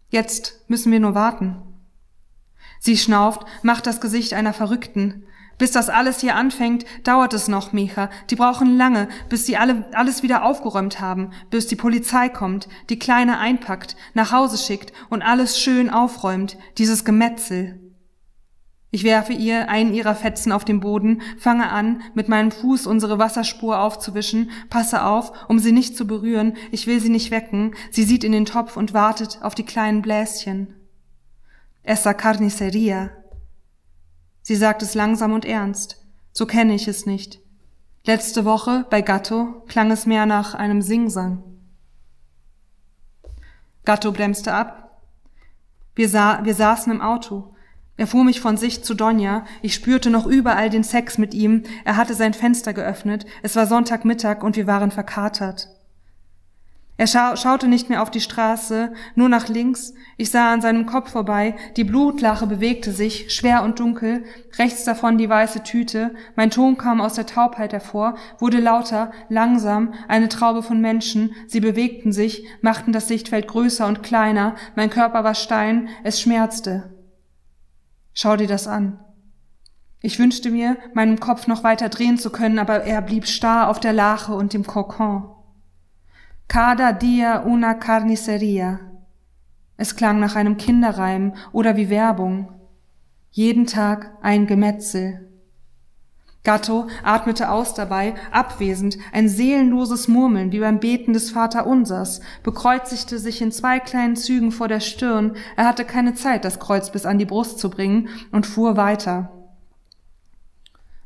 Jetzt 0.09 0.65
müssen 0.67 0.91
wir 0.91 0.99
nur 0.99 1.13
warten. 1.13 1.61
Sie 2.79 2.97
schnauft, 2.97 3.45
macht 3.61 3.85
das 3.85 4.01
Gesicht 4.01 4.33
einer 4.33 4.53
Verrückten. 4.53 5.25
Bis 5.59 5.71
das 5.71 5.89
alles 5.89 6.21
hier 6.21 6.35
anfängt, 6.35 6.85
dauert 7.03 7.33
es 7.33 7.49
noch, 7.49 7.73
Micha. 7.73 8.09
Die 8.29 8.37
brauchen 8.37 8.77
lange, 8.77 9.09
bis 9.27 9.45
sie 9.45 9.57
alle, 9.57 9.85
alles 9.93 10.23
wieder 10.23 10.43
aufgeräumt 10.43 11.01
haben, 11.01 11.31
bis 11.49 11.67
die 11.67 11.75
Polizei 11.75 12.29
kommt, 12.29 12.69
die 12.89 12.97
Kleine 12.97 13.37
einpackt, 13.37 13.97
nach 14.13 14.31
Hause 14.31 14.57
schickt 14.57 14.93
und 15.09 15.21
alles 15.21 15.59
schön 15.59 15.89
aufräumt, 15.89 16.57
dieses 16.77 17.03
Gemetzel. 17.03 17.88
Ich 18.91 19.03
werfe 19.03 19.33
ihr 19.33 19.69
einen 19.69 19.93
ihrer 19.93 20.15
Fetzen 20.15 20.51
auf 20.51 20.65
den 20.65 20.79
Boden, 20.79 21.21
fange 21.37 21.69
an, 21.69 22.01
mit 22.15 22.27
meinem 22.27 22.51
Fuß 22.51 22.87
unsere 22.87 23.19
Wasserspur 23.19 23.79
aufzuwischen, 23.79 24.49
passe 24.69 25.05
auf, 25.05 25.31
um 25.47 25.59
sie 25.59 25.71
nicht 25.71 25.95
zu 25.95 26.07
berühren, 26.07 26.57
ich 26.71 26.87
will 26.87 26.99
sie 26.99 27.09
nicht 27.09 27.29
wecken, 27.29 27.75
sie 27.91 28.03
sieht 28.03 28.23
in 28.23 28.31
den 28.31 28.45
Topf 28.45 28.77
und 28.77 28.93
wartet 28.93 29.39
auf 29.43 29.53
die 29.53 29.65
kleinen 29.65 30.01
Bläschen. 30.01 30.73
Essa 31.83 32.13
carniceria. 32.13 33.11
Sie 34.41 34.55
sagt 34.55 34.81
es 34.81 34.95
langsam 34.95 35.33
und 35.33 35.45
ernst, 35.45 36.03
so 36.31 36.47
kenne 36.47 36.73
ich 36.73 36.87
es 36.87 37.05
nicht. 37.05 37.39
Letzte 38.05 38.43
Woche 38.43 38.87
bei 38.89 39.01
Gatto 39.01 39.63
klang 39.67 39.91
es 39.91 40.07
mehr 40.07 40.25
nach 40.25 40.55
einem 40.55 40.81
Singsang. 40.81 41.43
Gatto 43.85 44.11
bremste 44.11 44.53
ab. 44.53 45.01
Wir, 45.93 46.09
sah, 46.09 46.43
wir 46.43 46.55
saßen 46.55 46.91
im 46.91 47.01
Auto. 47.01 47.53
Er 47.99 48.07
fuhr 48.07 48.23
mich 48.23 48.39
von 48.39 48.55
sich 48.55 48.81
zu 48.81 48.93
Donja. 48.93 49.43
Ich 49.61 49.73
spürte 49.73 50.09
noch 50.09 50.25
überall 50.25 50.69
den 50.69 50.85
Sex 50.85 51.17
mit 51.17 51.33
ihm. 51.33 51.63
Er 51.83 51.97
hatte 51.97 52.13
sein 52.13 52.33
Fenster 52.33 52.71
geöffnet. 52.71 53.25
Es 53.43 53.57
war 53.57 53.67
Sonntagmittag 53.67 54.41
und 54.41 54.55
wir 54.55 54.67
waren 54.67 54.89
verkatert. 54.89 55.67
Er 56.95 57.07
scha 57.07 57.35
schaute 57.35 57.67
nicht 57.67 57.89
mehr 57.89 58.01
auf 58.01 58.09
die 58.09 58.21
Straße, 58.21 58.93
nur 59.15 59.27
nach 59.27 59.49
links. 59.49 59.93
Ich 60.15 60.31
sah 60.31 60.53
an 60.53 60.61
seinem 60.61 60.85
Kopf 60.85 61.11
vorbei. 61.11 61.57
Die 61.75 61.83
Blutlache 61.83 62.47
bewegte 62.47 62.93
sich, 62.93 63.33
schwer 63.35 63.63
und 63.63 63.81
dunkel. 63.81 64.23
Rechts 64.57 64.85
davon 64.85 65.17
die 65.17 65.27
weiße 65.27 65.63
Tüte. 65.63 66.15
Mein 66.37 66.51
Ton 66.51 66.77
kam 66.77 67.01
aus 67.01 67.15
der 67.15 67.25
Taubheit 67.25 67.73
hervor, 67.73 68.15
wurde 68.37 68.61
lauter, 68.61 69.11
langsam, 69.27 69.93
eine 70.07 70.29
Traube 70.29 70.63
von 70.63 70.79
Menschen. 70.79 71.35
Sie 71.47 71.59
bewegten 71.59 72.13
sich, 72.13 72.45
machten 72.61 72.93
das 72.93 73.09
Sichtfeld 73.09 73.49
größer 73.49 73.87
und 73.87 74.03
kleiner. 74.03 74.55
Mein 74.77 74.89
Körper 74.89 75.25
war 75.25 75.35
Stein. 75.35 75.89
Es 76.05 76.21
schmerzte. 76.21 76.98
Schau 78.21 78.35
dir 78.35 78.47
das 78.47 78.67
an. 78.67 78.99
Ich 80.01 80.19
wünschte 80.19 80.51
mir, 80.51 80.75
meinen 80.93 81.21
Kopf 81.21 81.47
noch 81.47 81.63
weiter 81.63 81.87
drehen 81.87 82.17
zu 82.17 82.31
können, 82.31 82.59
aber 82.59 82.83
er 82.83 83.01
blieb 83.01 83.25
starr 83.25 83.69
auf 83.69 83.79
der 83.79 83.93
Lache 83.93 84.33
und 84.33 84.51
dem 84.51 84.67
Kokon. 84.67 85.29
Cada 86.49 86.91
dia 86.91 87.45
una 87.45 87.75
carniceria. 87.75 88.81
Es 89.77 89.95
klang 89.95 90.19
nach 90.19 90.35
einem 90.35 90.57
Kinderreim 90.57 91.33
oder 91.53 91.77
wie 91.77 91.89
Werbung. 91.89 92.51
Jeden 93.31 93.67
Tag 93.67 94.11
ein 94.21 94.47
Gemetzel. 94.47 95.28
Gatto 96.45 96.87
atmete 97.03 97.49
aus 97.51 97.73
dabei, 97.73 98.15
abwesend, 98.31 98.97
ein 99.11 99.27
seelenloses 99.27 100.07
Murmeln 100.07 100.53
wie 100.53 100.59
beim 100.59 100.79
Beten 100.79 101.11
des 101.11 101.31
Vaterunsers, 101.31 102.21
bekreuzigte 102.43 103.19
sich 103.19 103.41
in 103.41 103.51
zwei 103.51 103.79
kleinen 103.79 104.15
Zügen 104.15 104.51
vor 104.51 104.69
der 104.69 104.79
Stirn, 104.79 105.35
er 105.57 105.67
hatte 105.67 105.83
keine 105.83 106.15
Zeit, 106.15 106.45
das 106.45 106.59
Kreuz 106.59 106.91
bis 106.91 107.05
an 107.05 107.17
die 107.17 107.25
Brust 107.25 107.59
zu 107.59 107.69
bringen, 107.69 108.07
und 108.31 108.47
fuhr 108.47 108.77
weiter. 108.77 109.31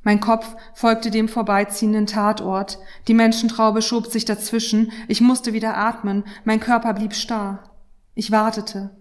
Mein 0.04 0.20
Kopf 0.20 0.56
folgte 0.76 1.10
dem 1.10 1.28
vorbeiziehenden 1.28 2.06
Tatort, 2.06 2.78
die 3.08 3.14
Menschentraube 3.16 3.82
schob 3.82 4.08
sich 4.08 4.26
dazwischen, 4.26 4.92
ich 5.08 5.22
musste 5.22 5.54
wieder 5.54 5.78
atmen, 5.78 6.26
mein 6.44 6.60
Körper 6.60 6.94
blieb 6.94 7.16
starr. 7.16 7.72
Ich 8.14 8.30
wartete. 8.30 8.92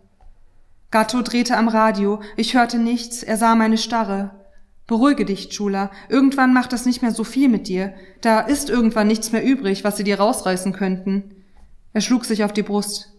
Gatto 0.90 1.20
drehte 1.20 1.58
am 1.58 1.68
Radio, 1.68 2.20
ich 2.36 2.54
hörte 2.54 2.78
nichts, 2.78 3.22
er 3.22 3.36
sah 3.36 3.54
meine 3.54 3.78
Starre. 3.78 4.41
Beruhige 4.86 5.24
dich, 5.24 5.48
Chula. 5.48 5.90
Irgendwann 6.08 6.52
macht 6.52 6.72
das 6.72 6.86
nicht 6.86 7.02
mehr 7.02 7.12
so 7.12 7.24
viel 7.24 7.48
mit 7.48 7.68
dir. 7.68 7.94
Da 8.20 8.40
ist 8.40 8.68
irgendwann 8.68 9.06
nichts 9.06 9.32
mehr 9.32 9.44
übrig, 9.44 9.84
was 9.84 9.96
sie 9.96 10.04
dir 10.04 10.18
rausreißen 10.18 10.72
könnten. 10.72 11.34
Er 11.92 12.00
schlug 12.00 12.24
sich 12.24 12.44
auf 12.44 12.52
die 12.52 12.62
Brust. 12.62 13.12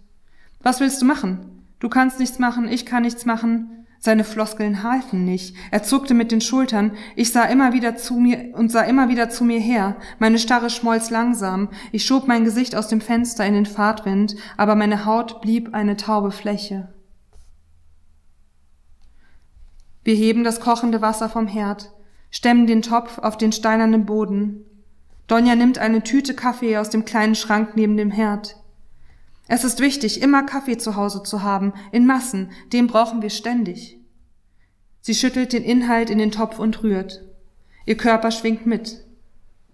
Was 0.61 0.79
willst 0.79 1.01
du 1.01 1.05
machen? 1.05 1.63
Du 1.79 1.89
kannst 1.89 2.19
nichts 2.19 2.39
machen, 2.39 2.67
ich 2.67 2.85
kann 2.85 3.03
nichts 3.03 3.25
machen. 3.25 3.85
Seine 3.99 4.25
Floskeln 4.25 4.83
halfen 4.83 5.23
nicht. 5.23 5.55
Er 5.71 5.81
zuckte 5.83 6.13
mit 6.13 6.33
den 6.33 6.41
Schultern. 6.41 6.91
Ich 7.15 7.31
sah 7.31 7.43
immer 7.45 7.71
wieder 7.71 7.95
zu 7.95 8.15
mir 8.15 8.53
und 8.53 8.69
sah 8.69 8.81
immer 8.81 9.07
wieder 9.07 9.29
zu 9.29 9.45
mir 9.45 9.59
her. 9.59 9.95
Meine 10.19 10.39
Starre 10.39 10.69
schmolz 10.69 11.09
langsam. 11.09 11.69
Ich 11.93 12.03
schob 12.03 12.27
mein 12.27 12.43
Gesicht 12.43 12.75
aus 12.75 12.89
dem 12.89 12.99
Fenster 12.99 13.45
in 13.45 13.53
den 13.53 13.65
Fahrtwind, 13.65 14.35
aber 14.57 14.75
meine 14.75 15.05
Haut 15.05 15.39
blieb 15.39 15.73
eine 15.73 15.95
taube 15.95 16.31
Fläche. 16.31 16.89
Wir 20.03 20.15
heben 20.15 20.43
das 20.43 20.59
kochende 20.59 21.01
Wasser 21.01 21.29
vom 21.29 21.47
Herd, 21.47 21.91
stemmen 22.29 22.67
den 22.67 22.81
Topf 22.81 23.19
auf 23.19 23.37
den 23.37 23.51
steinernen 23.51 24.05
Boden. 24.05 24.65
Donja 25.27 25.55
nimmt 25.55 25.77
eine 25.77 26.03
Tüte 26.03 26.33
Kaffee 26.33 26.77
aus 26.77 26.89
dem 26.89 27.05
kleinen 27.05 27.35
Schrank 27.35 27.75
neben 27.75 27.95
dem 27.95 28.11
Herd. 28.11 28.57
Es 29.47 29.63
ist 29.63 29.79
wichtig, 29.79 30.21
immer 30.21 30.43
Kaffee 30.43 30.77
zu 30.77 30.95
Hause 30.95 31.23
zu 31.23 31.43
haben, 31.43 31.73
in 31.91 32.05
Massen, 32.05 32.51
den 32.71 32.87
brauchen 32.87 33.21
wir 33.21 33.29
ständig. 33.29 33.99
Sie 35.01 35.15
schüttelt 35.15 35.53
den 35.53 35.63
Inhalt 35.63 36.09
in 36.09 36.17
den 36.17 36.31
Topf 36.31 36.59
und 36.59 36.81
rührt. 36.81 37.23
Ihr 37.85 37.97
Körper 37.97 38.31
schwingt 38.31 38.65
mit. 38.65 39.03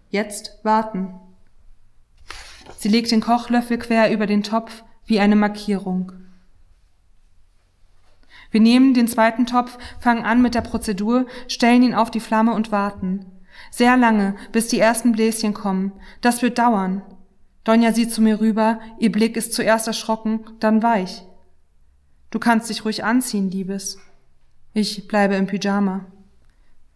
Jetzt 0.10 0.60
warten. 0.64 1.14
Sie 2.78 2.90
legt 2.90 3.12
den 3.12 3.22
Kochlöffel 3.22 3.78
quer 3.78 4.12
über 4.12 4.26
den 4.26 4.42
Topf 4.42 4.84
wie 5.06 5.20
eine 5.20 5.36
Markierung. 5.36 6.12
Wir 8.52 8.60
nehmen 8.60 8.94
den 8.94 9.08
zweiten 9.08 9.46
Topf, 9.46 9.78
fangen 10.00 10.26
an 10.26 10.42
mit 10.42 10.56
der 10.56 10.62
Prozedur, 10.62 11.26
stellen 11.48 11.84
ihn 11.84 11.94
auf 11.94 12.12
die 12.12 12.20
Flamme 12.20 12.54
und 12.54 12.72
warten. 12.72 13.26
Sehr 13.72 13.98
lange, 13.98 14.36
bis 14.52 14.68
die 14.68 14.80
ersten 14.80 15.12
Bläschen 15.12 15.54
kommen. 15.54 15.92
Das 16.22 16.42
wird 16.42 16.58
dauern. 16.58 17.02
Donja 17.64 17.94
sieht 17.94 18.12
zu 18.12 18.22
mir 18.22 18.40
rüber, 18.40 18.80
ihr 18.98 19.12
Blick 19.12 19.38
ist 19.38 19.54
zuerst 19.54 19.88
erschrocken, 19.88 20.46
dann 20.60 20.82
weich. 20.82 21.26
Du 22.32 22.40
kannst 22.40 22.70
dich 22.70 22.86
ruhig 22.86 23.04
anziehen, 23.04 23.52
Liebes. 23.52 24.00
Ich 24.74 25.08
bleibe 25.08 25.36
im 25.36 25.48
Pyjama. 25.48 26.06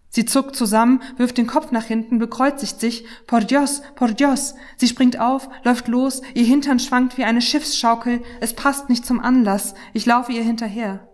Sie 0.09 0.25
zuckt 0.25 0.55
zusammen, 0.55 1.01
wirft 1.17 1.39
den 1.39 1.47
Kopf 1.47 1.71
nach 1.71 1.85
hinten, 1.85 2.19
bekreuzigt 2.19 2.79
sich. 2.79 3.03
Por 3.25 3.41
Dios, 3.41 3.81
por 3.95 4.09
Dios. 4.09 4.53
Sie 4.77 4.87
springt 4.87 5.19
auf, 5.19 5.49
läuft 5.63 5.87
los, 5.87 6.21
ihr 6.35 6.45
Hintern 6.45 6.77
schwankt 6.77 7.17
wie 7.17 7.23
eine 7.23 7.41
Schiffsschaukel. 7.41 8.21
Es 8.39 8.53
passt 8.53 8.89
nicht 8.89 9.07
zum 9.07 9.19
Anlass. 9.19 9.73
Ich 9.91 10.05
laufe 10.05 10.31
ihr 10.31 10.43
hinterher. 10.43 11.07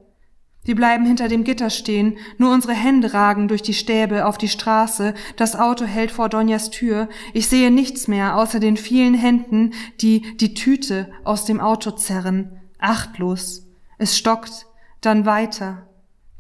Wir 0.64 0.76
bleiben 0.76 1.06
hinter 1.06 1.28
dem 1.30 1.44
Gitter 1.44 1.70
stehen, 1.70 2.18
nur 2.38 2.54
unsere 2.54 2.74
Hände 2.74 3.14
ragen 3.14 3.48
durch 3.48 3.62
die 3.62 3.74
Stäbe 3.74 4.26
auf 4.26 4.38
die 4.38 4.50
Straße, 4.50 5.14
das 5.38 5.56
Auto 5.56 5.86
hält 5.86 6.12
vor 6.12 6.30
Donjas 6.30 6.70
Tür, 6.70 7.08
ich 7.34 7.48
sehe 7.48 7.72
nichts 7.72 8.08
mehr 8.08 8.36
außer 8.36 8.60
den 8.60 8.78
vielen 8.78 9.14
Händen, 9.14 9.72
die 10.02 10.38
die 10.38 10.54
Tüte 10.54 11.10
aus 11.24 11.46
dem 11.46 11.62
Auto 11.62 11.92
zerren, 11.92 12.60
achtlos. 12.78 13.66
Es 13.98 14.18
stockt, 14.18 14.68
dann 15.02 15.26
weiter, 15.26 15.88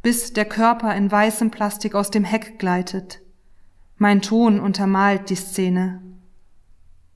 bis 0.01 0.34
der 0.34 0.45
Körper 0.45 0.93
in 0.95 1.09
weißem 1.09 1.49
Plastik 1.49 1.95
aus 1.95 2.11
dem 2.11 2.26
Heck 2.26 2.59
gleitet. 2.59 3.22
Mein 3.97 4.22
Ton 4.22 4.59
untermalt 4.59 5.30
die 5.30 5.36
Szene. 5.36 6.01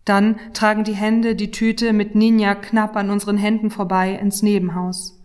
Dann 0.06 0.38
tragen 0.54 0.84
die 0.84 0.96
Hände 0.96 1.36
die 1.36 1.52
Tüte 1.52 1.94
mit 1.94 2.16
Ninja 2.16 2.56
knapp 2.56 2.96
an 2.96 3.10
unseren 3.10 3.38
Händen 3.38 3.72
vorbei 3.72 4.14
ins 4.14 4.42
Nebenhaus. 4.42 5.20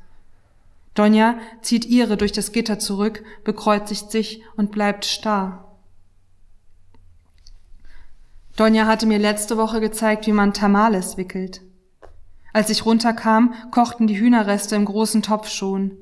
Donja 0.99 1.39
zieht 1.63 1.85
ihre 1.85 2.17
durch 2.17 2.33
das 2.33 2.51
Gitter 2.51 2.81
zurück, 2.81 3.23
bekreuzigt 3.45 4.11
sich 4.11 4.43
und 4.57 4.73
bleibt 4.73 5.05
starr. 5.05 5.79
Donja 8.57 8.87
hatte 8.87 9.07
mir 9.07 9.21
letzte 9.21 9.57
Woche 9.57 9.81
gezeigt, 9.81 10.27
wie 10.27 10.33
man 10.33 10.53
Tamales 10.53 11.17
wickelt. 11.17 11.61
Als 12.53 12.69
ich 12.71 12.85
runterkam, 12.85 13.55
kochten 13.71 14.09
die 14.09 14.19
Hühnerreste 14.19 14.75
im 14.75 14.87
großen 14.87 15.23
Topf 15.23 15.49
schon. 15.49 15.97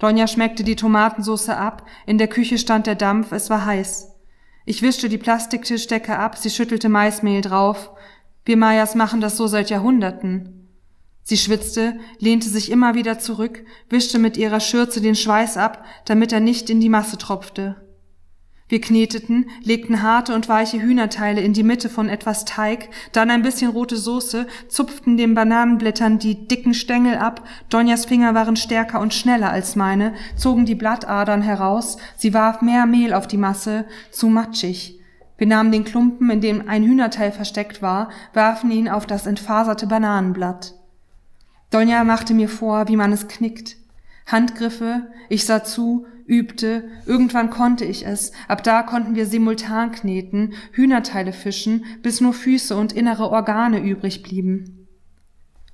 Donja 0.00 0.26
schmeckte 0.26 0.64
die 0.64 0.74
Tomatensauce 0.74 1.50
ab, 1.50 1.86
in 2.04 2.18
der 2.18 2.26
Küche 2.26 2.58
stand 2.58 2.88
der 2.88 2.96
Dampf, 2.96 3.30
es 3.30 3.50
war 3.50 3.64
heiß. 3.64 4.16
Ich 4.64 4.82
wischte 4.82 5.08
die 5.08 5.18
Plastiktischdecke 5.18 6.18
ab, 6.18 6.36
sie 6.36 6.50
schüttelte 6.50 6.88
Maismehl 6.88 7.40
drauf. 7.40 7.90
Wir 8.44 8.56
Mayas 8.56 8.96
machen 8.96 9.20
das 9.20 9.36
so 9.36 9.46
seit 9.46 9.70
Jahrhunderten. 9.70 10.63
Sie 11.26 11.38
schwitzte, 11.38 11.98
lehnte 12.18 12.50
sich 12.50 12.70
immer 12.70 12.94
wieder 12.94 13.18
zurück, 13.18 13.64
wischte 13.88 14.18
mit 14.18 14.36
ihrer 14.36 14.60
Schürze 14.60 15.00
den 15.00 15.16
Schweiß 15.16 15.56
ab, 15.56 15.82
damit 16.04 16.32
er 16.32 16.40
nicht 16.40 16.68
in 16.68 16.80
die 16.80 16.90
Masse 16.90 17.16
tropfte. 17.16 17.76
Wir 18.68 18.80
kneteten, 18.80 19.48
legten 19.62 20.02
harte 20.02 20.34
und 20.34 20.48
weiche 20.50 20.80
Hühnerteile 20.80 21.40
in 21.40 21.54
die 21.54 21.62
Mitte 21.62 21.88
von 21.88 22.10
etwas 22.10 22.44
Teig, 22.44 22.90
dann 23.12 23.30
ein 23.30 23.42
bisschen 23.42 23.70
rote 23.70 23.96
Soße, 23.96 24.46
zupften 24.68 25.16
den 25.16 25.34
Bananenblättern 25.34 26.18
die 26.18 26.46
dicken 26.46 26.74
Stängel 26.74 27.16
ab, 27.16 27.46
Donjas 27.70 28.04
Finger 28.04 28.34
waren 28.34 28.56
stärker 28.56 29.00
und 29.00 29.14
schneller 29.14 29.50
als 29.50 29.76
meine, 29.76 30.14
zogen 30.36 30.66
die 30.66 30.74
Blattadern 30.74 31.40
heraus, 31.40 31.96
sie 32.16 32.34
warf 32.34 32.60
mehr 32.60 32.84
Mehl 32.84 33.14
auf 33.14 33.26
die 33.26 33.38
Masse, 33.38 33.86
zu 34.10 34.28
matschig. 34.28 35.00
Wir 35.38 35.46
nahmen 35.46 35.72
den 35.72 35.84
Klumpen, 35.84 36.30
in 36.30 36.40
dem 36.40 36.68
ein 36.68 36.84
Hühnerteil 36.84 37.32
versteckt 37.32 37.80
war, 37.80 38.10
warfen 38.34 38.70
ihn 38.70 38.88
auf 38.88 39.06
das 39.06 39.26
entfaserte 39.26 39.86
Bananenblatt. 39.86 40.74
Donja 41.74 42.04
machte 42.04 42.34
mir 42.34 42.48
vor, 42.48 42.86
wie 42.86 42.94
man 42.94 43.12
es 43.12 43.26
knickt. 43.26 43.78
Handgriffe, 44.26 45.10
ich 45.28 45.44
sah 45.44 45.64
zu, 45.64 46.06
übte, 46.24 46.84
irgendwann 47.04 47.50
konnte 47.50 47.84
ich 47.84 48.06
es, 48.06 48.30
ab 48.46 48.62
da 48.62 48.84
konnten 48.84 49.16
wir 49.16 49.26
simultan 49.26 49.90
kneten, 49.90 50.52
Hühnerteile 50.70 51.32
fischen, 51.32 51.84
bis 52.00 52.20
nur 52.20 52.32
Füße 52.32 52.76
und 52.76 52.92
innere 52.92 53.28
Organe 53.28 53.80
übrig 53.80 54.22
blieben. 54.22 54.86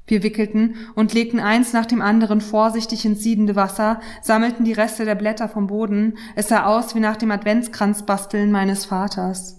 Wir 0.07 0.23
wickelten 0.23 0.75
und 0.95 1.13
legten 1.13 1.39
eins 1.39 1.75
nach 1.75 1.85
dem 1.85 2.01
anderen 2.01 2.41
vorsichtig 2.41 3.05
ins 3.05 3.23
siedende 3.23 3.55
Wasser, 3.55 4.01
sammelten 4.23 4.65
die 4.65 4.73
Reste 4.73 5.05
der 5.05 5.17
Blätter 5.17 5.51
vom 5.51 5.67
Boden, 5.67 6.17
es 6.35 6.49
sah 6.49 6.65
aus 6.65 6.95
wie 6.95 7.01
nach 7.01 7.19
dem 7.19 7.31
Adventskranzbasteln 7.31 8.51
meines 8.51 8.87
Vaters. 8.87 9.59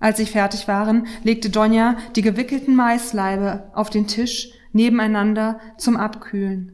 Als 0.00 0.18
ich 0.18 0.32
fertig 0.32 0.68
waren, 0.68 1.06
legte 1.24 1.48
Donja 1.48 1.96
die 2.14 2.22
gewickelten 2.22 2.76
Maislaibe 2.76 3.70
auf 3.72 3.88
den 3.88 4.06
Tisch 4.06 4.50
nebeneinander 4.72 5.60
zum 5.78 5.96
Abkühlen. 5.96 6.72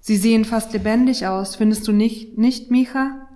Sie 0.00 0.16
sehen 0.16 0.44
fast 0.44 0.72
lebendig 0.72 1.26
aus, 1.26 1.56
findest 1.56 1.88
du 1.88 1.92
nicht, 1.92 2.36
nicht, 2.36 2.70
Micha? 2.70 3.28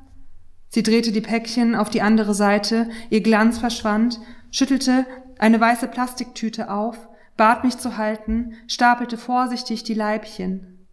Sie 0.69 0.83
drehte 0.83 1.13
die 1.13 1.23
Päckchen 1.23 1.75
auf 1.75 1.89
die 1.89 2.03
andere 2.03 2.35
Seite, 2.35 2.91
ihr 3.09 3.23
Glanz 3.23 3.59
verschwand, 3.59 4.21
schüttelte 4.51 5.07
eine 5.39 5.61
weiße 5.61 5.89
Plastiktüte 5.89 6.71
auf, 6.71 7.09
bat 7.37 7.65
mich 7.65 7.79
zu 7.79 7.97
halten, 7.97 8.55
stapelte 8.67 9.17
vorsichtig 9.17 9.85
die 9.85 9.95
Leibchen. 9.95 10.87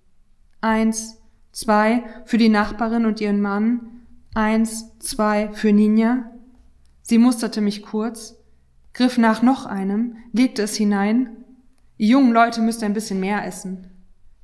Eins, 0.61 1.21
zwei 1.51 2.03
für 2.26 2.38
die 2.38 2.49
Nachbarin 2.49 3.05
und 3.05 3.19
ihren 3.19 3.41
Mann, 3.41 4.05
eins, 4.34 4.97
zwei 4.99 5.49
für 5.53 5.73
Ninja. 5.73 6.30
Sie 7.01 7.17
musterte 7.17 7.61
mich 7.61 7.82
kurz, 7.82 8.36
griff 8.93 9.17
nach 9.17 9.41
noch 9.41 9.65
einem, 9.65 10.17
legte 10.32 10.61
es 10.63 10.76
hinein. 10.76 11.45
Die 11.98 12.08
jungen 12.08 12.34
Leute 12.34 12.62
müssten 12.62 12.86
ein 12.86 12.93
bisschen 12.93 13.20
mehr 13.20 13.46
essen. 13.46 13.91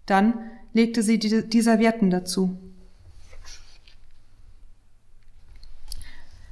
Dann 0.06 0.34
legte 0.74 1.04
sie 1.04 1.20
die, 1.20 1.47
die 1.47 1.62
Servietten 1.62 2.10
dazu. 2.10 2.58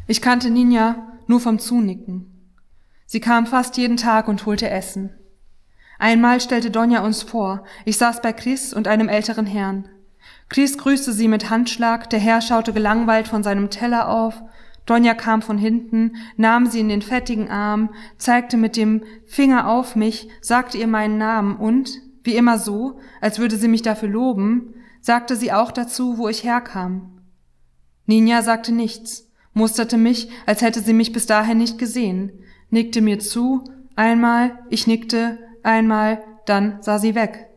Ich 0.07 0.21
kannte 0.21 0.49
Ninja 0.49 1.07
nur 1.27 1.39
vom 1.39 1.59
Zunicken. 1.59 2.25
Sie 3.05 3.19
kam 3.19 3.47
fast 3.47 3.77
jeden 3.77 3.97
Tag 3.97 4.27
und 4.27 4.45
holte 4.45 4.69
Essen. 4.69 5.11
Einmal 5.99 6.41
stellte 6.41 6.71
Donja 6.71 7.01
uns 7.03 7.23
vor, 7.23 7.65
ich 7.85 7.97
saß 7.97 8.21
bei 8.21 8.33
Chris 8.33 8.73
und 8.73 8.87
einem 8.87 9.09
älteren 9.09 9.45
Herrn. 9.45 9.89
Chris 10.47 10.77
grüßte 10.77 11.13
sie 11.13 11.27
mit 11.27 11.49
Handschlag, 11.49 12.09
der 12.09 12.19
Herr 12.19 12.41
schaute 12.41 12.73
gelangweilt 12.73 13.27
von 13.27 13.43
seinem 13.43 13.69
Teller 13.69 14.09
auf, 14.09 14.41
Donja 14.89 15.13
kam 15.13 15.43
von 15.43 15.59
hinten, 15.59 16.15
nahm 16.35 16.65
sie 16.65 16.79
in 16.79 16.89
den 16.89 17.03
fettigen 17.03 17.47
Arm, 17.47 17.93
zeigte 18.17 18.57
mit 18.57 18.75
dem 18.75 19.03
Finger 19.27 19.69
auf 19.69 19.95
mich, 19.95 20.29
sagte 20.41 20.79
ihr 20.79 20.87
meinen 20.87 21.19
Namen 21.19 21.57
und, 21.57 21.91
wie 22.23 22.35
immer 22.35 22.57
so, 22.57 22.99
als 23.21 23.37
würde 23.37 23.55
sie 23.55 23.67
mich 23.67 23.83
dafür 23.83 24.09
loben, 24.09 24.73
sagte 24.99 25.35
sie 25.35 25.51
auch 25.51 25.71
dazu, 25.71 26.17
wo 26.17 26.27
ich 26.27 26.43
herkam. 26.43 27.21
Ninja 28.07 28.41
sagte 28.41 28.71
nichts, 28.71 29.29
musterte 29.53 29.95
mich, 29.95 30.29
als 30.47 30.63
hätte 30.63 30.81
sie 30.81 30.93
mich 30.93 31.13
bis 31.13 31.27
dahin 31.27 31.59
nicht 31.59 31.77
gesehen, 31.77 32.31
nickte 32.71 33.01
mir 33.01 33.19
zu, 33.19 33.63
einmal, 33.95 34.57
ich 34.71 34.87
nickte, 34.87 35.37
einmal, 35.61 36.23
dann 36.47 36.81
sah 36.81 36.97
sie 36.97 37.13
weg. 37.13 37.47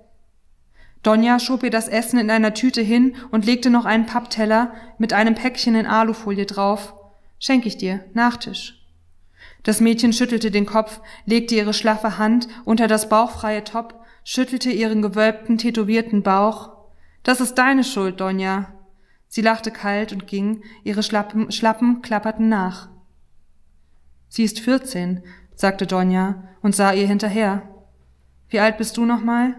Donja 1.03 1.39
schob 1.39 1.63
ihr 1.63 1.71
das 1.71 1.89
Essen 1.89 2.19
in 2.19 2.31
einer 2.31 2.53
Tüte 2.53 2.83
hin 2.83 3.17
und 3.31 3.47
legte 3.47 3.71
noch 3.71 3.87
einen 3.87 4.05
Pappteller 4.05 4.75
mit 4.99 5.15
einem 5.15 5.35
Päckchen 5.35 5.75
in 5.75 5.87
Alufolie 5.87 6.45
drauf. 6.45 6.95
Schenk 7.43 7.67
ich 7.67 7.77
dir, 7.77 8.05
Nachtisch. 8.15 8.87
Das 9.65 9.81
Mädchen 9.81 10.13
schüttelte 10.13 10.53
den 10.53 10.65
Kopf, 10.65 11.01
legte 11.27 11.57
ihre 11.57 11.75
schlaffe 11.75 12.17
Hand 12.17 12.47
unter 12.65 12.87
das 12.87 13.09
bauchfreie 13.09 13.65
Top 13.65 14.01
schüttelte 14.23 14.71
ihren 14.71 15.03
gewölbten, 15.03 15.59
tätowierten 15.59 16.23
Bauch. 16.23 16.71
Das 17.25 17.41
ist 17.41 17.55
deine 17.55 17.83
Schuld, 17.83 18.21
Donja. 18.21 18.73
Sie 19.27 19.43
lachte 19.43 19.73
kalt 19.73 20.13
und 20.13 20.29
ging, 20.29 20.63
ihre 20.85 21.03
Schlappen, 21.03 21.51
Schlappen 21.51 22.01
klapperten 22.01 22.49
nach. 22.49 22.91
Sie 24.29 24.45
ist 24.45 24.61
vierzehn, 24.61 25.25
sagte 25.57 25.89
Donja 25.89 26.45
und 26.61 26.77
sah 26.77 26.93
ihr 26.93 27.09
hinterher. 27.09 27.69
Wie 28.51 28.61
alt 28.61 28.79
bist 28.79 28.97
du 28.97 29.05
nochmal? 29.05 29.57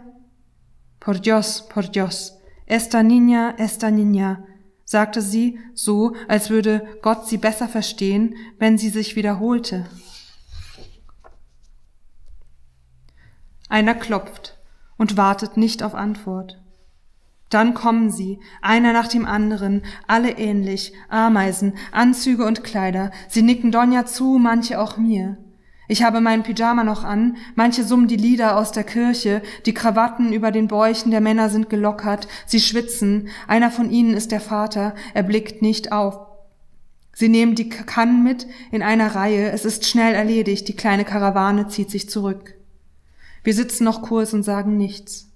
Por 1.02 1.16
Dios, 1.16 1.68
por 1.68 1.84
Dios. 1.84 2.38
Esta 2.66 3.04
niña, 3.04 3.56
esta 3.58 3.92
niña, 3.92 4.46
sagte 4.86 5.22
sie, 5.22 5.60
so, 5.74 6.16
als 6.28 6.50
würde 6.50 6.86
Gott 7.02 7.28
sie 7.28 7.38
besser 7.38 7.68
verstehen, 7.68 8.36
wenn 8.60 8.78
sie 8.78 8.90
sich 8.90 9.16
wiederholte. 9.16 9.86
Einer 13.70 13.96
klopft 13.96 14.60
und 14.98 15.18
wartet 15.18 15.58
nicht 15.58 15.84
auf 15.84 15.96
Antwort. 15.96 16.62
Dann 17.50 17.74
kommen 17.74 18.10
sie, 18.10 18.40
einer 18.62 18.94
nach 18.94 19.08
dem 19.08 19.26
anderen, 19.26 19.84
alle 20.08 20.38
ähnlich, 20.38 20.94
Ameisen, 21.10 21.74
Anzüge 21.92 22.46
und 22.46 22.64
Kleider. 22.64 23.12
Sie 23.30 23.44
nicken 23.44 23.72
Donja 23.72 24.06
zu, 24.06 24.40
manche 24.40 24.80
auch 24.80 24.98
mir. 24.98 25.38
Ich 25.88 26.04
habe 26.04 26.22
meinen 26.22 26.44
Pyjama 26.44 26.84
noch 26.84 27.04
an, 27.04 27.38
manche 27.56 27.84
summen 27.84 28.08
die 28.08 28.16
Lieder 28.16 28.58
aus 28.58 28.72
der 28.72 28.84
Kirche, 28.84 29.42
die 29.66 29.74
Krawatten 29.74 30.32
über 30.32 30.52
den 30.52 30.68
Bäuchen 30.68 31.12
der 31.12 31.22
Männer 31.22 31.50
sind 31.50 31.70
gelockert, 31.70 32.28
sie 32.46 32.62
schwitzen, 32.62 33.28
einer 33.48 33.70
von 33.70 33.92
ihnen 33.92 34.14
ist 34.14 34.32
der 34.32 34.40
Vater, 34.40 34.96
er 35.14 35.24
blickt 35.24 35.62
nicht 35.62 35.92
auf. 35.92 36.20
Sie 37.16 37.30
nehmen 37.30 37.56
die 37.56 37.70
Kannen 37.70 38.24
mit 38.24 38.48
in 38.72 38.82
einer 38.82 39.14
Reihe, 39.14 39.52
es 39.52 39.66
ist 39.66 39.86
schnell 39.86 40.16
erledigt, 40.16 40.68
die 40.68 40.76
kleine 40.76 41.06
Karawane 41.06 41.68
zieht 41.68 41.92
sich 41.92 42.10
zurück. 42.10 42.56
Wir 43.44 43.54
sitzen 43.54 43.84
noch 43.84 44.02
kurz 44.02 44.34
und 44.34 44.44
sagen 44.44 44.78
nichts. 44.78 45.30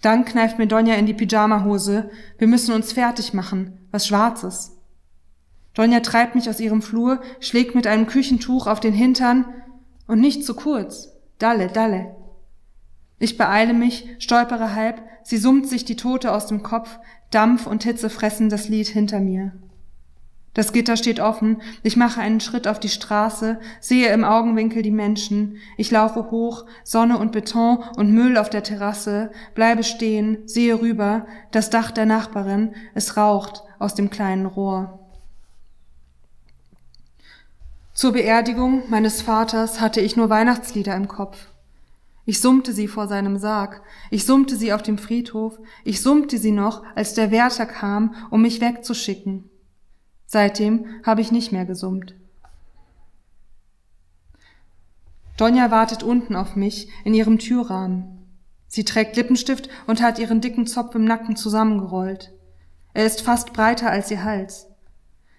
Dann 0.00 0.24
kneift 0.24 0.58
mir 0.58 0.66
Donja 0.66 0.94
in 0.94 1.06
die 1.06 1.14
Pyjamahose. 1.14 2.10
Wir 2.38 2.48
müssen 2.48 2.74
uns 2.74 2.92
fertig 2.92 3.34
machen. 3.34 3.78
Was 3.92 4.06
Schwarzes. 4.06 4.72
Donja 5.74 6.00
treibt 6.00 6.34
mich 6.34 6.50
aus 6.50 6.60
ihrem 6.60 6.82
Flur, 6.82 7.22
schlägt 7.40 7.74
mit 7.74 7.86
einem 7.86 8.06
Küchentuch 8.06 8.66
auf 8.66 8.80
den 8.80 8.92
Hintern 8.92 9.44
und 10.06 10.20
nicht 10.20 10.44
zu 10.44 10.54
kurz. 10.54 11.12
Dalle, 11.38 11.68
dalle. 11.68 12.14
Ich 13.18 13.38
beeile 13.38 13.72
mich, 13.72 14.08
stolpere 14.18 14.74
halb, 14.74 15.00
sie 15.22 15.38
summt 15.38 15.68
sich 15.68 15.84
die 15.84 15.96
Tote 15.96 16.32
aus 16.32 16.46
dem 16.46 16.62
Kopf, 16.62 16.98
Dampf 17.30 17.66
und 17.66 17.84
Hitze 17.84 18.10
fressen 18.10 18.48
das 18.48 18.68
Lied 18.68 18.88
hinter 18.88 19.20
mir. 19.20 19.52
Das 20.54 20.74
Gitter 20.74 20.98
steht 20.98 21.18
offen, 21.18 21.62
ich 21.82 21.96
mache 21.96 22.20
einen 22.20 22.40
Schritt 22.40 22.68
auf 22.68 22.78
die 22.78 22.90
Straße, 22.90 23.58
sehe 23.80 24.12
im 24.12 24.22
Augenwinkel 24.22 24.82
die 24.82 24.90
Menschen, 24.90 25.56
ich 25.78 25.90
laufe 25.90 26.30
hoch, 26.30 26.66
Sonne 26.84 27.16
und 27.18 27.32
Beton 27.32 27.78
und 27.96 28.12
Müll 28.12 28.36
auf 28.36 28.50
der 28.50 28.62
Terrasse, 28.62 29.30
bleibe 29.54 29.82
stehen, 29.82 30.38
sehe 30.44 30.80
rüber, 30.80 31.26
das 31.52 31.70
Dach 31.70 31.90
der 31.90 32.04
Nachbarin, 32.04 32.74
es 32.92 33.16
raucht 33.16 33.62
aus 33.78 33.94
dem 33.94 34.10
kleinen 34.10 34.44
Rohr. 34.44 35.01
Zur 38.02 38.14
Beerdigung 38.14 38.82
meines 38.90 39.22
Vaters 39.22 39.80
hatte 39.80 40.00
ich 40.00 40.16
nur 40.16 40.28
Weihnachtslieder 40.28 40.96
im 40.96 41.06
Kopf. 41.06 41.46
Ich 42.24 42.40
summte 42.40 42.72
sie 42.72 42.88
vor 42.88 43.06
seinem 43.06 43.38
Sarg, 43.38 43.80
ich 44.10 44.26
summte 44.26 44.56
sie 44.56 44.72
auf 44.72 44.82
dem 44.82 44.98
Friedhof, 44.98 45.60
ich 45.84 46.02
summte 46.02 46.38
sie 46.38 46.50
noch, 46.50 46.82
als 46.96 47.14
der 47.14 47.30
Wärter 47.30 47.64
kam, 47.64 48.16
um 48.30 48.42
mich 48.42 48.60
wegzuschicken. 48.60 49.48
Seitdem 50.26 50.86
habe 51.06 51.20
ich 51.20 51.30
nicht 51.30 51.52
mehr 51.52 51.64
gesummt. 51.64 52.16
Donja 55.36 55.70
wartet 55.70 56.02
unten 56.02 56.34
auf 56.34 56.56
mich 56.56 56.88
in 57.04 57.14
ihrem 57.14 57.38
Türrahmen. 57.38 58.26
Sie 58.66 58.82
trägt 58.82 59.14
Lippenstift 59.14 59.68
und 59.86 60.02
hat 60.02 60.18
ihren 60.18 60.40
dicken 60.40 60.66
Zopf 60.66 60.96
im 60.96 61.04
Nacken 61.04 61.36
zusammengerollt. 61.36 62.32
Er 62.94 63.06
ist 63.06 63.22
fast 63.22 63.52
breiter 63.52 63.90
als 63.90 64.10
ihr 64.10 64.24
Hals. 64.24 64.71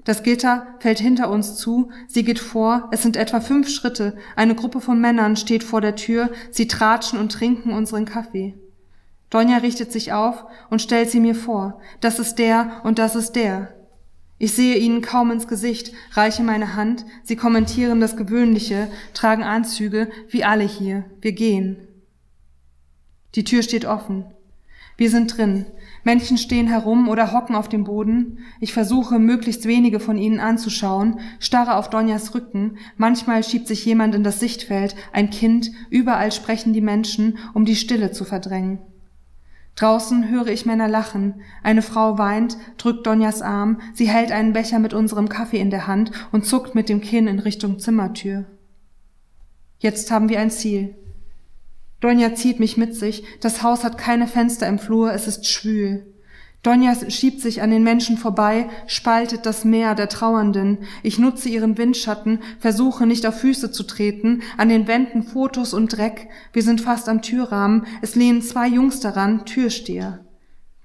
Das 0.04 0.24
Gitter 0.24 0.68
fällt 0.80 1.00
hinter 1.00 1.30
uns 1.30 1.56
zu, 1.56 1.90
sie 2.08 2.24
geht 2.24 2.40
vor, 2.40 2.90
es 2.92 3.02
sind 3.02 3.16
etwa 3.16 3.40
fünf 3.40 3.70
Schritte, 3.70 4.18
eine 4.36 4.56
Gruppe 4.56 4.82
von 4.82 5.00
Männern 5.00 5.36
steht 5.38 5.64
vor 5.64 5.80
der 5.80 5.96
Tür, 5.96 6.30
sie 6.52 6.68
tratschen 6.68 7.20
und 7.20 7.32
trinken 7.32 7.72
unseren 7.72 8.06
Kaffee. 8.06 8.54
Donja 9.30 9.58
richtet 9.58 9.92
sich 9.92 10.12
auf 10.12 10.44
und 10.70 10.82
stellt 10.82 11.10
sie 11.10 11.20
mir 11.20 11.36
vor, 11.36 11.80
das 12.02 12.20
ist 12.20 12.36
der 12.36 12.82
und 12.84 13.00
das 13.00 13.16
ist 13.16 13.34
der. 13.34 13.74
Ich 14.38 14.52
sehe 14.52 14.76
ihnen 14.76 15.02
kaum 15.02 15.32
ins 15.32 15.48
Gesicht, 15.48 15.94
reiche 16.12 16.44
meine 16.44 16.76
Hand, 16.76 17.06
sie 17.24 17.38
kommentieren 17.38 18.02
das 18.02 18.18
Gewöhnliche, 18.18 18.90
tragen 19.14 19.44
Anzüge, 19.44 20.10
wie 20.30 20.44
alle 20.44 20.66
hier, 20.66 21.06
wir 21.22 21.32
gehen. 21.32 21.88
Die 23.36 23.46
Tür 23.46 23.64
steht 23.64 23.86
offen. 23.86 24.26
Wir 24.98 25.10
sind 25.10 25.38
drin. 25.38 25.66
Menschen 26.04 26.38
stehen 26.38 26.68
herum 26.68 27.08
oder 27.08 27.32
hocken 27.32 27.56
auf 27.56 27.70
dem 27.70 27.86
Boden. 27.86 28.40
Ich 28.60 28.74
versuche, 28.74 29.20
möglichst 29.20 29.66
wenige 29.66 30.00
von 30.00 30.18
ihnen 30.18 30.40
anzuschauen, 30.40 31.20
starre 31.40 31.76
auf 31.76 31.90
Donjas 31.90 32.36
Rücken. 32.36 32.78
Manchmal 32.98 33.44
schiebt 33.44 33.68
sich 33.68 33.86
jemand 33.86 34.14
in 34.16 34.24
das 34.24 34.40
Sichtfeld, 34.40 34.96
ein 35.14 35.30
Kind, 35.30 35.72
überall 35.90 36.32
sprechen 36.32 36.74
die 36.74 36.82
Menschen, 36.82 37.38
um 37.54 37.66
die 37.66 37.76
Stille 37.76 38.12
zu 38.12 38.26
verdrängen. 38.26 38.80
Draußen 39.76 40.30
höre 40.30 40.48
ich 40.48 40.68
Männer 40.68 40.88
lachen. 40.88 41.42
Eine 41.64 41.82
Frau 41.82 42.18
weint, 42.20 42.58
drückt 42.78 43.08
Donjas 43.08 43.42
Arm, 43.42 43.82
sie 43.94 44.08
hält 44.08 44.32
einen 44.32 44.54
Becher 44.54 44.80
mit 44.80 44.94
unserem 44.94 45.30
Kaffee 45.30 45.60
in 45.60 45.72
der 45.72 45.88
Hand 45.88 46.12
und 46.32 46.46
zuckt 46.46 46.76
mit 46.76 46.90
dem 46.90 47.02
Kinn 47.02 47.28
in 47.28 47.40
Richtung 47.40 47.80
Zimmertür. 47.80 48.46
Jetzt 49.80 50.12
haben 50.12 50.30
wir 50.30 50.40
ein 50.40 50.52
Ziel. 50.52 50.96
Donja 52.04 52.36
zieht 52.36 52.60
mich 52.60 52.76
mit 52.76 52.96
sich. 52.96 53.24
Das 53.40 53.64
Haus 53.64 53.86
hat 53.86 53.98
keine 53.98 54.28
Fenster 54.28 54.68
im 54.68 54.78
Flur, 54.78 55.14
es 55.14 55.26
ist 55.26 55.48
schwül. 55.48 56.06
Donja 56.62 56.94
schiebt 57.10 57.40
sich 57.40 57.62
an 57.62 57.72
den 57.72 57.84
Menschen 57.84 58.18
vorbei, 58.18 58.68
spaltet 58.88 59.46
das 59.46 59.64
Meer 59.64 59.96
der 59.96 60.10
Trauernden. 60.10 60.80
Ich 61.02 61.18
nutze 61.18 61.48
ihren 61.48 61.78
Windschatten, 61.78 62.40
versuche 62.60 63.08
nicht 63.08 63.26
auf 63.26 63.40
Füße 63.40 63.72
zu 63.72 63.84
treten, 63.84 64.42
an 64.58 64.68
den 64.68 64.86
Wänden 64.86 65.24
Fotos 65.24 65.74
und 65.74 65.96
Dreck. 65.96 66.28
Wir 66.52 66.62
sind 66.62 66.82
fast 66.82 67.08
am 67.08 67.22
Türrahmen, 67.22 67.86
es 68.02 68.16
lehnen 68.16 68.42
zwei 68.42 68.68
Jungs 68.68 69.00
daran, 69.00 69.46
Türsteher. 69.46 70.26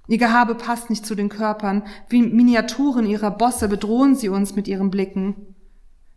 Ihr 0.07 0.19
Gehabe 0.19 0.55
passt 0.55 0.89
nicht 0.89 1.05
zu 1.05 1.17
den 1.17 1.29
Körpern, 1.29 1.83
wie 2.09 2.23
Miniaturen 2.23 3.07
ihrer 3.07 3.33
Bosse 3.33 3.67
bedrohen 3.67 4.15
sie 4.15 4.29
uns 4.29 4.55
mit 4.55 4.69
ihren 4.69 4.91
Blicken. 4.91 5.57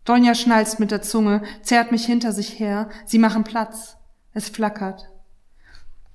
Donja 0.04 0.36
schnalzt 0.36 0.78
mit 0.78 0.92
der 0.92 1.02
Zunge, 1.02 1.42
zerrt 1.62 1.90
mich 1.90 2.06
hinter 2.06 2.30
sich 2.30 2.60
her, 2.60 2.88
sie 3.04 3.18
machen 3.18 3.42
Platz. 3.42 3.96
Es 4.34 4.48
flackert. 4.48 5.08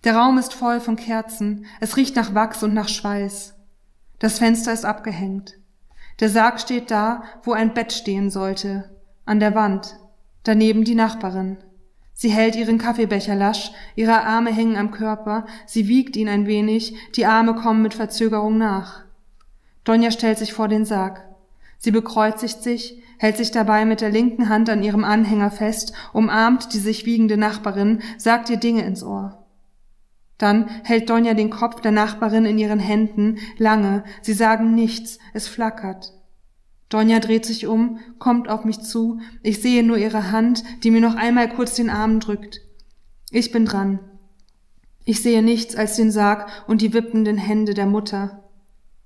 Der 0.03 0.15
Raum 0.15 0.37
ist 0.37 0.53
voll 0.53 0.79
von 0.79 0.95
Kerzen. 0.95 1.65
Es 1.79 1.97
riecht 1.97 2.15
nach 2.15 2.33
Wachs 2.33 2.63
und 2.63 2.73
nach 2.73 2.87
Schweiß. 2.87 3.55
Das 4.19 4.39
Fenster 4.39 4.73
ist 4.73 4.85
abgehängt. 4.85 5.55
Der 6.19 6.29
Sarg 6.29 6.59
steht 6.59 6.89
da, 6.89 7.23
wo 7.43 7.53
ein 7.53 7.73
Bett 7.73 7.93
stehen 7.93 8.29
sollte. 8.29 8.89
An 9.25 9.39
der 9.39 9.53
Wand. 9.53 9.99
Daneben 10.43 10.83
die 10.83 10.95
Nachbarin. 10.95 11.57
Sie 12.13 12.29
hält 12.29 12.55
ihren 12.55 12.79
Kaffeebecher 12.79 13.35
lasch, 13.35 13.71
ihre 13.95 14.23
Arme 14.23 14.51
hängen 14.51 14.75
am 14.75 14.89
Körper, 14.89 15.45
sie 15.67 15.87
wiegt 15.87 16.15
ihn 16.15 16.27
ein 16.27 16.47
wenig, 16.47 16.95
die 17.15 17.27
Arme 17.27 17.53
kommen 17.53 17.83
mit 17.83 17.93
Verzögerung 17.93 18.57
nach. 18.57 19.03
Donja 19.83 20.09
stellt 20.09 20.39
sich 20.39 20.51
vor 20.51 20.67
den 20.67 20.83
Sarg. 20.83 21.23
Sie 21.77 21.91
bekreuzigt 21.91 22.63
sich, 22.63 23.03
hält 23.17 23.37
sich 23.37 23.51
dabei 23.51 23.85
mit 23.85 24.01
der 24.01 24.09
linken 24.09 24.49
Hand 24.49 24.69
an 24.69 24.83
ihrem 24.83 25.03
Anhänger 25.03 25.51
fest, 25.51 25.93
umarmt 26.13 26.73
die 26.73 26.79
sich 26.79 27.05
wiegende 27.05 27.37
Nachbarin, 27.37 28.01
sagt 28.17 28.49
ihr 28.49 28.57
Dinge 28.57 28.85
ins 28.85 29.03
Ohr. 29.03 29.45
Dann 30.37 30.67
hält 30.83 31.09
Donja 31.09 31.33
den 31.33 31.49
Kopf 31.49 31.81
der 31.81 31.91
Nachbarin 31.91 32.45
in 32.45 32.59
ihren 32.59 32.79
Händen, 32.79 33.39
lange, 33.57 34.03
sie 34.21 34.33
sagen 34.33 34.75
nichts, 34.75 35.17
es 35.33 35.47
flackert. 35.47 36.13
Donja 36.89 37.19
dreht 37.19 37.45
sich 37.45 37.67
um, 37.67 37.99
kommt 38.19 38.47
auf 38.47 38.63
mich 38.63 38.79
zu, 38.81 39.19
ich 39.43 39.61
sehe 39.61 39.83
nur 39.83 39.97
ihre 39.97 40.31
Hand, 40.31 40.63
die 40.83 40.91
mir 40.91 41.01
noch 41.01 41.15
einmal 41.15 41.49
kurz 41.49 41.73
den 41.73 41.89
Arm 41.89 42.19
drückt. 42.19 42.61
Ich 43.29 43.51
bin 43.51 43.65
dran. 43.65 43.99
Ich 45.03 45.21
sehe 45.21 45.41
nichts 45.41 45.75
als 45.75 45.95
den 45.95 46.11
Sarg 46.11 46.47
und 46.67 46.81
die 46.81 46.93
wippenden 46.93 47.37
Hände 47.37 47.73
der 47.73 47.87
Mutter. 47.87 48.43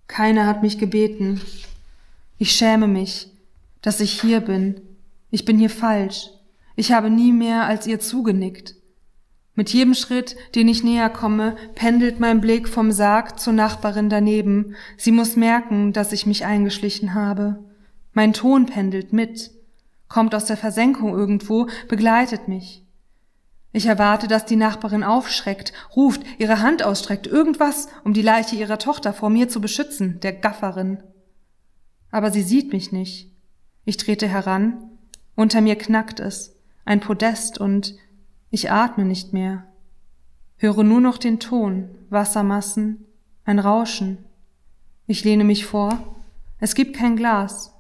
Keiner 0.07 0.45
hat 0.45 0.61
mich 0.61 0.77
gebeten. 0.77 1.41
Ich 2.37 2.51
schäme 2.51 2.87
mich, 2.87 3.30
dass 3.81 3.99
ich 3.99 4.19
hier 4.19 4.41
bin. 4.41 4.81
Ich 5.29 5.45
bin 5.45 5.57
hier 5.57 5.69
falsch. 5.69 6.29
Ich 6.75 6.91
habe 6.91 7.09
nie 7.09 7.31
mehr 7.31 7.65
als 7.65 7.87
ihr 7.87 7.99
zugenickt. 7.99 8.75
Mit 9.53 9.69
jedem 9.71 9.93
Schritt, 9.93 10.35
den 10.55 10.67
ich 10.67 10.83
näher 10.83 11.09
komme, 11.09 11.55
pendelt 11.75 12.19
mein 12.19 12.41
Blick 12.41 12.69
vom 12.69 12.91
Sarg 12.91 13.39
zur 13.39 13.53
Nachbarin 13.53 14.09
daneben. 14.09 14.75
Sie 14.97 15.11
muss 15.11 15.35
merken, 15.35 15.93
dass 15.93 16.13
ich 16.13 16.25
mich 16.25 16.45
eingeschlichen 16.45 17.13
habe. 17.13 17.63
Mein 18.13 18.33
Ton 18.33 18.65
pendelt 18.65 19.13
mit, 19.13 19.51
kommt 20.07 20.33
aus 20.33 20.45
der 20.45 20.57
Versenkung 20.57 21.13
irgendwo, 21.13 21.67
begleitet 21.87 22.47
mich. 22.47 22.85
Ich 23.73 23.85
erwarte, 23.85 24.27
dass 24.27 24.45
die 24.45 24.57
Nachbarin 24.57 25.03
aufschreckt, 25.03 25.71
ruft, 25.95 26.21
ihre 26.37 26.61
Hand 26.61 26.83
ausstreckt, 26.83 27.27
irgendwas, 27.27 27.87
um 28.03 28.13
die 28.13 28.21
Leiche 28.21 28.55
ihrer 28.55 28.79
Tochter 28.79 29.13
vor 29.13 29.29
mir 29.29 29.47
zu 29.47 29.61
beschützen, 29.61 30.19
der 30.19 30.33
Gafferin 30.33 31.03
aber 32.11 32.29
sie 32.29 32.43
sieht 32.43 32.73
mich 32.73 32.91
nicht. 32.91 33.30
Ich 33.83 33.97
trete 33.97 34.27
heran, 34.27 34.89
unter 35.35 35.61
mir 35.61 35.75
knackt 35.75 36.19
es, 36.19 36.55
ein 36.85 36.99
Podest 36.99 37.57
und 37.57 37.95
ich 38.49 38.71
atme 38.71 39.05
nicht 39.05 39.33
mehr, 39.33 39.65
höre 40.57 40.83
nur 40.83 41.01
noch 41.01 41.17
den 41.17 41.39
Ton, 41.39 41.89
Wassermassen, 42.09 43.05
ein 43.45 43.59
Rauschen. 43.59 44.19
Ich 45.07 45.23
lehne 45.23 45.43
mich 45.43 45.65
vor, 45.65 46.15
es 46.59 46.75
gibt 46.75 46.95
kein 46.95 47.15
Glas, 47.15 47.73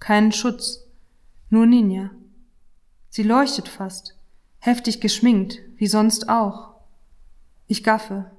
keinen 0.00 0.32
Schutz, 0.32 0.84
nur 1.50 1.66
Ninja. 1.66 2.10
Sie 3.10 3.22
leuchtet 3.22 3.68
fast, 3.68 4.18
heftig 4.58 5.00
geschminkt, 5.00 5.60
wie 5.76 5.86
sonst 5.86 6.28
auch. 6.28 6.74
Ich 7.68 7.84
gaffe, 7.84 8.30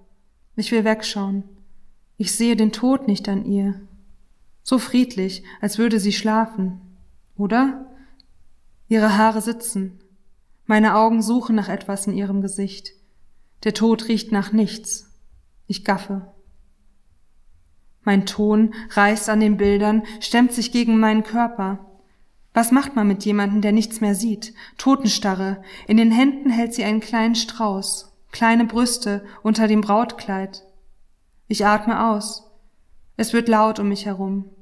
ich 0.57 0.71
will 0.71 0.83
wegschauen, 0.83 1.43
ich 2.17 2.35
sehe 2.35 2.55
den 2.55 2.71
Tod 2.71 3.07
nicht 3.07 3.29
an 3.29 3.45
ihr, 3.45 3.79
so 4.63 4.79
friedlich, 4.79 5.43
als 5.61 5.77
würde 5.77 5.99
sie 5.99 6.13
schlafen. 6.13 6.81
Oder? 7.37 7.85
Ihre 8.87 9.17
Haare 9.17 9.41
sitzen. 9.41 9.99
Meine 10.65 10.95
Augen 10.95 11.21
suchen 11.21 11.55
nach 11.55 11.69
etwas 11.69 12.07
in 12.07 12.13
ihrem 12.13 12.41
Gesicht. 12.41 12.91
Der 13.63 13.73
Tod 13.73 14.07
riecht 14.07 14.31
nach 14.31 14.51
nichts. 14.51 15.11
Ich 15.67 15.83
gaffe. 15.83 16.31
Mein 18.03 18.25
Ton 18.25 18.73
reißt 18.91 19.29
an 19.29 19.39
den 19.39 19.57
Bildern, 19.57 20.03
stemmt 20.19 20.53
sich 20.53 20.71
gegen 20.71 20.99
meinen 20.99 21.23
Körper. 21.23 21.85
Was 22.53 22.71
macht 22.71 22.95
man 22.95 23.07
mit 23.07 23.25
jemandem, 23.25 23.61
der 23.61 23.71
nichts 23.71 23.99
mehr 23.99 24.15
sieht? 24.15 24.53
Totenstarre. 24.77 25.61
In 25.87 25.97
den 25.97 26.11
Händen 26.11 26.49
hält 26.49 26.73
sie 26.73 26.83
einen 26.83 27.01
kleinen 27.01 27.35
Strauß, 27.35 28.13
kleine 28.31 28.65
Brüste 28.65 29.25
unter 29.43 29.67
dem 29.67 29.81
Brautkleid. 29.81 30.63
Ich 31.47 31.65
atme 31.65 32.07
aus. 32.07 32.49
Es 33.17 33.33
wird 33.33 33.49
laut 33.49 33.79
um 33.79 33.89
mich 33.89 34.05
herum. 34.05 34.54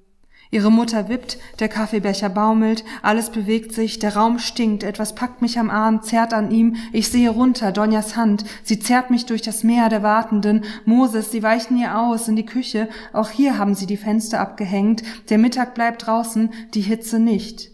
Ihre 0.54 0.72
Mutter 0.72 1.10
wippt, 1.10 1.40
der 1.58 1.68
Kaffeebecher 1.68 2.30
baumelt, 2.30 2.84
alles 3.02 3.32
bewegt 3.32 3.74
sich, 3.74 3.98
der 3.98 4.16
Raum 4.16 4.38
stinkt, 4.38 4.84
etwas 4.84 5.16
packt 5.16 5.42
mich 5.42 5.58
am 5.58 5.72
Arm, 5.72 6.04
zerrt 6.04 6.32
an 6.32 6.52
ihm, 6.52 6.76
ich 6.92 7.10
sehe 7.10 7.32
runter, 7.32 7.72
Donjas 7.72 8.16
Hand, 8.16 8.46
sie 8.62 8.78
zerrt 8.78 9.10
mich 9.10 9.26
durch 9.26 9.42
das 9.42 9.64
Meer 9.64 9.90
der 9.90 10.04
Wartenden, 10.04 10.64
Moses, 10.86 11.32
sie 11.32 11.42
weichen 11.42 11.76
ihr 11.80 11.98
aus, 11.98 12.28
in 12.28 12.36
die 12.36 12.46
Küche, 12.46 12.88
auch 13.14 13.32
hier 13.32 13.58
haben 13.58 13.74
sie 13.74 13.88
die 13.88 13.98
Fenster 13.98 14.40
abgehängt, 14.40 15.02
der 15.32 15.40
Mittag 15.40 15.74
bleibt 15.74 16.06
draußen, 16.06 16.54
die 16.76 16.82
Hitze 16.82 17.18
nicht. 17.18 17.72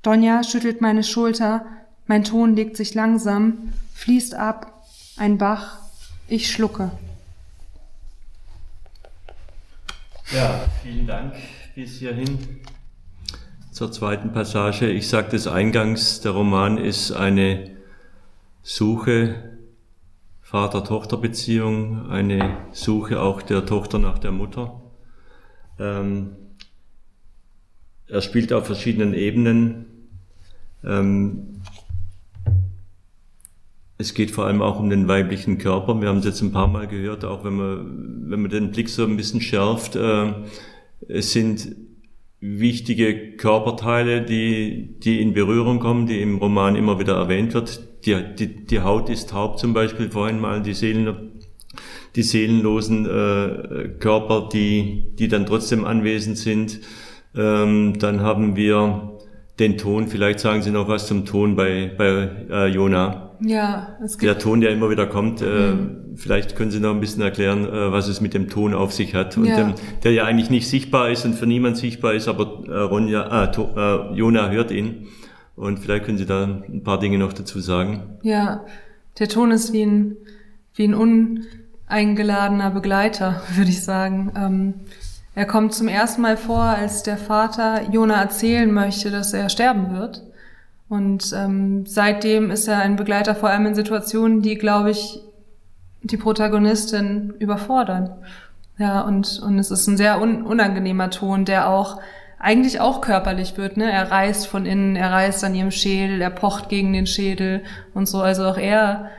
Donja 0.00 0.44
schüttelt 0.44 0.80
meine 0.80 1.04
Schulter, 1.04 1.66
mein 2.06 2.24
Ton 2.24 2.56
legt 2.56 2.78
sich 2.78 2.94
langsam, 2.94 3.74
fließt 3.92 4.34
ab, 4.34 4.82
ein 5.18 5.36
Bach, 5.36 5.80
ich 6.26 6.50
schlucke. 6.50 6.90
Ja, 10.32 10.64
vielen 10.82 11.06
Dank 11.06 11.34
bis 11.76 11.98
hierhin. 11.98 12.38
Zur 13.70 13.92
zweiten 13.92 14.32
Passage. 14.32 14.90
Ich 14.90 15.08
sagte 15.08 15.36
es 15.36 15.46
eingangs, 15.46 16.22
der 16.22 16.30
Roman 16.30 16.78
ist 16.78 17.12
eine 17.12 17.70
Suche 18.62 19.58
Vater-Tochter-Beziehung, 20.40 22.08
eine 22.08 22.56
Suche 22.72 23.20
auch 23.20 23.42
der 23.42 23.66
Tochter 23.66 23.98
nach 23.98 24.18
der 24.18 24.32
Mutter. 24.32 24.80
Ähm, 25.78 26.36
er 28.06 28.22
spielt 28.22 28.54
auf 28.54 28.64
verschiedenen 28.64 29.12
Ebenen. 29.12 29.84
Ähm, 30.82 31.60
es 33.98 34.14
geht 34.14 34.30
vor 34.30 34.46
allem 34.46 34.62
auch 34.62 34.80
um 34.80 34.88
den 34.88 35.08
weiblichen 35.08 35.58
Körper. 35.58 36.00
Wir 36.00 36.08
haben 36.08 36.20
es 36.20 36.24
jetzt 36.24 36.40
ein 36.40 36.52
paar 36.52 36.68
Mal 36.68 36.86
gehört, 36.86 37.26
auch 37.26 37.44
wenn 37.44 37.54
man, 37.54 38.30
wenn 38.30 38.40
man 38.40 38.50
den 38.50 38.70
Blick 38.70 38.88
so 38.88 39.04
ein 39.04 39.18
bisschen 39.18 39.42
schärft. 39.42 39.94
Äh, 39.94 40.32
es 41.08 41.32
sind 41.32 41.74
wichtige 42.40 43.36
Körperteile, 43.36 44.22
die, 44.22 44.98
die 44.98 45.20
in 45.20 45.32
Berührung 45.32 45.80
kommen, 45.80 46.06
die 46.06 46.20
im 46.20 46.38
Roman 46.38 46.76
immer 46.76 46.98
wieder 46.98 47.16
erwähnt 47.16 47.54
wird. 47.54 47.80
Die, 48.04 48.16
die, 48.38 48.66
die 48.66 48.80
Haut 48.80 49.08
ist 49.08 49.30
taub 49.30 49.58
zum 49.58 49.72
Beispiel, 49.72 50.10
vorhin 50.10 50.38
mal 50.38 50.62
die 50.62 50.74
Seelen, 50.74 51.32
die 52.14 52.22
seelenlosen 52.22 53.06
äh, 53.06 53.88
Körper, 53.98 54.48
die, 54.52 55.12
die 55.18 55.28
dann 55.28 55.46
trotzdem 55.46 55.84
anwesend 55.84 56.38
sind. 56.38 56.80
Ähm, 57.34 57.98
dann 57.98 58.20
haben 58.20 58.56
wir 58.56 59.18
den 59.58 59.78
Ton, 59.78 60.06
vielleicht 60.08 60.40
sagen 60.40 60.62
Sie 60.62 60.70
noch 60.70 60.88
was 60.88 61.06
zum 61.06 61.24
Ton 61.24 61.56
bei, 61.56 61.90
bei 61.96 62.30
äh, 62.50 62.66
Jona. 62.68 63.32
Ja, 63.40 63.96
es 64.04 64.18
gibt 64.18 64.24
Der 64.24 64.38
Ton, 64.38 64.60
der 64.60 64.70
immer 64.70 64.90
wieder 64.90 65.06
kommt, 65.06 65.42
äh, 65.42 65.72
mhm. 65.72 66.05
Vielleicht 66.16 66.56
können 66.56 66.70
Sie 66.70 66.80
noch 66.80 66.90
ein 66.90 67.00
bisschen 67.00 67.22
erklären, 67.22 67.64
äh, 67.64 67.92
was 67.92 68.08
es 68.08 68.20
mit 68.20 68.34
dem 68.34 68.48
Ton 68.48 68.74
auf 68.74 68.92
sich 68.92 69.14
hat. 69.14 69.36
Und 69.36 69.46
ja. 69.46 69.56
Dem, 69.56 69.74
der 70.02 70.12
ja 70.12 70.24
eigentlich 70.24 70.50
nicht 70.50 70.68
sichtbar 70.68 71.10
ist 71.10 71.24
und 71.24 71.34
für 71.34 71.46
niemand 71.46 71.76
sichtbar 71.76 72.14
ist, 72.14 72.28
aber 72.28 72.64
äh, 72.68 72.78
Ronja, 72.78 73.44
äh, 73.44 73.60
äh, 73.60 74.14
Jona 74.14 74.50
hört 74.50 74.70
ihn. 74.70 75.08
Und 75.54 75.78
vielleicht 75.78 76.04
können 76.04 76.18
Sie 76.18 76.26
da 76.26 76.44
ein 76.44 76.82
paar 76.82 76.98
Dinge 76.98 77.18
noch 77.18 77.32
dazu 77.32 77.60
sagen. 77.60 78.18
Ja, 78.22 78.64
der 79.18 79.28
Ton 79.28 79.50
ist 79.50 79.72
wie 79.72 79.82
ein 79.82 80.16
wie 80.76 80.86
ein 80.86 80.94
uneingeladener 80.94 82.70
Begleiter, 82.70 83.42
würde 83.54 83.70
ich 83.70 83.82
sagen. 83.82 84.32
Ähm, 84.36 84.74
er 85.34 85.46
kommt 85.46 85.74
zum 85.74 85.88
ersten 85.88 86.22
Mal 86.22 86.36
vor, 86.36 86.62
als 86.62 87.02
der 87.02 87.18
Vater 87.18 87.90
Jona 87.90 88.20
erzählen 88.20 88.72
möchte, 88.72 89.10
dass 89.10 89.32
er 89.32 89.48
sterben 89.48 89.98
wird. 89.98 90.22
Und 90.88 91.32
ähm, 91.36 91.84
seitdem 91.84 92.50
ist 92.50 92.68
er 92.68 92.78
ein 92.78 92.96
Begleiter 92.96 93.34
vor 93.34 93.50
allem 93.50 93.66
in 93.66 93.74
Situationen, 93.74 94.40
die, 94.40 94.54
glaube 94.54 94.92
ich, 94.92 95.20
die 96.06 96.16
Protagonistin 96.16 97.34
überfordern. 97.38 98.10
Ja, 98.78 99.02
und, 99.02 99.40
und 99.44 99.58
es 99.58 99.70
ist 99.70 99.86
ein 99.86 99.96
sehr 99.96 100.20
un 100.20 100.42
unangenehmer 100.42 101.10
Ton, 101.10 101.44
der 101.44 101.68
auch 101.68 102.00
eigentlich 102.38 102.80
auch 102.80 103.00
körperlich 103.00 103.56
wird. 103.56 103.76
Ne? 103.76 103.90
Er 103.90 104.10
reißt 104.10 104.46
von 104.46 104.66
innen, 104.66 104.96
er 104.96 105.10
reißt 105.10 105.42
an 105.44 105.54
ihrem 105.54 105.70
Schädel, 105.70 106.20
er 106.20 106.30
pocht 106.30 106.68
gegen 106.68 106.92
den 106.92 107.06
Schädel 107.06 107.62
und 107.94 108.06
so. 108.06 108.20
Also 108.20 108.44
auch 108.44 108.58
er 108.58 109.10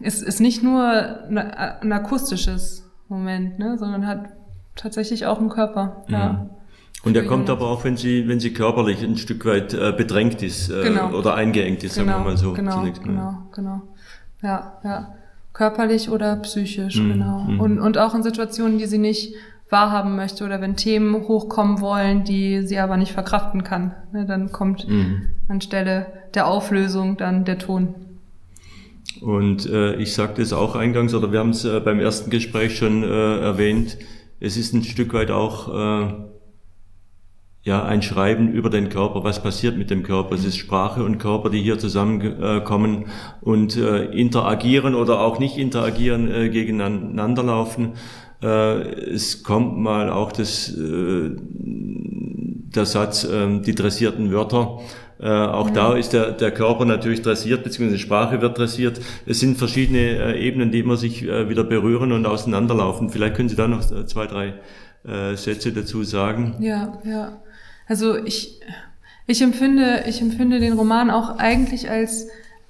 ist, 0.00 0.22
ist 0.22 0.40
nicht 0.40 0.62
nur 0.62 1.28
ein 1.30 1.92
akustisches 1.92 2.90
Moment, 3.08 3.58
ne? 3.58 3.76
sondern 3.78 4.06
hat 4.06 4.30
tatsächlich 4.74 5.26
auch 5.26 5.38
einen 5.38 5.50
Körper. 5.50 6.04
Mhm. 6.08 6.14
Ja. 6.14 6.50
Und 7.04 7.16
er 7.16 7.24
kommt 7.24 7.50
aber 7.50 7.68
auch, 7.68 7.84
wenn 7.84 7.96
sie, 7.96 8.26
wenn 8.26 8.40
sie 8.40 8.52
körperlich 8.52 9.02
ein 9.04 9.16
Stück 9.16 9.44
weit 9.44 9.74
äh, 9.74 9.92
bedrängt 9.92 10.42
ist 10.42 10.70
äh, 10.70 10.82
genau. 10.82 11.12
oder 11.12 11.34
eingeengt 11.34 11.84
ist, 11.84 11.94
genau, 11.94 12.12
sagen 12.12 12.24
wir 12.24 12.30
mal 12.30 12.36
so. 12.36 12.52
Genau, 12.54 12.78
zunächst 12.78 13.04
mal. 13.04 13.12
genau, 13.12 13.34
genau. 13.52 13.82
Ja, 14.42 14.80
ja. 14.82 15.14
Körperlich 15.56 16.10
oder 16.10 16.36
psychisch, 16.36 16.96
mhm. 16.96 17.12
genau. 17.12 17.38
Mhm. 17.48 17.60
Und, 17.60 17.78
und 17.78 17.96
auch 17.96 18.14
in 18.14 18.22
Situationen, 18.22 18.76
die 18.76 18.84
sie 18.84 18.98
nicht 18.98 19.32
wahrhaben 19.70 20.14
möchte 20.14 20.44
oder 20.44 20.60
wenn 20.60 20.76
Themen 20.76 21.14
hochkommen 21.14 21.80
wollen, 21.80 22.24
die 22.24 22.66
sie 22.66 22.78
aber 22.78 22.98
nicht 22.98 23.12
verkraften 23.12 23.64
kann. 23.64 23.94
Ne, 24.12 24.26
dann 24.26 24.52
kommt 24.52 24.86
mhm. 24.86 25.30
anstelle 25.48 26.08
der 26.34 26.46
Auflösung 26.46 27.16
dann 27.16 27.46
der 27.46 27.56
Ton. 27.56 27.94
Und 29.22 29.64
äh, 29.64 29.94
ich 29.94 30.12
sagte 30.12 30.42
es 30.42 30.52
auch 30.52 30.76
eingangs, 30.76 31.14
oder 31.14 31.32
wir 31.32 31.38
haben 31.38 31.50
es 31.50 31.64
äh, 31.64 31.80
beim 31.80 32.00
ersten 32.00 32.28
Gespräch 32.28 32.76
schon 32.76 33.02
äh, 33.02 33.40
erwähnt, 33.40 33.96
es 34.40 34.58
ist 34.58 34.74
ein 34.74 34.82
Stück 34.82 35.14
weit 35.14 35.30
auch 35.30 35.68
äh, 35.68 36.12
ja 37.66 37.84
ein 37.84 38.00
Schreiben 38.00 38.52
über 38.52 38.70
den 38.70 38.88
Körper, 38.90 39.24
was 39.24 39.42
passiert 39.42 39.76
mit 39.76 39.90
dem 39.90 40.04
Körper. 40.04 40.36
Es 40.36 40.44
ist 40.44 40.56
Sprache 40.56 41.02
und 41.02 41.18
Körper, 41.18 41.50
die 41.50 41.60
hier 41.60 41.80
zusammenkommen 41.80 43.06
und 43.40 43.76
äh, 43.76 44.04
interagieren 44.04 44.94
oder 44.94 45.20
auch 45.20 45.40
nicht 45.40 45.58
interagieren, 45.58 46.30
äh, 46.30 46.48
gegeneinander 46.48 47.42
laufen. 47.42 47.94
Äh, 48.40 48.82
es 49.10 49.42
kommt 49.42 49.76
mal 49.78 50.10
auch 50.10 50.30
das, 50.30 50.72
der 52.76 52.86
Satz, 52.86 53.24
äh, 53.24 53.60
die 53.60 53.74
dressierten 53.74 54.30
Wörter. 54.30 54.78
Äh, 55.18 55.28
auch 55.28 55.70
mhm. 55.70 55.74
da 55.74 55.94
ist 55.94 56.12
der, 56.12 56.30
der 56.30 56.52
Körper 56.52 56.84
natürlich 56.84 57.22
dressiert, 57.22 57.64
beziehungsweise 57.64 57.98
Sprache 57.98 58.40
wird 58.42 58.58
dressiert. 58.58 59.00
Es 59.26 59.40
sind 59.40 59.58
verschiedene 59.58 59.98
äh, 59.98 60.46
Ebenen, 60.46 60.70
die 60.70 60.78
immer 60.78 60.96
sich 60.96 61.24
äh, 61.24 61.48
wieder 61.48 61.64
berühren 61.64 62.12
und 62.12 62.26
auseinanderlaufen. 62.26 63.10
Vielleicht 63.10 63.34
können 63.34 63.48
Sie 63.48 63.56
da 63.56 63.66
noch 63.66 63.80
zwei, 64.06 64.26
drei 64.26 64.54
Sätze 65.36 65.72
dazu 65.72 66.02
sagen. 66.02 66.56
Ja, 66.58 66.98
ja. 67.04 67.40
Also 67.86 68.16
ich, 68.16 68.60
ich 69.26 69.42
empfinde, 69.42 70.04
ich 70.06 70.20
empfinde 70.20 70.60
den 70.60 70.74
Roman 70.74 71.10
auch 71.10 71.38
eigentlich 71.38 71.90
als 71.90 72.28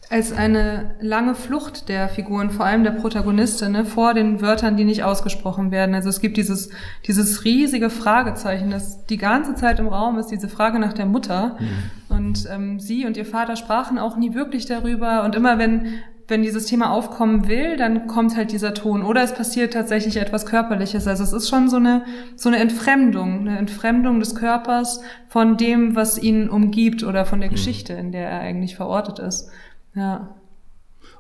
als 0.08 0.32
eine 0.32 0.94
lange 1.00 1.34
Flucht 1.34 1.88
der 1.88 2.08
Figuren, 2.08 2.50
vor 2.50 2.64
allem 2.64 2.84
der 2.84 2.92
Protagonistin, 2.92 3.72
ne, 3.72 3.84
vor 3.84 4.14
den 4.14 4.40
Wörtern, 4.40 4.76
die 4.76 4.84
nicht 4.84 5.02
ausgesprochen 5.02 5.72
werden. 5.72 5.94
Also 5.94 6.08
es 6.08 6.20
gibt 6.20 6.36
dieses, 6.36 6.70
dieses 7.06 7.44
riesige 7.44 7.90
Fragezeichen, 7.90 8.70
das 8.70 9.04
die 9.06 9.16
ganze 9.16 9.56
Zeit 9.56 9.80
im 9.80 9.88
Raum 9.88 10.18
ist, 10.18 10.28
diese 10.28 10.48
Frage 10.48 10.78
nach 10.78 10.92
der 10.92 11.06
Mutter. 11.06 11.56
Mhm. 11.58 12.16
Und 12.16 12.48
ähm, 12.50 12.78
sie 12.78 13.04
und 13.04 13.16
ihr 13.16 13.26
Vater 13.26 13.56
sprachen 13.56 13.98
auch 13.98 14.16
nie 14.16 14.34
wirklich 14.34 14.66
darüber. 14.66 15.24
Und 15.24 15.34
immer 15.34 15.58
wenn, 15.58 15.86
wenn 16.28 16.42
dieses 16.42 16.66
Thema 16.66 16.90
aufkommen 16.90 17.48
will, 17.48 17.76
dann 17.76 18.08
kommt 18.08 18.36
halt 18.36 18.50
dieser 18.50 18.74
Ton. 18.74 19.02
Oder 19.02 19.22
es 19.22 19.32
passiert 19.32 19.72
tatsächlich 19.72 20.16
etwas 20.16 20.44
Körperliches. 20.44 21.06
Also 21.06 21.22
es 21.22 21.32
ist 21.32 21.48
schon 21.48 21.68
so 21.68 21.76
eine, 21.76 22.04
so 22.34 22.48
eine 22.48 22.58
Entfremdung, 22.58 23.40
eine 23.40 23.58
Entfremdung 23.58 24.18
des 24.18 24.34
Körpers 24.34 25.00
von 25.28 25.56
dem, 25.56 25.94
was 25.94 26.20
ihn 26.20 26.48
umgibt 26.48 27.04
oder 27.04 27.26
von 27.26 27.40
der 27.40 27.50
mhm. 27.50 27.54
Geschichte, 27.54 27.92
in 27.92 28.10
der 28.10 28.28
er 28.28 28.40
eigentlich 28.40 28.74
verortet 28.74 29.20
ist. 29.20 29.50
Ja. 29.94 30.34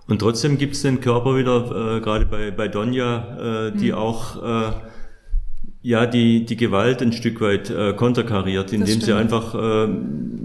Und 0.08 0.20
trotzdem 0.20 0.58
gibt 0.58 0.74
es 0.74 0.82
den 0.82 1.00
Körper 1.00 1.36
wieder, 1.36 1.96
äh, 1.96 2.00
gerade 2.00 2.26
bei, 2.26 2.50
bei 2.50 2.68
Donja, 2.68 3.68
äh, 3.68 3.72
die 3.72 3.92
mhm. 3.92 3.98
auch 3.98 4.42
äh, 4.42 4.72
ja 5.82 6.06
die, 6.06 6.44
die 6.44 6.56
Gewalt 6.56 7.00
ein 7.00 7.12
Stück 7.12 7.40
weit 7.40 7.70
äh, 7.70 7.92
konterkariert, 7.92 8.72
indem 8.72 9.00
sie 9.00 9.12
einfach 9.12 9.54
äh, 9.54 9.88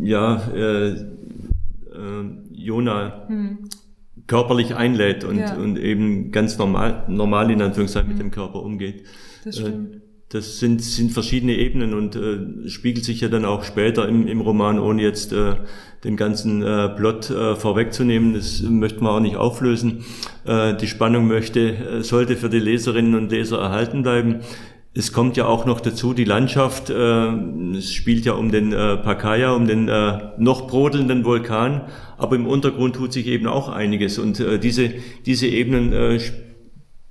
ja 0.03 0.41
äh, 0.53 0.89
äh, 0.89 0.95
Jona 2.51 3.25
mhm. 3.27 3.69
Körperlich 4.27 4.75
einlädt 4.75 5.23
und, 5.23 5.39
ja. 5.39 5.55
und 5.55 5.77
eben 5.77 6.31
ganz 6.31 6.57
normal, 6.57 7.05
normal 7.07 7.51
in 7.51 7.61
Anführungszeichen 7.61 8.09
mhm. 8.09 8.13
mit 8.13 8.23
dem 8.23 8.31
Körper 8.31 8.61
umgeht. 8.61 9.03
Das 9.43 9.57
äh, 9.57 9.61
stimmt. 9.61 10.01
Das 10.31 10.59
sind, 10.59 10.81
sind 10.81 11.11
verschiedene 11.11 11.57
Ebenen 11.57 11.93
und 11.93 12.15
äh, 12.15 12.69
spiegelt 12.69 13.03
sich 13.03 13.19
ja 13.19 13.27
dann 13.27 13.43
auch 13.43 13.65
später 13.65 14.07
im, 14.07 14.27
im 14.27 14.39
Roman, 14.39 14.79
ohne 14.79 15.01
jetzt 15.01 15.33
äh, 15.33 15.55
den 16.05 16.15
ganzen 16.15 16.63
äh, 16.63 16.87
Plot 16.87 17.29
äh, 17.29 17.55
vorwegzunehmen. 17.55 18.33
Das 18.33 18.61
möchten 18.61 19.03
wir 19.03 19.11
auch 19.11 19.19
nicht 19.19 19.35
auflösen. 19.35 20.05
Äh, 20.45 20.77
die 20.77 20.87
Spannung 20.87 21.27
möchte, 21.27 21.59
äh, 21.59 22.01
sollte 22.01 22.37
für 22.37 22.49
die 22.49 22.59
Leserinnen 22.59 23.15
und 23.15 23.29
Leser 23.29 23.59
erhalten 23.59 24.03
bleiben. 24.03 24.39
Es 24.93 25.13
kommt 25.13 25.37
ja 25.37 25.45
auch 25.45 25.65
noch 25.65 25.79
dazu 25.79 26.13
die 26.13 26.25
Landschaft. 26.25 26.89
Äh, 26.89 27.27
es 27.77 27.93
spielt 27.93 28.25
ja 28.25 28.33
um 28.33 28.51
den 28.51 28.73
äh, 28.73 28.97
Pacaya, 28.97 29.53
um 29.53 29.65
den 29.65 29.87
äh, 29.87 30.31
noch 30.37 30.67
brodelnden 30.67 31.23
Vulkan. 31.23 31.83
Aber 32.17 32.35
im 32.35 32.45
Untergrund 32.45 32.97
tut 32.97 33.13
sich 33.13 33.27
eben 33.27 33.47
auch 33.47 33.69
einiges. 33.69 34.19
Und 34.19 34.41
äh, 34.41 34.59
diese, 34.59 34.91
diese 35.25 35.47
Ebenen 35.47 35.93
äh, 35.93 36.19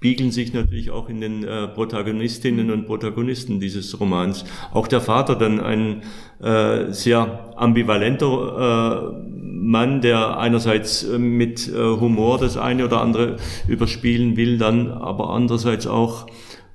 spiegeln 0.01 0.31
sich 0.31 0.53
natürlich 0.53 0.91
auch 0.91 1.09
in 1.09 1.23
den 1.23 1.45
äh, 1.45 1.69
Protagonistinnen 1.69 2.71
und 2.71 2.87
Protagonisten 2.87 3.61
dieses 3.61 3.99
Romans. 3.99 4.45
Auch 4.73 4.87
der 4.87 5.01
Vater 5.01 5.35
dann 5.35 5.59
ein 5.59 6.03
äh, 6.43 6.93
sehr 6.93 7.55
ambivalenter 7.57 9.13
äh, 9.17 9.31
Mann, 9.63 10.01
der 10.01 10.39
einerseits 10.39 11.03
äh, 11.05 11.19
mit 11.19 11.69
äh, 11.69 11.77
Humor 11.79 12.39
das 12.39 12.57
eine 12.57 12.85
oder 12.85 13.01
andere 13.01 13.37
überspielen 13.69 14.37
will, 14.37 14.59
dann 14.59 14.91
aber 14.91 15.31
andererseits 15.31 15.87
auch 15.87 16.27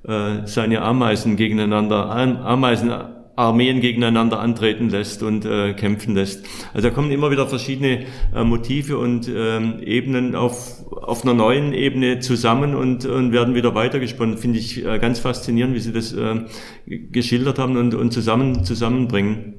äh, 0.06 0.46
seine 0.46 0.82
Ameisen 0.82 1.36
gegeneinander, 1.36 2.10
Ameisen 2.10 2.92
Armeen 3.36 3.82
gegeneinander 3.82 4.40
antreten 4.40 4.88
lässt 4.88 5.22
und 5.22 5.44
äh, 5.44 5.74
kämpfen 5.74 6.14
lässt. 6.14 6.46
Also 6.72 6.88
da 6.88 6.94
kommen 6.94 7.10
immer 7.10 7.30
wieder 7.30 7.46
verschiedene 7.46 8.06
äh, 8.34 8.44
Motive 8.44 8.96
und 8.96 9.28
ähm, 9.28 9.78
Ebenen 9.80 10.34
auf, 10.34 10.90
auf 10.90 11.22
einer 11.22 11.34
neuen 11.34 11.74
Ebene 11.74 12.18
zusammen 12.20 12.74
und, 12.74 13.04
und 13.04 13.32
werden 13.32 13.54
wieder 13.54 13.74
weitergesponnen. 13.74 14.38
Finde 14.38 14.58
ich 14.58 14.84
äh, 14.84 14.98
ganz 14.98 15.18
faszinierend, 15.18 15.74
wie 15.74 15.80
Sie 15.80 15.92
das 15.92 16.14
äh, 16.14 16.46
geschildert 16.86 17.58
haben 17.58 17.76
und, 17.76 17.94
und 17.94 18.10
zusammen, 18.10 18.64
zusammenbringen. 18.64 19.54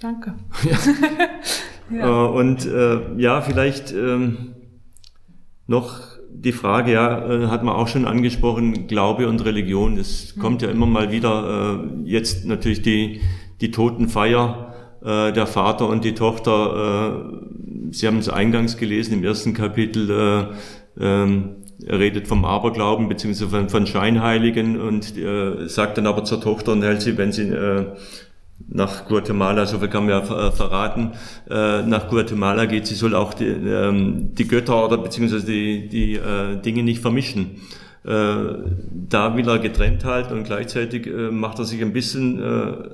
Danke. 0.00 0.34
ja. 1.90 1.96
ja. 1.96 2.26
Äh, 2.26 2.28
und 2.30 2.64
äh, 2.64 2.98
ja, 3.18 3.42
vielleicht 3.42 3.92
ähm, 3.92 4.54
noch 5.66 6.11
die 6.34 6.52
Frage, 6.52 6.92
ja, 6.92 7.28
äh, 7.28 7.46
hat 7.48 7.62
man 7.62 7.74
auch 7.74 7.88
schon 7.88 8.06
angesprochen, 8.06 8.86
Glaube 8.86 9.28
und 9.28 9.44
Religion. 9.44 9.96
Das 9.96 10.34
mhm. 10.34 10.40
kommt 10.40 10.62
ja 10.62 10.70
immer 10.70 10.86
mal 10.86 11.12
wieder. 11.12 11.80
Äh, 11.80 12.08
jetzt 12.08 12.44
natürlich 12.44 12.82
die, 12.82 13.20
die 13.60 13.70
Totenfeier, 13.70 14.74
äh, 15.04 15.32
der 15.32 15.46
Vater 15.46 15.88
und 15.88 16.04
die 16.04 16.14
Tochter. 16.14 17.30
Sie 17.90 18.06
haben 18.06 18.18
es 18.18 18.28
eingangs 18.28 18.76
gelesen 18.78 19.14
im 19.14 19.24
ersten 19.24 19.52
Kapitel. 19.54 20.48
Ähm, 20.98 21.56
er 21.84 21.98
redet 21.98 22.28
vom 22.28 22.44
Aberglauben 22.44 23.08
beziehungsweise 23.08 23.50
von, 23.50 23.68
von 23.68 23.86
Scheinheiligen 23.86 24.80
und 24.80 25.16
äh, 25.16 25.68
sagt 25.68 25.98
dann 25.98 26.06
aber 26.06 26.24
zur 26.24 26.40
Tochter 26.40 26.72
und 26.72 26.82
hält 26.82 27.02
sie, 27.02 27.18
wenn 27.18 27.32
sie 27.32 27.48
äh, 27.48 27.86
nach 28.68 29.06
Guatemala, 29.06 29.66
so 29.66 29.78
viel 29.78 29.88
kann 29.88 30.06
man 30.06 30.10
ja 30.10 30.48
äh, 30.48 30.52
verraten, 30.52 31.12
äh, 31.50 31.82
nach 31.82 32.08
Guatemala 32.08 32.66
geht, 32.66 32.86
sie 32.86 32.94
soll 32.94 33.14
auch 33.14 33.34
die, 33.34 33.46
ähm, 33.46 34.34
die 34.34 34.48
Götter 34.48 34.84
oder 34.84 34.98
beziehungsweise 34.98 35.46
die, 35.46 35.88
die 35.88 36.14
äh, 36.14 36.56
Dinge 36.60 36.82
nicht 36.82 37.00
vermischen. 37.00 37.56
Da 38.04 39.36
will 39.36 39.48
er 39.48 39.60
getrennt 39.60 40.04
halten 40.04 40.34
und 40.34 40.42
gleichzeitig 40.42 41.08
macht 41.30 41.60
er 41.60 41.64
sich 41.64 41.80
ein 41.82 41.92
bisschen, 41.92 42.42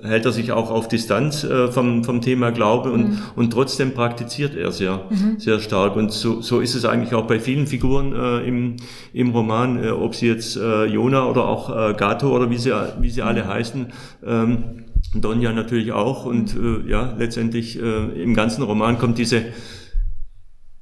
hält 0.02 0.26
er 0.26 0.32
sich 0.32 0.52
auch 0.52 0.70
auf 0.70 0.86
Distanz 0.86 1.46
vom, 1.70 2.04
vom 2.04 2.20
Thema 2.20 2.50
Glaube 2.50 2.92
und, 2.92 3.08
mhm. 3.08 3.18
und 3.34 3.50
trotzdem 3.50 3.94
praktiziert 3.94 4.54
er 4.54 4.70
sehr, 4.70 5.06
mhm. 5.08 5.38
sehr 5.38 5.60
stark. 5.60 5.96
Und 5.96 6.12
so, 6.12 6.42
so 6.42 6.60
ist 6.60 6.74
es 6.74 6.84
eigentlich 6.84 7.14
auch 7.14 7.26
bei 7.26 7.40
vielen 7.40 7.66
Figuren 7.66 8.12
im, 8.44 8.76
im 9.14 9.30
Roman, 9.30 9.82
ob 9.92 10.14
sie 10.14 10.26
jetzt 10.26 10.56
Jona 10.56 11.24
oder 11.24 11.48
auch 11.48 11.96
Gato 11.96 12.28
oder 12.28 12.50
wie 12.50 12.58
sie, 12.58 12.74
wie 13.00 13.08
sie 13.08 13.22
alle 13.22 13.48
heißen, 13.48 13.86
ähm, 14.26 14.84
Donja 15.14 15.52
natürlich 15.52 15.92
auch 15.92 16.26
und 16.26 16.54
äh, 16.54 16.88
ja, 16.88 17.14
letztendlich 17.18 17.80
äh, 17.80 18.22
im 18.22 18.34
ganzen 18.34 18.62
Roman 18.62 18.98
kommt 18.98 19.18
diese 19.18 19.46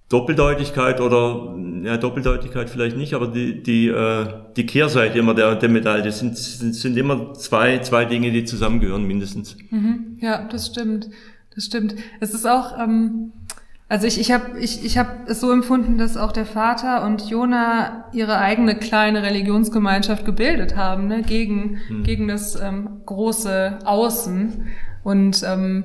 Doppeldeutigkeit 0.09 1.01
oder 1.01 1.57
ja, 1.83 1.97
Doppeldeutigkeit 1.97 2.71
vielleicht 2.71 2.97
nicht, 2.97 3.15
aber 3.15 3.27
die, 3.29 3.63
die, 3.63 3.89
äh, 3.89 4.27
die 4.57 4.67
Kehrseite 4.67 5.19
immer 5.19 5.35
der, 5.35 5.57
der 5.57 5.69
Medaille 5.69 6.13
sind, 6.13 6.37
sind, 6.37 6.75
sind 6.75 6.97
immer 6.97 7.35
zwei, 7.35 7.79
zwei 7.79 8.05
Dinge, 8.05 8.31
die 8.31 8.45
zusammengehören 8.45 9.05
mindestens. 9.05 9.57
Mhm, 9.71 10.19
ja, 10.21 10.47
das 10.49 10.67
stimmt. 10.67 11.09
Das 11.55 11.65
stimmt. 11.65 11.97
Es 12.21 12.35
ist 12.35 12.47
auch, 12.47 12.79
ähm, 12.79 13.33
Also 13.89 14.09
ich, 14.09 14.19
ich 14.19 14.33
habe 14.33 14.59
ich, 14.59 14.85
ich 14.85 14.99
hab 14.99 15.29
es 15.29 15.41
so 15.41 15.53
empfunden, 15.53 15.97
dass 15.97 16.17
auch 16.17 16.33
der 16.33 16.47
Vater 16.47 17.05
und 17.05 17.31
Jona 17.31 18.07
ihre 18.13 18.39
eigene 18.39 18.77
kleine 18.77 19.23
Religionsgemeinschaft 19.23 20.25
gebildet 20.25 20.77
haben, 20.77 21.07
ne, 21.07 21.23
gegen, 21.23 21.79
hm. 21.87 22.03
gegen 22.03 22.27
das 22.27 22.61
ähm, 22.61 23.03
große 23.07 23.79
Außen. 23.85 24.67
Und 25.05 25.45
ähm, 25.47 25.85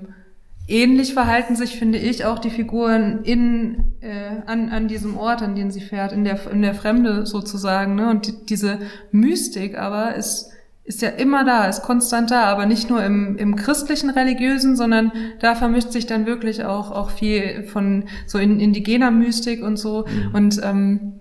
ähnlich 0.68 1.14
verhalten 1.14 1.56
sich, 1.56 1.78
finde 1.78 2.00
ich, 2.00 2.26
auch 2.26 2.40
die 2.40 2.50
Figuren 2.50 3.20
in, 3.24 3.94
äh, 4.02 4.42
an, 4.48 4.70
an 4.70 4.88
diesem 4.88 5.16
Ort, 5.16 5.44
an 5.44 5.54
den 5.54 5.70
sie 5.70 5.82
fährt, 5.82 6.12
in 6.12 6.24
der, 6.24 6.50
in 6.52 6.64
der 6.64 6.74
Fremde 6.74 7.28
sozusagen. 7.28 7.94
Ne? 7.94 8.10
Und 8.10 8.26
die, 8.26 8.46
diese 8.48 8.80
Mystik 9.12 9.78
aber 9.78 10.16
ist 10.16 10.52
ist 10.92 11.02
ja 11.02 11.08
immer 11.08 11.46
da, 11.46 11.68
ist 11.68 11.84
konstant 11.84 12.32
da, 12.32 12.44
aber 12.44 12.66
nicht 12.66 12.90
nur 12.90 13.02
im, 13.02 13.38
im 13.38 13.56
christlichen 13.56 14.10
religiösen, 14.10 14.76
sondern 14.76 15.14
da 15.40 15.56
vermischt 15.56 15.94
sich 15.94 16.06
dann 16.06 16.26
wirklich 16.26 16.66
auch, 16.66 16.92
auch 16.92 17.12
viel 17.12 17.64
von 17.64 18.10
so 18.28 18.38
in, 18.38 18.60
indigener 18.60 19.10
Mystik 19.10 19.64
und 19.64 19.78
so. 19.78 20.06
Mhm. 20.06 20.36
Und 20.36 20.62
ähm, 20.62 21.14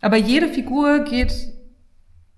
aber 0.00 0.16
jede 0.16 0.48
Figur 0.48 1.00
geht 1.00 1.34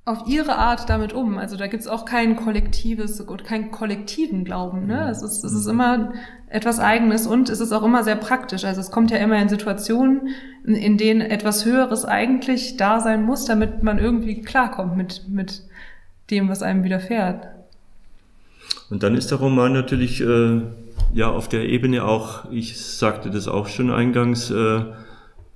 auf 0.04 0.26
ihre 0.26 0.56
Art 0.56 0.90
damit 0.90 1.12
um. 1.12 1.38
Also 1.38 1.56
da 1.56 1.68
gibt's 1.68 1.86
auch 1.86 2.04
kein 2.04 2.34
kollektives 2.34 3.20
und 3.20 3.44
keinen 3.44 3.70
kollektiven 3.70 4.44
Glauben. 4.44 4.88
Ne? 4.88 4.96
Mhm. 4.96 5.10
Es, 5.10 5.22
ist, 5.22 5.44
es 5.44 5.52
ist 5.52 5.68
immer 5.68 6.12
etwas 6.48 6.80
Eigenes 6.80 7.28
und 7.28 7.50
es 7.50 7.60
ist 7.60 7.70
auch 7.70 7.84
immer 7.84 8.02
sehr 8.02 8.16
praktisch. 8.16 8.64
Also 8.64 8.80
es 8.80 8.90
kommt 8.90 9.12
ja 9.12 9.18
immer 9.18 9.40
in 9.40 9.48
Situationen, 9.48 10.34
in, 10.66 10.74
in 10.74 10.98
denen 10.98 11.20
etwas 11.20 11.64
Höheres 11.64 12.04
eigentlich 12.04 12.76
da 12.76 12.98
sein 12.98 13.22
muss, 13.22 13.44
damit 13.44 13.84
man 13.84 14.00
irgendwie 14.00 14.42
klarkommt 14.42 14.96
mit, 14.96 15.28
mit 15.28 15.62
dem, 16.30 16.48
was 16.48 16.62
einem 16.62 16.84
widerfährt. 16.84 17.46
Und 18.90 19.02
dann 19.02 19.14
ist 19.14 19.30
der 19.30 19.38
Roman 19.38 19.72
natürlich 19.72 20.20
äh, 20.20 20.60
ja 21.12 21.30
auf 21.30 21.48
der 21.48 21.68
Ebene 21.68 22.04
auch, 22.04 22.50
ich 22.50 22.80
sagte 22.80 23.30
das 23.30 23.48
auch 23.48 23.68
schon 23.68 23.90
eingangs, 23.90 24.50
äh, 24.50 24.84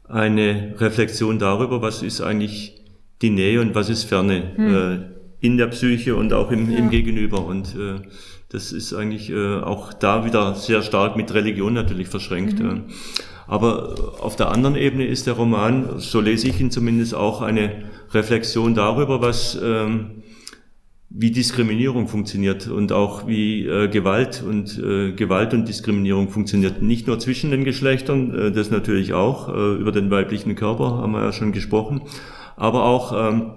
eine 0.09 0.75
Reflexion 0.79 1.39
darüber, 1.39 1.83
was 1.83 2.03
ist 2.03 2.21
eigentlich 2.21 2.83
die 3.21 3.31
Nähe 3.31 3.61
und 3.61 3.75
was 3.75 3.89
ist 3.89 4.05
Ferne 4.05 4.53
hm. 4.57 4.75
äh, 4.75 4.99
in 5.41 5.57
der 5.57 5.67
Psyche 5.69 6.17
und 6.17 6.33
auch 6.33 6.51
im, 6.51 6.71
ja. 6.71 6.79
im 6.79 6.91
Gegenüber. 6.91 7.45
Und 7.45 7.75
äh, 7.75 8.01
das 8.51 8.73
ist 8.73 8.95
eigentlich 8.95 9.31
äh, 9.31 9.59
auch 9.59 9.93
da 9.93 10.25
wieder 10.25 10.55
sehr 10.55 10.83
stark 10.83 11.17
mit 11.17 11.35
Religion 11.35 11.75
natürlich 11.75 12.09
verschränkt. 12.09 12.61
Mhm. 12.61 12.85
Aber 13.47 13.95
auf 14.21 14.37
der 14.37 14.51
anderen 14.51 14.77
Ebene 14.77 15.07
ist 15.07 15.27
der 15.27 15.35
Roman, 15.35 15.99
so 15.99 16.21
lese 16.21 16.49
ich 16.49 16.61
ihn 16.61 16.71
zumindest, 16.71 17.15
auch 17.15 17.41
eine 17.41 17.85
Reflexion 18.13 18.75
darüber, 18.75 19.21
was 19.23 19.59
ähm, 19.63 20.18
wie 21.11 21.31
Diskriminierung 21.31 22.07
funktioniert 22.07 22.69
und 22.69 22.93
auch 22.93 23.27
wie 23.27 23.67
äh, 23.67 23.89
Gewalt 23.89 24.43
und 24.47 24.79
äh, 24.79 25.13
Gewalt 25.13 25.55
und 25.55 25.67
Diskriminierung 25.67 26.29
funktioniert. 26.29 26.83
Nicht 26.83 27.07
nur 27.07 27.19
zwischen 27.19 27.51
den 27.51 27.65
Geschlechtern, 27.65 28.35
äh, 28.35 28.53
das 28.53 28.71
natürlich 28.71 29.15
auch, 29.15 29.49
äh, 29.49 29.75
über 29.77 29.91
den 29.91 30.11
weiblichen 30.11 30.55
Körper 30.55 30.99
haben 30.99 31.13
wir 31.13 31.23
ja 31.23 31.33
schon 31.33 31.53
gesprochen, 31.53 32.03
aber 32.57 32.85
auch 32.85 33.15
ähm, 33.31 33.53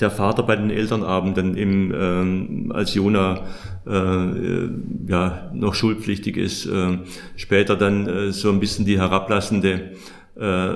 der 0.00 0.10
Vater 0.10 0.42
bei 0.42 0.56
den 0.56 0.70
Elternabenden, 0.70 1.56
im, 1.56 1.94
ähm, 1.94 2.72
als 2.74 2.94
Jona 2.94 3.42
äh, 3.86 4.68
ja 5.06 5.50
noch 5.52 5.74
schulpflichtig 5.74 6.38
ist, 6.38 6.66
äh, 6.66 6.98
später 7.36 7.76
dann 7.76 8.08
äh, 8.08 8.32
so 8.32 8.50
ein 8.50 8.60
bisschen 8.60 8.86
die 8.86 8.98
herablassende, 8.98 9.92
äh, 10.36 10.74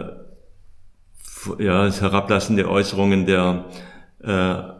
ja, 1.58 1.90
herablassende 1.90 2.68
Äußerungen 2.68 3.24
der 3.24 3.64
äh, 4.22 4.77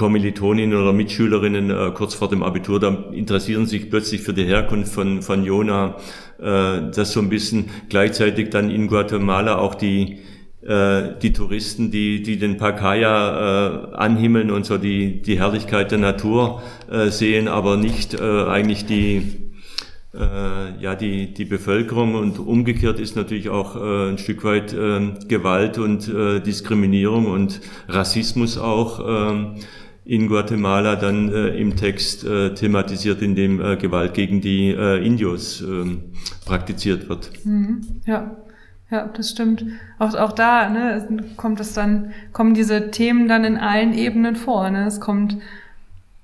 Kommilitoninnen 0.00 0.80
oder 0.80 0.94
Mitschülerinnen 0.94 1.70
äh, 1.70 1.90
kurz 1.92 2.14
vor 2.14 2.30
dem 2.30 2.42
Abitur, 2.42 2.80
da 2.80 2.88
interessieren 3.12 3.66
sich 3.66 3.90
plötzlich 3.90 4.22
für 4.22 4.32
die 4.32 4.46
Herkunft 4.46 4.94
von, 4.94 5.20
von 5.20 5.44
Jona, 5.44 5.96
äh, 6.38 6.90
das 6.90 7.12
so 7.12 7.20
ein 7.20 7.28
bisschen. 7.28 7.66
Gleichzeitig 7.90 8.48
dann 8.48 8.70
in 8.70 8.88
Guatemala 8.88 9.58
auch 9.58 9.74
die, 9.74 10.20
äh, 10.62 11.18
die 11.20 11.34
Touristen, 11.34 11.90
die, 11.90 12.22
die 12.22 12.38
den 12.38 12.56
Pacaya 12.56 13.90
äh, 13.90 13.94
anhimmeln 13.94 14.50
und 14.50 14.64
so 14.64 14.78
die, 14.78 15.20
die 15.20 15.38
Herrlichkeit 15.38 15.90
der 15.90 15.98
Natur 15.98 16.62
äh, 16.90 17.10
sehen, 17.10 17.46
aber 17.46 17.76
nicht 17.76 18.14
äh, 18.14 18.44
eigentlich 18.44 18.86
die, 18.86 19.50
äh, 20.14 20.82
ja, 20.82 20.94
die, 20.94 21.34
die 21.34 21.44
Bevölkerung. 21.44 22.14
Und 22.14 22.38
umgekehrt 22.38 22.98
ist 22.98 23.16
natürlich 23.16 23.50
auch 23.50 23.76
äh, 23.76 24.12
ein 24.12 24.16
Stück 24.16 24.44
weit 24.44 24.72
äh, 24.72 25.12
Gewalt 25.28 25.76
und 25.76 26.08
äh, 26.08 26.40
Diskriminierung 26.40 27.26
und 27.26 27.60
Rassismus 27.86 28.56
auch 28.56 29.00
äh, 29.00 29.60
in 30.04 30.28
Guatemala 30.28 30.96
dann 30.96 31.30
äh, 31.32 31.48
im 31.58 31.76
Text 31.76 32.24
äh, 32.24 32.54
thematisiert, 32.54 33.22
in 33.22 33.34
dem 33.34 33.60
äh, 33.60 33.76
Gewalt 33.76 34.14
gegen 34.14 34.40
die 34.40 34.68
äh, 34.68 35.04
Indios 35.04 35.62
äh, 35.62 35.98
praktiziert 36.44 37.08
wird. 37.08 37.30
Mhm. 37.44 37.82
Ja. 38.06 38.36
Ja, 38.90 39.06
das 39.06 39.30
stimmt. 39.30 39.64
Auch, 40.00 40.14
auch 40.14 40.32
da 40.32 40.68
ne, 40.68 41.24
kommt 41.36 41.60
es 41.60 41.74
dann, 41.74 42.12
kommen 42.32 42.54
diese 42.54 42.90
Themen 42.90 43.28
dann 43.28 43.44
in 43.44 43.56
allen 43.56 43.94
Ebenen 43.94 44.34
vor. 44.34 44.68
Ne? 44.68 44.84
Es 44.84 45.00
kommt, 45.00 45.36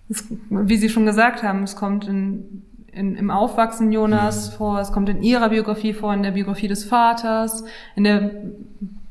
es, 0.09 0.25
wie 0.51 0.77
Sie 0.77 0.89
schon 0.89 1.07
gesagt 1.07 1.45
haben, 1.45 1.63
es 1.63 1.77
kommt 1.77 2.09
in, 2.09 2.65
in, 2.91 3.15
im 3.15 3.31
Aufwachsen 3.31 3.93
Jonas 3.93 4.51
mhm. 4.51 4.57
vor, 4.57 4.81
es 4.81 4.91
kommt 4.91 5.09
in 5.09 5.23
ihrer 5.23 5.51
Biografie 5.51 5.93
vor, 5.93 6.13
in 6.13 6.25
der 6.25 6.33
Biografie 6.33 6.67
des 6.67 6.85
Vaters, 6.85 7.63
in 7.95 8.03
der 8.03 8.33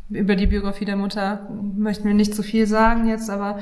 über 0.09 0.35
die 0.35 0.47
Biografie 0.47 0.85
der 0.85 0.97
Mutter 0.97 1.49
möchten 1.75 2.07
wir 2.07 2.13
nicht 2.13 2.35
zu 2.35 2.43
viel 2.43 2.67
sagen 2.67 3.07
jetzt, 3.07 3.29
aber 3.29 3.59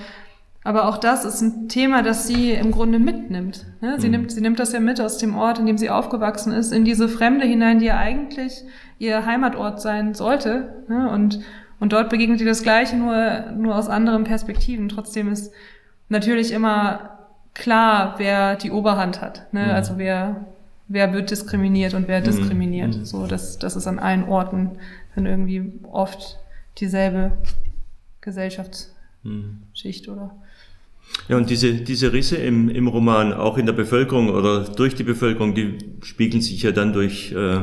aber 0.64 0.88
auch 0.88 0.98
das 0.98 1.26
ist 1.26 1.42
ein 1.42 1.68
Thema, 1.68 2.04
das 2.04 2.26
sie 2.26 2.52
im 2.52 2.72
Grunde 2.72 2.98
mitnimmt. 3.00 3.66
Ne? 3.82 4.00
Sie, 4.00 4.08
mhm. 4.08 4.12
nimmt, 4.12 4.32
sie 4.32 4.40
nimmt 4.42 4.60
das 4.60 4.72
ja 4.72 4.80
mit 4.80 5.02
aus 5.02 5.18
dem 5.18 5.36
Ort, 5.36 5.60
in 5.60 5.66
dem 5.66 5.78
sie 5.78 5.90
aufgewachsen 5.90 6.54
ist, 6.54 6.72
in 6.72 6.86
diese 6.86 7.10
Fremde 7.10 7.46
hinein, 7.46 7.80
die 7.80 7.86
ja 7.86 7.98
eigentlich 7.98 8.64
ihr 8.98 9.26
Heimatort 9.26 9.82
sein 9.82 10.14
sollte. 10.14 10.86
Ne? 10.88 11.10
Und, 11.10 11.42
und 11.80 11.92
dort 11.92 12.10
begegnet 12.10 12.40
ihr 12.40 12.48
das 12.48 12.64
Gleiche, 12.64 12.96
nur, 12.96 13.52
nur 13.58 13.76
aus 13.76 13.90
anderen 13.90 14.24
Perspektiven. 14.24 14.88
Trotzdem 14.88 15.30
ist 15.32 15.52
natürlich 16.08 16.54
immer 16.54 17.20
klar, 17.54 18.16
wer 18.18 18.56
die 18.56 18.72
Oberhand 18.72 19.22
hat. 19.22 19.54
Ne? 19.54 19.66
Mhm. 19.66 19.72
Also 19.72 19.98
wer, 19.98 20.46
wer 20.88 21.12
wird 21.12 21.30
diskriminiert 21.30 21.94
und 21.94 22.08
wer 22.08 22.22
mhm. 22.22 22.26
diskriminiert. 22.26 22.96
Mhm. 22.96 23.06
So, 23.06 23.28
das, 23.28 23.60
das 23.60 23.76
ist 23.76 23.88
an 23.88 24.00
allen 24.00 24.24
Orten 24.24 24.78
dann 25.16 25.26
irgendwie 25.26 25.74
oft 25.92 26.40
dieselbe 26.78 27.34
Gesellschaftsschicht, 28.22 30.08
oder? 30.08 30.32
Ja, 31.30 31.38
und 31.38 31.50
diese, 31.50 31.74
diese 31.74 32.12
Risse 32.12 32.36
im, 32.38 32.70
im 32.70 32.88
Roman, 32.88 33.34
auch 33.34 33.58
in 33.58 33.66
der 33.66 33.74
Bevölkerung 33.74 34.30
oder 34.30 34.62
durch 34.62 34.96
die 34.96 35.04
Bevölkerung, 35.04 35.54
die 35.54 35.78
spiegeln 36.04 36.42
sich 36.42 36.62
ja 36.64 36.72
dann 36.72 36.92
durch, 36.92 37.32
äh, 37.32 37.62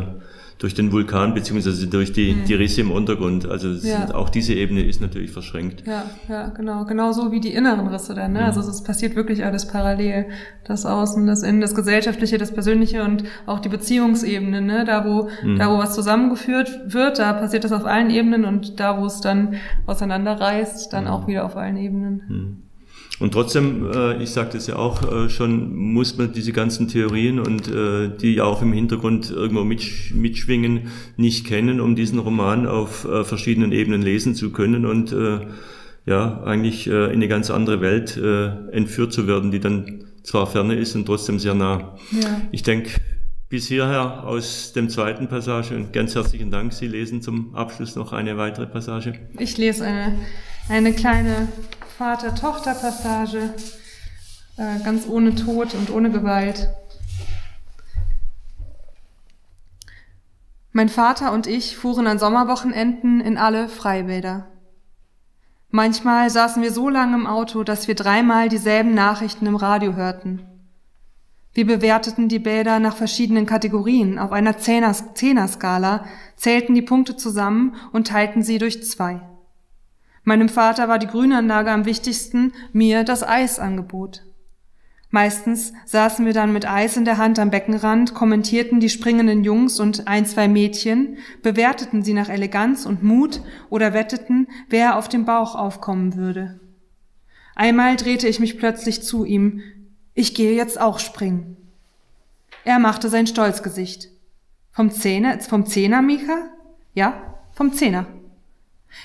durch 0.59 0.75
den 0.75 0.93
Vulkan 0.93 1.35
beziehungsweise 1.35 1.87
durch 1.87 2.13
die, 2.13 2.33
mhm. 2.33 2.45
die 2.47 2.55
Risse 2.55 2.81
im 2.81 2.91
Untergrund. 2.91 3.47
Also 3.47 3.69
ja. 3.69 3.77
sind, 3.77 4.15
auch 4.15 4.31
diese 4.31 4.55
Ebene 4.55 4.83
ist 4.83 5.03
natürlich 5.03 5.31
verschränkt. 5.31 5.87
Ja, 5.87 6.05
ja, 6.29 6.49
genau. 6.49 6.87
Genauso 6.87 7.33
wie 7.33 7.41
die 7.41 7.53
inneren 7.53 7.87
Risse 7.89 8.15
dann. 8.15 8.33
Ne? 8.33 8.41
Mhm. 8.41 8.45
Also 8.47 8.61
es 8.61 8.83
passiert 8.83 9.15
wirklich 9.15 9.45
alles 9.45 9.69
parallel. 9.69 10.27
Das 10.65 10.87
Außen, 10.87 11.27
das 11.27 11.43
Innen, 11.43 11.61
das 11.61 11.75
Gesellschaftliche, 11.75 12.39
das 12.39 12.53
Persönliche 12.53 13.05
und 13.05 13.25
auch 13.45 13.59
die 13.59 13.69
Beziehungsebene. 13.69 14.63
Ne? 14.63 14.85
Da, 14.87 15.05
wo, 15.05 15.29
mhm. 15.43 15.59
da, 15.59 15.71
wo 15.71 15.79
was 15.79 15.95
zusammengeführt 15.95 16.81
wird, 16.87 17.19
da 17.19 17.35
passiert 17.35 17.65
das 17.65 17.73
auf 17.73 17.85
allen 17.85 18.09
Ebenen 18.09 18.47
und 18.47 18.81
da, 18.81 18.99
wo 18.99 19.05
es 19.05 19.21
dann 19.21 19.57
auseinanderreißt, 19.87 20.93
dann 20.95 21.05
mhm. 21.05 21.11
auch 21.11 21.27
wieder 21.27 21.45
auf 21.45 21.57
allen 21.57 21.77
Ebenen. 21.77 22.70
Und 23.21 23.33
trotzdem, 23.33 23.91
äh, 23.93 24.23
ich 24.23 24.31
sagte 24.31 24.57
es 24.57 24.67
ja 24.67 24.77
auch 24.77 25.13
äh, 25.13 25.29
schon, 25.29 25.77
muss 25.77 26.17
man 26.17 26.33
diese 26.33 26.53
ganzen 26.53 26.89
Theorien 26.89 27.39
und 27.39 27.69
äh, 27.69 28.11
die 28.17 28.35
ja 28.35 28.45
auch 28.45 28.63
im 28.63 28.73
Hintergrund 28.73 29.31
irgendwo 29.31 29.63
mitsch 29.63 30.15
mitschwingen, 30.15 30.89
nicht 31.19 31.47
kennen, 31.47 31.81
um 31.81 31.95
diesen 31.95 32.19
Roman 32.19 32.67
auf 32.67 33.05
äh, 33.05 33.23
verschiedenen 33.25 33.73
Ebenen 33.73 34.01
lesen 34.01 34.35
zu 34.35 34.51
können 34.51 34.87
und 34.87 35.13
äh, 35.13 35.41
ja, 36.07 36.43
eigentlich 36.45 36.87
äh, 36.87 37.07
in 37.07 37.13
eine 37.13 37.29
ganz 37.29 37.51
andere 37.51 37.83
Welt 37.83 38.17
äh, 38.17 38.47
entführt 38.73 39.13
zu 39.13 39.27
werden, 39.27 39.51
die 39.51 39.61
dann 39.61 40.05
zwar 40.23 40.47
ferne 40.47 40.75
ist 40.75 40.97
und 40.97 41.05
trotzdem 41.05 41.39
sehr 41.39 41.55
nah. 41.55 41.97
Ja. 42.11 42.41
Ich 42.53 42.63
denke, 42.63 42.91
bis 43.51 43.67
hierher 43.67 44.25
aus 44.25 44.73
dem 44.73 44.89
zweiten 44.89 45.29
Passage 45.29 45.77
und 45.77 45.93
ganz 45.93 46.15
herzlichen 46.15 46.51
Dank. 46.51 46.73
Sie 46.73 46.87
lesen 46.87 47.21
zum 47.21 47.55
Abschluss 47.55 47.97
noch 47.97 48.13
eine 48.13 48.37
weitere 48.39 48.67
Passage. 48.67 49.15
Ich 49.39 49.59
lese 49.59 49.85
eine, 49.85 50.19
eine 50.71 50.93
kleine 50.93 51.49
Vater-Tochter-Passage, 51.99 53.55
äh, 54.57 54.79
ganz 54.85 55.07
ohne 55.09 55.35
Tod 55.35 55.75
und 55.75 55.91
ohne 55.91 56.11
Gewalt. 56.11 56.69
Mein 60.71 60.89
Vater 60.89 61.33
und 61.33 61.49
ich 61.49 61.77
fuhren 61.77 62.07
an 62.07 62.21
Sommerwochenenden 62.21 63.21
in 63.21 63.37
alle 63.37 63.69
Freibäder. 63.69 64.47
Manchmal 65.71 66.31
saßen 66.31 66.63
wir 66.63 66.73
so 66.73 66.89
lange 66.89 67.17
im 67.17 67.27
Auto, 67.27 67.65
dass 67.65 67.89
wir 67.89 67.97
dreimal 67.97 68.49
dieselben 68.49 68.95
Nachrichten 68.95 69.47
im 69.47 69.57
Radio 69.57 69.95
hörten. 69.95 70.47
Wir 71.53 71.67
bewerteten 71.67 72.29
die 72.29 72.39
Bäder 72.39 72.79
nach 72.79 72.97
verschiedenen 72.97 73.45
Kategorien 73.45 74.21
auf 74.21 74.31
einer 74.31 74.57
Zehner-Skala, 74.57 76.05
zählten 76.37 76.77
die 76.77 76.83
Punkte 76.83 77.17
zusammen 77.17 77.75
und 77.91 78.07
teilten 78.07 78.45
sie 78.45 78.59
durch 78.59 78.85
zwei. 78.85 79.21
Meinem 80.31 80.49
Vater 80.49 80.87
war 80.87 81.01
die 81.01 81.09
Grünanlage 81.09 81.73
am 81.73 81.87
wichtigsten, 81.87 82.53
mir 82.73 83.03
das 83.03 83.25
Eisangebot. 83.25 84.23
Meistens 85.09 85.73
saßen 85.87 86.25
wir 86.25 86.33
dann 86.33 86.53
mit 86.53 86.71
Eis 86.71 86.97
in 86.97 87.05
der 87.05 87.19
Hand 87.19 87.41
am 87.41 87.51
Beckenrand, 87.51 88.15
kommentierten 88.15 88.79
die 88.79 88.91
springenden 88.91 89.43
Jungs 89.43 89.81
und 89.81 90.07
ein, 90.07 90.27
zwei 90.27 90.47
Mädchen, 90.47 91.19
bewerteten 91.43 92.05
sie 92.05 92.13
nach 92.13 92.29
Eleganz 92.29 92.87
und 92.87 93.03
Mut 93.03 93.41
oder 93.71 93.93
wetteten, 93.93 94.47
wer 94.69 94.97
auf 94.99 95.09
dem 95.09 95.25
Bauch 95.25 95.57
aufkommen 95.57 96.15
würde. 96.15 96.61
Einmal 97.57 97.97
drehte 97.97 98.29
ich 98.29 98.39
mich 98.39 98.57
plötzlich 98.57 99.03
zu 99.03 99.25
ihm. 99.25 99.63
Ich 100.15 100.37
gehe 100.37 100.55
jetzt 100.55 100.81
auch 100.81 101.01
springen. 101.01 101.57
Er 102.63 102.79
machte 102.79 103.09
sein 103.09 103.27
Stolzgesicht. 103.27 104.11
Vom 104.71 104.93
Zehner, 104.93 105.41
vom 105.41 105.67
Zehner, 105.67 106.03
Mika? 106.03 106.51
Ja, 106.95 107.21
vom 107.51 107.73
Zehner. 107.73 108.07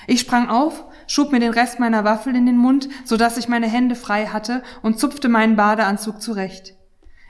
Ich 0.06 0.20
sprang 0.20 0.48
auf, 0.48 0.84
schob 1.06 1.32
mir 1.32 1.40
den 1.40 1.52
Rest 1.52 1.78
meiner 1.78 2.04
Waffel 2.04 2.34
in 2.34 2.46
den 2.46 2.56
Mund, 2.56 2.88
so 3.04 3.16
dass 3.16 3.36
ich 3.36 3.48
meine 3.48 3.68
Hände 3.68 3.94
frei 3.94 4.26
hatte 4.26 4.62
und 4.82 4.98
zupfte 4.98 5.28
meinen 5.28 5.56
Badeanzug 5.56 6.20
zurecht. 6.20 6.74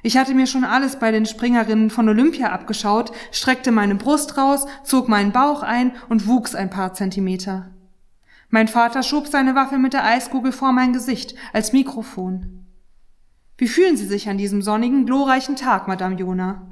Ich 0.03 0.17
hatte 0.17 0.35
mir 0.35 0.47
schon 0.47 0.65
alles 0.65 0.97
bei 0.97 1.11
den 1.11 1.27
Springerinnen 1.27 1.91
von 1.91 2.09
Olympia 2.09 2.53
abgeschaut, 2.53 3.13
streckte 3.33 3.73
meine 3.73 3.97
Brust 3.97 4.39
raus, 4.39 4.67
zog 4.85 5.09
meinen 5.09 5.33
Bauch 5.33 5.63
ein 5.63 5.93
und 6.09 6.27
wuchs 6.27 6.55
ein 6.55 6.71
paar 6.71 6.95
Zentimeter. 6.95 7.71
Mein 8.49 8.69
Vater 8.69 9.03
schob 9.03 9.27
seine 9.27 9.55
Waffe 9.55 9.79
mit 9.79 9.93
der 9.93 10.05
Eiskugel 10.05 10.53
vor 10.53 10.73
mein 10.73 10.93
Gesicht 10.93 11.35
als 11.53 11.73
Mikrofon. 11.73 12.67
Wie 13.59 13.69
fühlen 13.69 13.97
Sie 13.97 14.07
sich 14.07 14.29
an 14.29 14.39
diesem 14.39 14.63
sonnigen, 14.63 15.07
glorreichen 15.07 15.57
Tag, 15.57 15.89
Madame 15.89 16.17
Jona? 16.17 16.69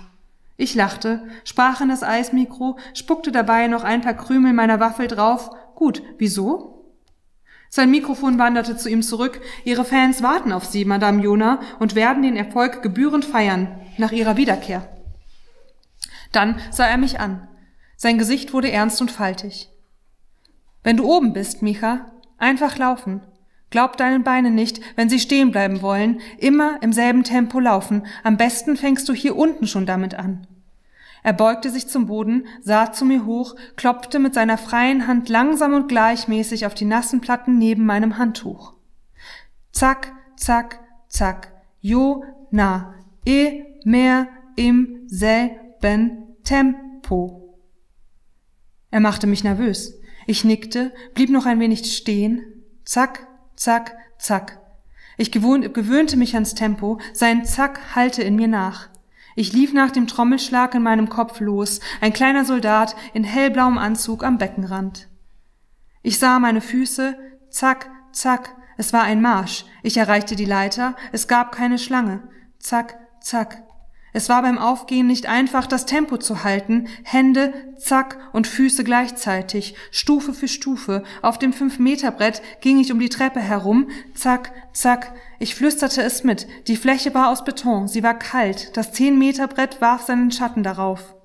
Ich 0.57 0.75
lachte, 0.75 1.25
sprach 1.43 1.81
in 1.81 1.89
das 1.89 2.05
Eismikro, 2.05 2.79
spuckte 2.93 3.33
dabei 3.33 3.67
noch 3.67 3.83
ein 3.83 4.03
paar 4.03 4.15
Krümel 4.15 4.53
meiner 4.53 4.79
Waffel 4.79 5.09
drauf. 5.09 5.51
Gut, 5.75 6.03
wieso? 6.19 6.75
Sein 7.69 7.91
Mikrofon 7.91 8.39
wanderte 8.39 8.77
zu 8.77 8.89
ihm 8.89 9.03
zurück. 9.03 9.41
Ihre 9.65 9.85
Fans 9.85 10.23
warten 10.23 10.53
auf 10.53 10.65
Sie, 10.65 10.85
Madame 10.85 11.23
Jona, 11.23 11.61
und 11.81 11.95
werden 11.95 12.23
den 12.23 12.37
Erfolg 12.37 12.83
gebührend 12.83 13.25
feiern, 13.25 13.81
nach 13.99 14.13
Ihrer 14.13 14.37
Wiederkehr. 14.37 14.89
Dann 16.31 16.61
sah 16.71 16.87
er 16.87 16.99
mich 16.99 17.19
an. 17.19 17.49
Sein 17.97 18.19
Gesicht 18.19 18.53
wurde 18.53 18.71
ernst 18.71 19.01
und 19.01 19.11
faltig. 19.11 19.71
Wenn 20.83 20.97
du 20.97 21.05
oben 21.05 21.33
bist, 21.33 21.63
Micha, 21.63 22.13
einfach 22.39 22.79
laufen. 22.79 23.23
Glaub 23.71 23.97
deinen 23.97 24.23
Beinen 24.23 24.55
nicht, 24.55 24.81
wenn 24.95 25.09
sie 25.09 25.19
stehen 25.19 25.51
bleiben 25.51 25.83
wollen, 25.83 26.21
immer 26.39 26.81
im 26.81 26.93
selben 26.93 27.25
Tempo 27.25 27.59
laufen. 27.59 28.07
Am 28.23 28.37
besten 28.37 28.77
fängst 28.77 29.09
du 29.09 29.13
hier 29.13 29.35
unten 29.35 29.67
schon 29.67 29.87
damit 29.87 30.15
an. 30.15 30.47
Er 31.25 31.33
beugte 31.33 31.71
sich 31.71 31.89
zum 31.89 32.05
Boden, 32.07 32.47
sah 32.61 32.93
zu 32.93 33.07
mir 33.07 33.25
hoch, 33.25 33.57
klopfte 33.77 34.19
mit 34.19 34.35
seiner 34.35 34.59
freien 34.59 35.07
Hand 35.07 35.31
langsam 35.31 35.73
und 35.73 35.89
gleichmäßig 35.89 36.67
auf 36.67 36.75
die 36.75 36.85
nassen 36.85 37.23
Platten 37.23 37.57
neben 37.57 37.87
meinem 37.87 38.19
Handtuch. 38.19 38.75
Zack, 39.73 40.13
zack, 40.37 40.81
zack, 41.09 41.51
jo, 41.81 42.25
na, 42.51 42.95
e, 43.25 43.63
mehr, 43.85 44.29
im, 44.57 45.05
selben 45.07 46.37
Tempo. 46.45 47.59
Er 48.91 49.01
machte 49.01 49.27
mich 49.27 49.45
nervös. 49.45 49.99
Ich 50.27 50.45
nickte, 50.45 50.93
blieb 51.15 51.31
noch 51.31 51.47
ein 51.47 51.59
wenig 51.59 51.91
stehen. 51.97 52.45
Zack, 52.85 53.27
zack, 53.57 53.97
zack. 54.19 54.61
Ich 55.17 55.33
gewöhnte 55.33 56.19
mich 56.19 56.35
ans 56.35 56.55
Tempo, 56.55 57.01
sein 57.15 57.47
Zack 57.47 57.95
hallte 57.95 58.23
in 58.23 58.37
mir 58.37 58.49
nach. 58.49 58.91
Ich 59.35 59.53
lief 59.53 59.73
nach 59.73 59.91
dem 59.91 60.07
Trommelschlag 60.07 60.75
in 60.75 60.83
meinem 60.83 61.09
Kopf 61.09 61.41
los, 61.41 61.81
ein 62.01 62.13
kleiner 62.13 62.45
Soldat 62.45 62.95
in 63.13 63.25
hellblauem 63.25 63.79
Anzug 63.79 64.23
am 64.23 64.39
Beckenrand. 64.39 65.09
Ich 66.03 66.19
sah 66.19 66.39
meine 66.39 66.61
Füße, 66.61 67.17
zack, 67.51 67.91
zack, 68.13 68.55
es 68.77 68.93
war 68.93 69.03
ein 69.03 69.23
Marsch. 69.23 69.65
Ich 69.83 69.97
erreichte 69.97 70.37
die 70.37 70.45
Leiter, 70.45 70.97
es 71.13 71.29
gab 71.29 71.53
keine 71.53 71.79
Schlange. 71.79 72.23
Zack, 72.59 72.99
zack. 73.21 73.63
Es 74.17 74.29
war 74.29 74.43
beim 74.43 74.59
Aufgehen 74.59 75.09
nicht 75.09 75.27
einfach, 75.27 75.67
das 75.67 75.87
Tempo 75.87 76.19
zu 76.19 76.45
halten. 76.45 76.87
Hände, 77.03 77.53
zack 77.77 78.17
und 78.33 78.47
Füße 78.47 78.85
gleichzeitig, 78.85 79.75
Stufe 79.91 80.33
für 80.33 80.47
Stufe. 80.47 81.03
Auf 81.21 81.41
dem 81.41 81.53
Fünf-Meter-Brett 81.53 82.41
ging 82.61 82.79
ich 82.79 82.93
um 82.93 83.01
die 83.01 83.09
Treppe 83.09 83.41
herum. 83.41 83.89
Zack, 84.15 84.53
zack. 84.73 85.15
Ich 85.41 85.57
flüsterte 85.57 86.01
es 86.01 86.23
mit. 86.23 86.47
Die 86.69 86.77
Fläche 86.77 87.13
war 87.13 87.29
aus 87.29 87.45
Beton, 87.45 87.89
sie 87.89 88.05
war 88.05 88.15
kalt. 88.15 88.77
Das 88.77 88.93
Zehn-Meter-Brett 88.93 89.81
warf 89.81 90.03
seinen 90.03 90.31
Schatten 90.31 90.63
darauf. 90.63 91.17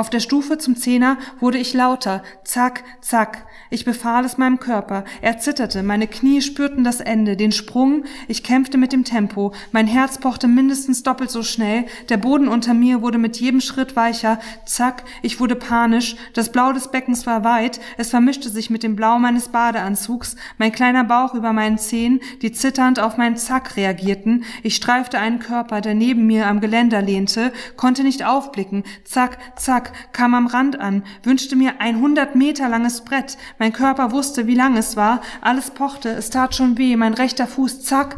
Auf 0.00 0.08
der 0.08 0.20
Stufe 0.20 0.56
zum 0.56 0.76
Zehner 0.76 1.18
wurde 1.40 1.58
ich 1.58 1.74
lauter. 1.74 2.22
Zack, 2.42 2.84
zack. 3.02 3.46
Ich 3.68 3.84
befahl 3.84 4.24
es 4.24 4.38
meinem 4.38 4.58
Körper. 4.58 5.04
Er 5.20 5.38
zitterte, 5.38 5.82
meine 5.82 6.06
Knie 6.06 6.40
spürten 6.40 6.84
das 6.84 7.00
Ende, 7.00 7.36
den 7.36 7.52
Sprung. 7.52 8.04
Ich 8.26 8.42
kämpfte 8.42 8.78
mit 8.78 8.94
dem 8.94 9.04
Tempo. 9.04 9.52
Mein 9.72 9.86
Herz 9.86 10.16
pochte 10.16 10.48
mindestens 10.48 11.02
doppelt 11.02 11.30
so 11.30 11.42
schnell. 11.42 11.84
Der 12.08 12.16
Boden 12.16 12.48
unter 12.48 12.72
mir 12.72 13.02
wurde 13.02 13.18
mit 13.18 13.36
jedem 13.36 13.60
Schritt 13.60 13.94
weicher. 13.94 14.40
Zack, 14.64 15.04
ich 15.20 15.38
wurde 15.38 15.54
panisch. 15.54 16.16
Das 16.32 16.50
Blau 16.50 16.72
des 16.72 16.88
Beckens 16.88 17.26
war 17.26 17.44
weit. 17.44 17.78
Es 17.98 18.08
vermischte 18.08 18.48
sich 18.48 18.70
mit 18.70 18.82
dem 18.82 18.96
Blau 18.96 19.18
meines 19.18 19.48
Badeanzugs. 19.48 20.34
Mein 20.56 20.72
kleiner 20.72 21.04
Bauch 21.04 21.34
über 21.34 21.52
meinen 21.52 21.76
Zehen, 21.76 22.20
die 22.40 22.52
zitternd 22.52 23.00
auf 23.00 23.18
meinen 23.18 23.36
Zack 23.36 23.76
reagierten. 23.76 24.44
Ich 24.62 24.76
streifte 24.76 25.18
einen 25.18 25.40
Körper, 25.40 25.82
der 25.82 25.94
neben 25.94 26.26
mir 26.26 26.46
am 26.46 26.60
Geländer 26.60 27.02
lehnte, 27.02 27.52
konnte 27.76 28.02
nicht 28.02 28.24
aufblicken. 28.24 28.82
Zack, 29.04 29.36
zack 29.56 29.89
kam 30.12 30.34
am 30.34 30.46
Rand 30.46 30.78
an, 30.78 31.02
wünschte 31.22 31.56
mir 31.56 31.80
ein 31.80 32.00
hundert 32.00 32.34
Meter 32.34 32.68
langes 32.68 33.02
Brett. 33.02 33.36
Mein 33.58 33.72
Körper 33.72 34.12
wusste, 34.12 34.46
wie 34.46 34.54
lang 34.54 34.76
es 34.76 34.96
war. 34.96 35.20
Alles 35.40 35.70
pochte, 35.70 36.10
es 36.10 36.30
tat 36.30 36.54
schon 36.54 36.78
weh. 36.78 36.96
Mein 36.96 37.14
rechter 37.14 37.46
Fuß, 37.46 37.82
zack, 37.82 38.16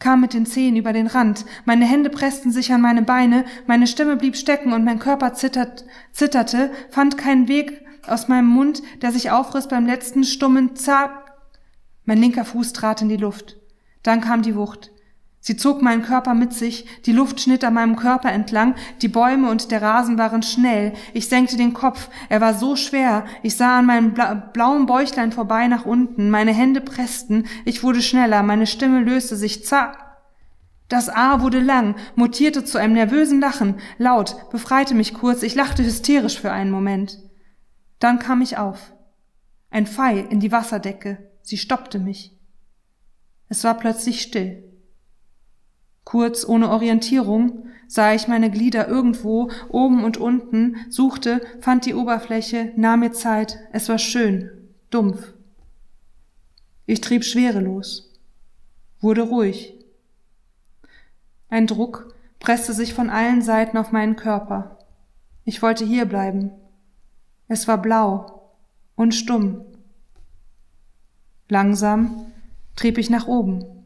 kam 0.00 0.20
mit 0.20 0.34
den 0.34 0.46
Zehen 0.46 0.76
über 0.76 0.92
den 0.92 1.06
Rand. 1.06 1.44
Meine 1.64 1.84
Hände 1.84 2.10
pressten 2.10 2.50
sich 2.50 2.72
an 2.72 2.80
meine 2.80 3.02
Beine, 3.02 3.44
meine 3.66 3.86
Stimme 3.86 4.16
blieb 4.16 4.36
stecken 4.36 4.72
und 4.72 4.84
mein 4.84 4.98
Körper 4.98 5.34
zittert, 5.34 5.84
zitterte, 6.12 6.70
fand 6.90 7.16
keinen 7.16 7.46
Weg 7.46 7.84
aus 8.06 8.26
meinem 8.26 8.48
Mund, 8.48 8.82
der 9.02 9.12
sich 9.12 9.30
aufriss 9.30 9.68
beim 9.68 9.86
letzten 9.86 10.24
stummen 10.24 10.74
Zack. 10.74 11.36
Mein 12.04 12.18
linker 12.18 12.44
Fuß 12.44 12.72
trat 12.72 13.02
in 13.02 13.08
die 13.08 13.16
Luft. 13.16 13.58
Dann 14.02 14.20
kam 14.20 14.42
die 14.42 14.56
Wucht. 14.56 14.90
Sie 15.42 15.56
zog 15.56 15.80
meinen 15.80 16.02
Körper 16.02 16.34
mit 16.34 16.52
sich, 16.52 16.86
die 17.06 17.12
Luft 17.12 17.40
schnitt 17.40 17.64
an 17.64 17.72
meinem 17.72 17.96
Körper 17.96 18.30
entlang, 18.30 18.74
die 19.00 19.08
Bäume 19.08 19.50
und 19.50 19.70
der 19.70 19.80
Rasen 19.80 20.18
waren 20.18 20.42
schnell, 20.42 20.92
ich 21.14 21.28
senkte 21.28 21.56
den 21.56 21.72
Kopf, 21.72 22.10
er 22.28 22.42
war 22.42 22.52
so 22.52 22.76
schwer, 22.76 23.24
ich 23.42 23.56
sah 23.56 23.78
an 23.78 23.86
meinem 23.86 24.12
bla 24.12 24.34
blauen 24.34 24.84
Bäuchlein 24.84 25.32
vorbei 25.32 25.66
nach 25.66 25.86
unten, 25.86 26.28
meine 26.28 26.52
Hände 26.52 26.82
pressten, 26.82 27.46
ich 27.64 27.82
wurde 27.82 28.02
schneller, 28.02 28.42
meine 28.42 28.66
Stimme 28.66 29.00
löste 29.00 29.34
sich, 29.34 29.64
zack. 29.64 30.18
Das 30.88 31.08
A 31.08 31.40
wurde 31.40 31.60
lang, 31.60 31.94
mutierte 32.16 32.64
zu 32.64 32.76
einem 32.76 32.92
nervösen 32.92 33.40
Lachen, 33.40 33.76
laut, 33.96 34.50
befreite 34.50 34.94
mich 34.94 35.14
kurz, 35.14 35.42
ich 35.42 35.54
lachte 35.54 35.82
hysterisch 35.82 36.38
für 36.38 36.52
einen 36.52 36.70
Moment. 36.70 37.18
Dann 37.98 38.18
kam 38.18 38.42
ich 38.42 38.58
auf. 38.58 38.92
Ein 39.70 39.86
Pfeil 39.86 40.26
in 40.28 40.40
die 40.40 40.52
Wasserdecke, 40.52 41.30
sie 41.40 41.56
stoppte 41.56 41.98
mich. 41.98 42.36
Es 43.48 43.64
war 43.64 43.74
plötzlich 43.74 44.20
still. 44.20 44.69
Kurz 46.10 46.44
ohne 46.44 46.70
Orientierung 46.70 47.68
sah 47.86 48.14
ich 48.14 48.26
meine 48.26 48.50
Glieder 48.50 48.88
irgendwo 48.88 49.48
oben 49.68 50.02
und 50.02 50.16
unten, 50.16 50.74
suchte, 50.88 51.40
fand 51.60 51.86
die 51.86 51.94
Oberfläche, 51.94 52.72
nahm 52.74 52.98
mir 52.98 53.12
Zeit, 53.12 53.60
es 53.70 53.88
war 53.88 53.98
schön, 53.98 54.50
dumpf. 54.90 55.32
Ich 56.84 57.00
trieb 57.00 57.22
schwerelos, 57.22 58.12
wurde 58.98 59.22
ruhig. 59.22 59.76
Ein 61.48 61.68
Druck 61.68 62.12
presste 62.40 62.72
sich 62.72 62.92
von 62.92 63.08
allen 63.08 63.40
Seiten 63.40 63.76
auf 63.76 63.92
meinen 63.92 64.16
Körper. 64.16 64.78
Ich 65.44 65.62
wollte 65.62 65.84
hier 65.84 66.06
bleiben. 66.06 66.50
Es 67.46 67.68
war 67.68 67.78
blau 67.78 68.50
und 68.96 69.14
stumm. 69.14 69.64
Langsam 71.48 72.32
trieb 72.74 72.98
ich 72.98 73.10
nach 73.10 73.28
oben. 73.28 73.79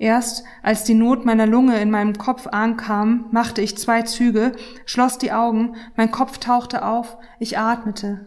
Erst 0.00 0.44
als 0.62 0.84
die 0.84 0.94
Not 0.94 1.26
meiner 1.26 1.46
Lunge 1.46 1.78
in 1.78 1.90
meinem 1.90 2.16
Kopf 2.16 2.46
ankam, 2.46 3.26
machte 3.32 3.60
ich 3.60 3.76
zwei 3.76 4.00
Züge, 4.00 4.52
schloss 4.86 5.18
die 5.18 5.30
Augen, 5.30 5.76
mein 5.94 6.10
Kopf 6.10 6.38
tauchte 6.38 6.86
auf, 6.86 7.18
ich 7.38 7.58
atmete, 7.58 8.24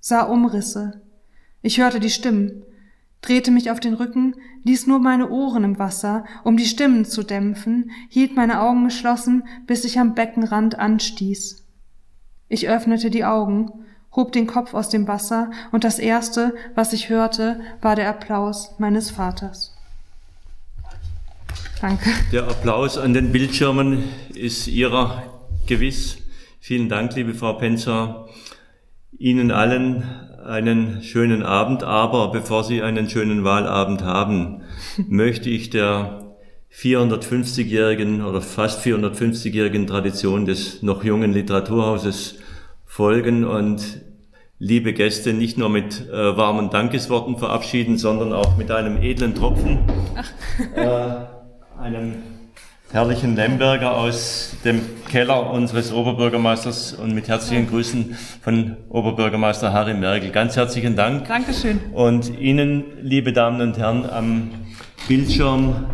sah 0.00 0.22
Umrisse. 0.22 1.00
Ich 1.62 1.78
hörte 1.78 2.00
die 2.00 2.10
Stimmen, 2.10 2.64
drehte 3.20 3.52
mich 3.52 3.70
auf 3.70 3.78
den 3.78 3.94
Rücken, 3.94 4.34
ließ 4.64 4.88
nur 4.88 4.98
meine 4.98 5.30
Ohren 5.30 5.62
im 5.62 5.78
Wasser, 5.78 6.24
um 6.42 6.56
die 6.56 6.66
Stimmen 6.66 7.04
zu 7.04 7.22
dämpfen, 7.22 7.92
hielt 8.08 8.34
meine 8.34 8.60
Augen 8.60 8.82
geschlossen, 8.82 9.44
bis 9.68 9.84
ich 9.84 10.00
am 10.00 10.14
Beckenrand 10.14 10.80
anstieß. 10.80 11.64
Ich 12.48 12.68
öffnete 12.68 13.10
die 13.10 13.24
Augen, 13.24 13.70
hob 14.10 14.32
den 14.32 14.48
Kopf 14.48 14.74
aus 14.74 14.88
dem 14.88 15.06
Wasser, 15.06 15.52
und 15.70 15.84
das 15.84 16.00
Erste, 16.00 16.52
was 16.74 16.92
ich 16.92 17.10
hörte, 17.10 17.60
war 17.80 17.94
der 17.94 18.08
Applaus 18.08 18.74
meines 18.80 19.12
Vaters. 19.12 19.71
Danke. 21.82 22.10
Der 22.30 22.44
Applaus 22.44 22.96
an 22.96 23.12
den 23.12 23.32
Bildschirmen 23.32 24.04
ist 24.36 24.68
Ihrer 24.68 25.24
gewiss. 25.66 26.16
Vielen 26.60 26.88
Dank, 26.88 27.16
liebe 27.16 27.34
Frau 27.34 27.54
Penzer. 27.54 28.28
Ihnen 29.18 29.50
allen 29.50 30.04
einen 30.46 31.02
schönen 31.02 31.42
Abend, 31.42 31.82
aber 31.82 32.30
bevor 32.30 32.62
Sie 32.62 32.82
einen 32.82 33.10
schönen 33.10 33.42
Wahlabend 33.42 34.04
haben, 34.04 34.62
möchte 35.08 35.50
ich 35.50 35.70
der 35.70 36.36
450-jährigen 36.72 38.24
oder 38.24 38.40
fast 38.40 38.86
450-jährigen 38.86 39.88
Tradition 39.88 40.46
des 40.46 40.84
noch 40.84 41.02
jungen 41.02 41.32
Literaturhauses 41.32 42.36
folgen 42.86 43.44
und 43.44 44.02
liebe 44.60 44.92
Gäste 44.92 45.32
nicht 45.32 45.58
nur 45.58 45.68
mit 45.68 46.08
äh, 46.08 46.36
warmen 46.36 46.70
Dankesworten 46.70 47.38
verabschieden, 47.38 47.98
sondern 47.98 48.32
auch 48.32 48.56
mit 48.56 48.70
einem 48.70 49.02
edlen 49.02 49.34
Tropfen, 49.34 49.80
äh, 50.76 51.31
einem 51.82 52.14
herrlichen 52.92 53.34
Lemberger 53.34 53.96
aus 53.96 54.54
dem 54.64 54.80
Keller 55.10 55.50
unseres 55.50 55.92
Oberbürgermeisters 55.92 56.92
und 56.92 57.12
mit 57.12 57.26
herzlichen 57.26 57.68
Grüßen 57.68 58.16
von 58.40 58.76
Oberbürgermeister 58.88 59.72
Harry 59.72 59.94
Merkel. 59.94 60.30
Ganz 60.30 60.54
herzlichen 60.54 60.94
Dank. 60.94 61.26
Dankeschön. 61.26 61.80
Und 61.92 62.38
Ihnen, 62.38 62.84
liebe 63.00 63.32
Damen 63.32 63.60
und 63.60 63.78
Herren, 63.78 64.08
am 64.08 64.50
Bildschirm 65.08 65.86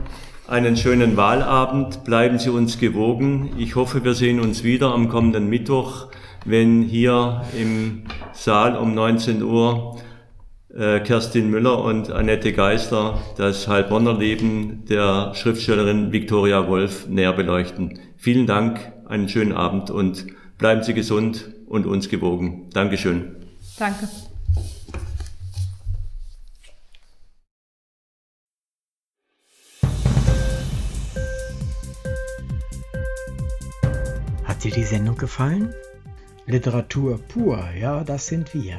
einen 0.47 0.77
schönen 0.77 1.17
Wahlabend. 1.17 2.05
Bleiben 2.05 2.39
Sie 2.39 2.51
uns 2.51 2.79
gewogen. 2.79 3.55
Ich 3.57 3.75
hoffe, 3.75 4.05
wir 4.05 4.13
sehen 4.13 4.41
uns 4.41 4.65
wieder 4.65 4.93
am 4.93 5.09
kommenden 5.09 5.49
Mittwoch, 5.49 6.09
wenn 6.45 6.83
hier 6.83 7.45
im 7.59 8.03
Saal 8.33 8.77
um 8.77 8.95
19 8.95 9.43
Uhr 9.43 9.97
äh, 10.79 11.01
Kerstin 11.01 11.51
Müller 11.51 11.83
und 11.83 12.11
Annette 12.13 12.53
Geisler 12.53 13.21
das 13.37 13.67
Heilbronner 13.67 14.17
Leben 14.17 14.85
der 14.89 15.33
Schriftstellerin 15.35 16.13
Viktoria 16.13 16.69
Wolf 16.69 17.09
näher 17.09 17.33
beleuchten. 17.33 17.99
Vielen 18.17 18.47
Dank, 18.47 18.93
einen 19.07 19.29
schönen 19.29 19.53
Abend 19.53 19.91
und 19.91 20.27
bleiben 20.57 20.83
Sie 20.83 20.95
gesund 20.95 21.53
und 21.67 21.85
uns 21.87 22.09
gewogen. 22.09 22.71
Dankeschön. 22.73 23.37
Danke. 23.79 24.09
Hat 34.45 34.65
dir 34.65 34.73
die 34.73 34.85
Sendung 34.85 35.17
gefallen? 35.17 35.75
Literatur 36.47 37.19
pur, 37.19 37.63
ja, 37.79 38.05
das 38.05 38.29
sind 38.29 38.55
wir. 38.55 38.79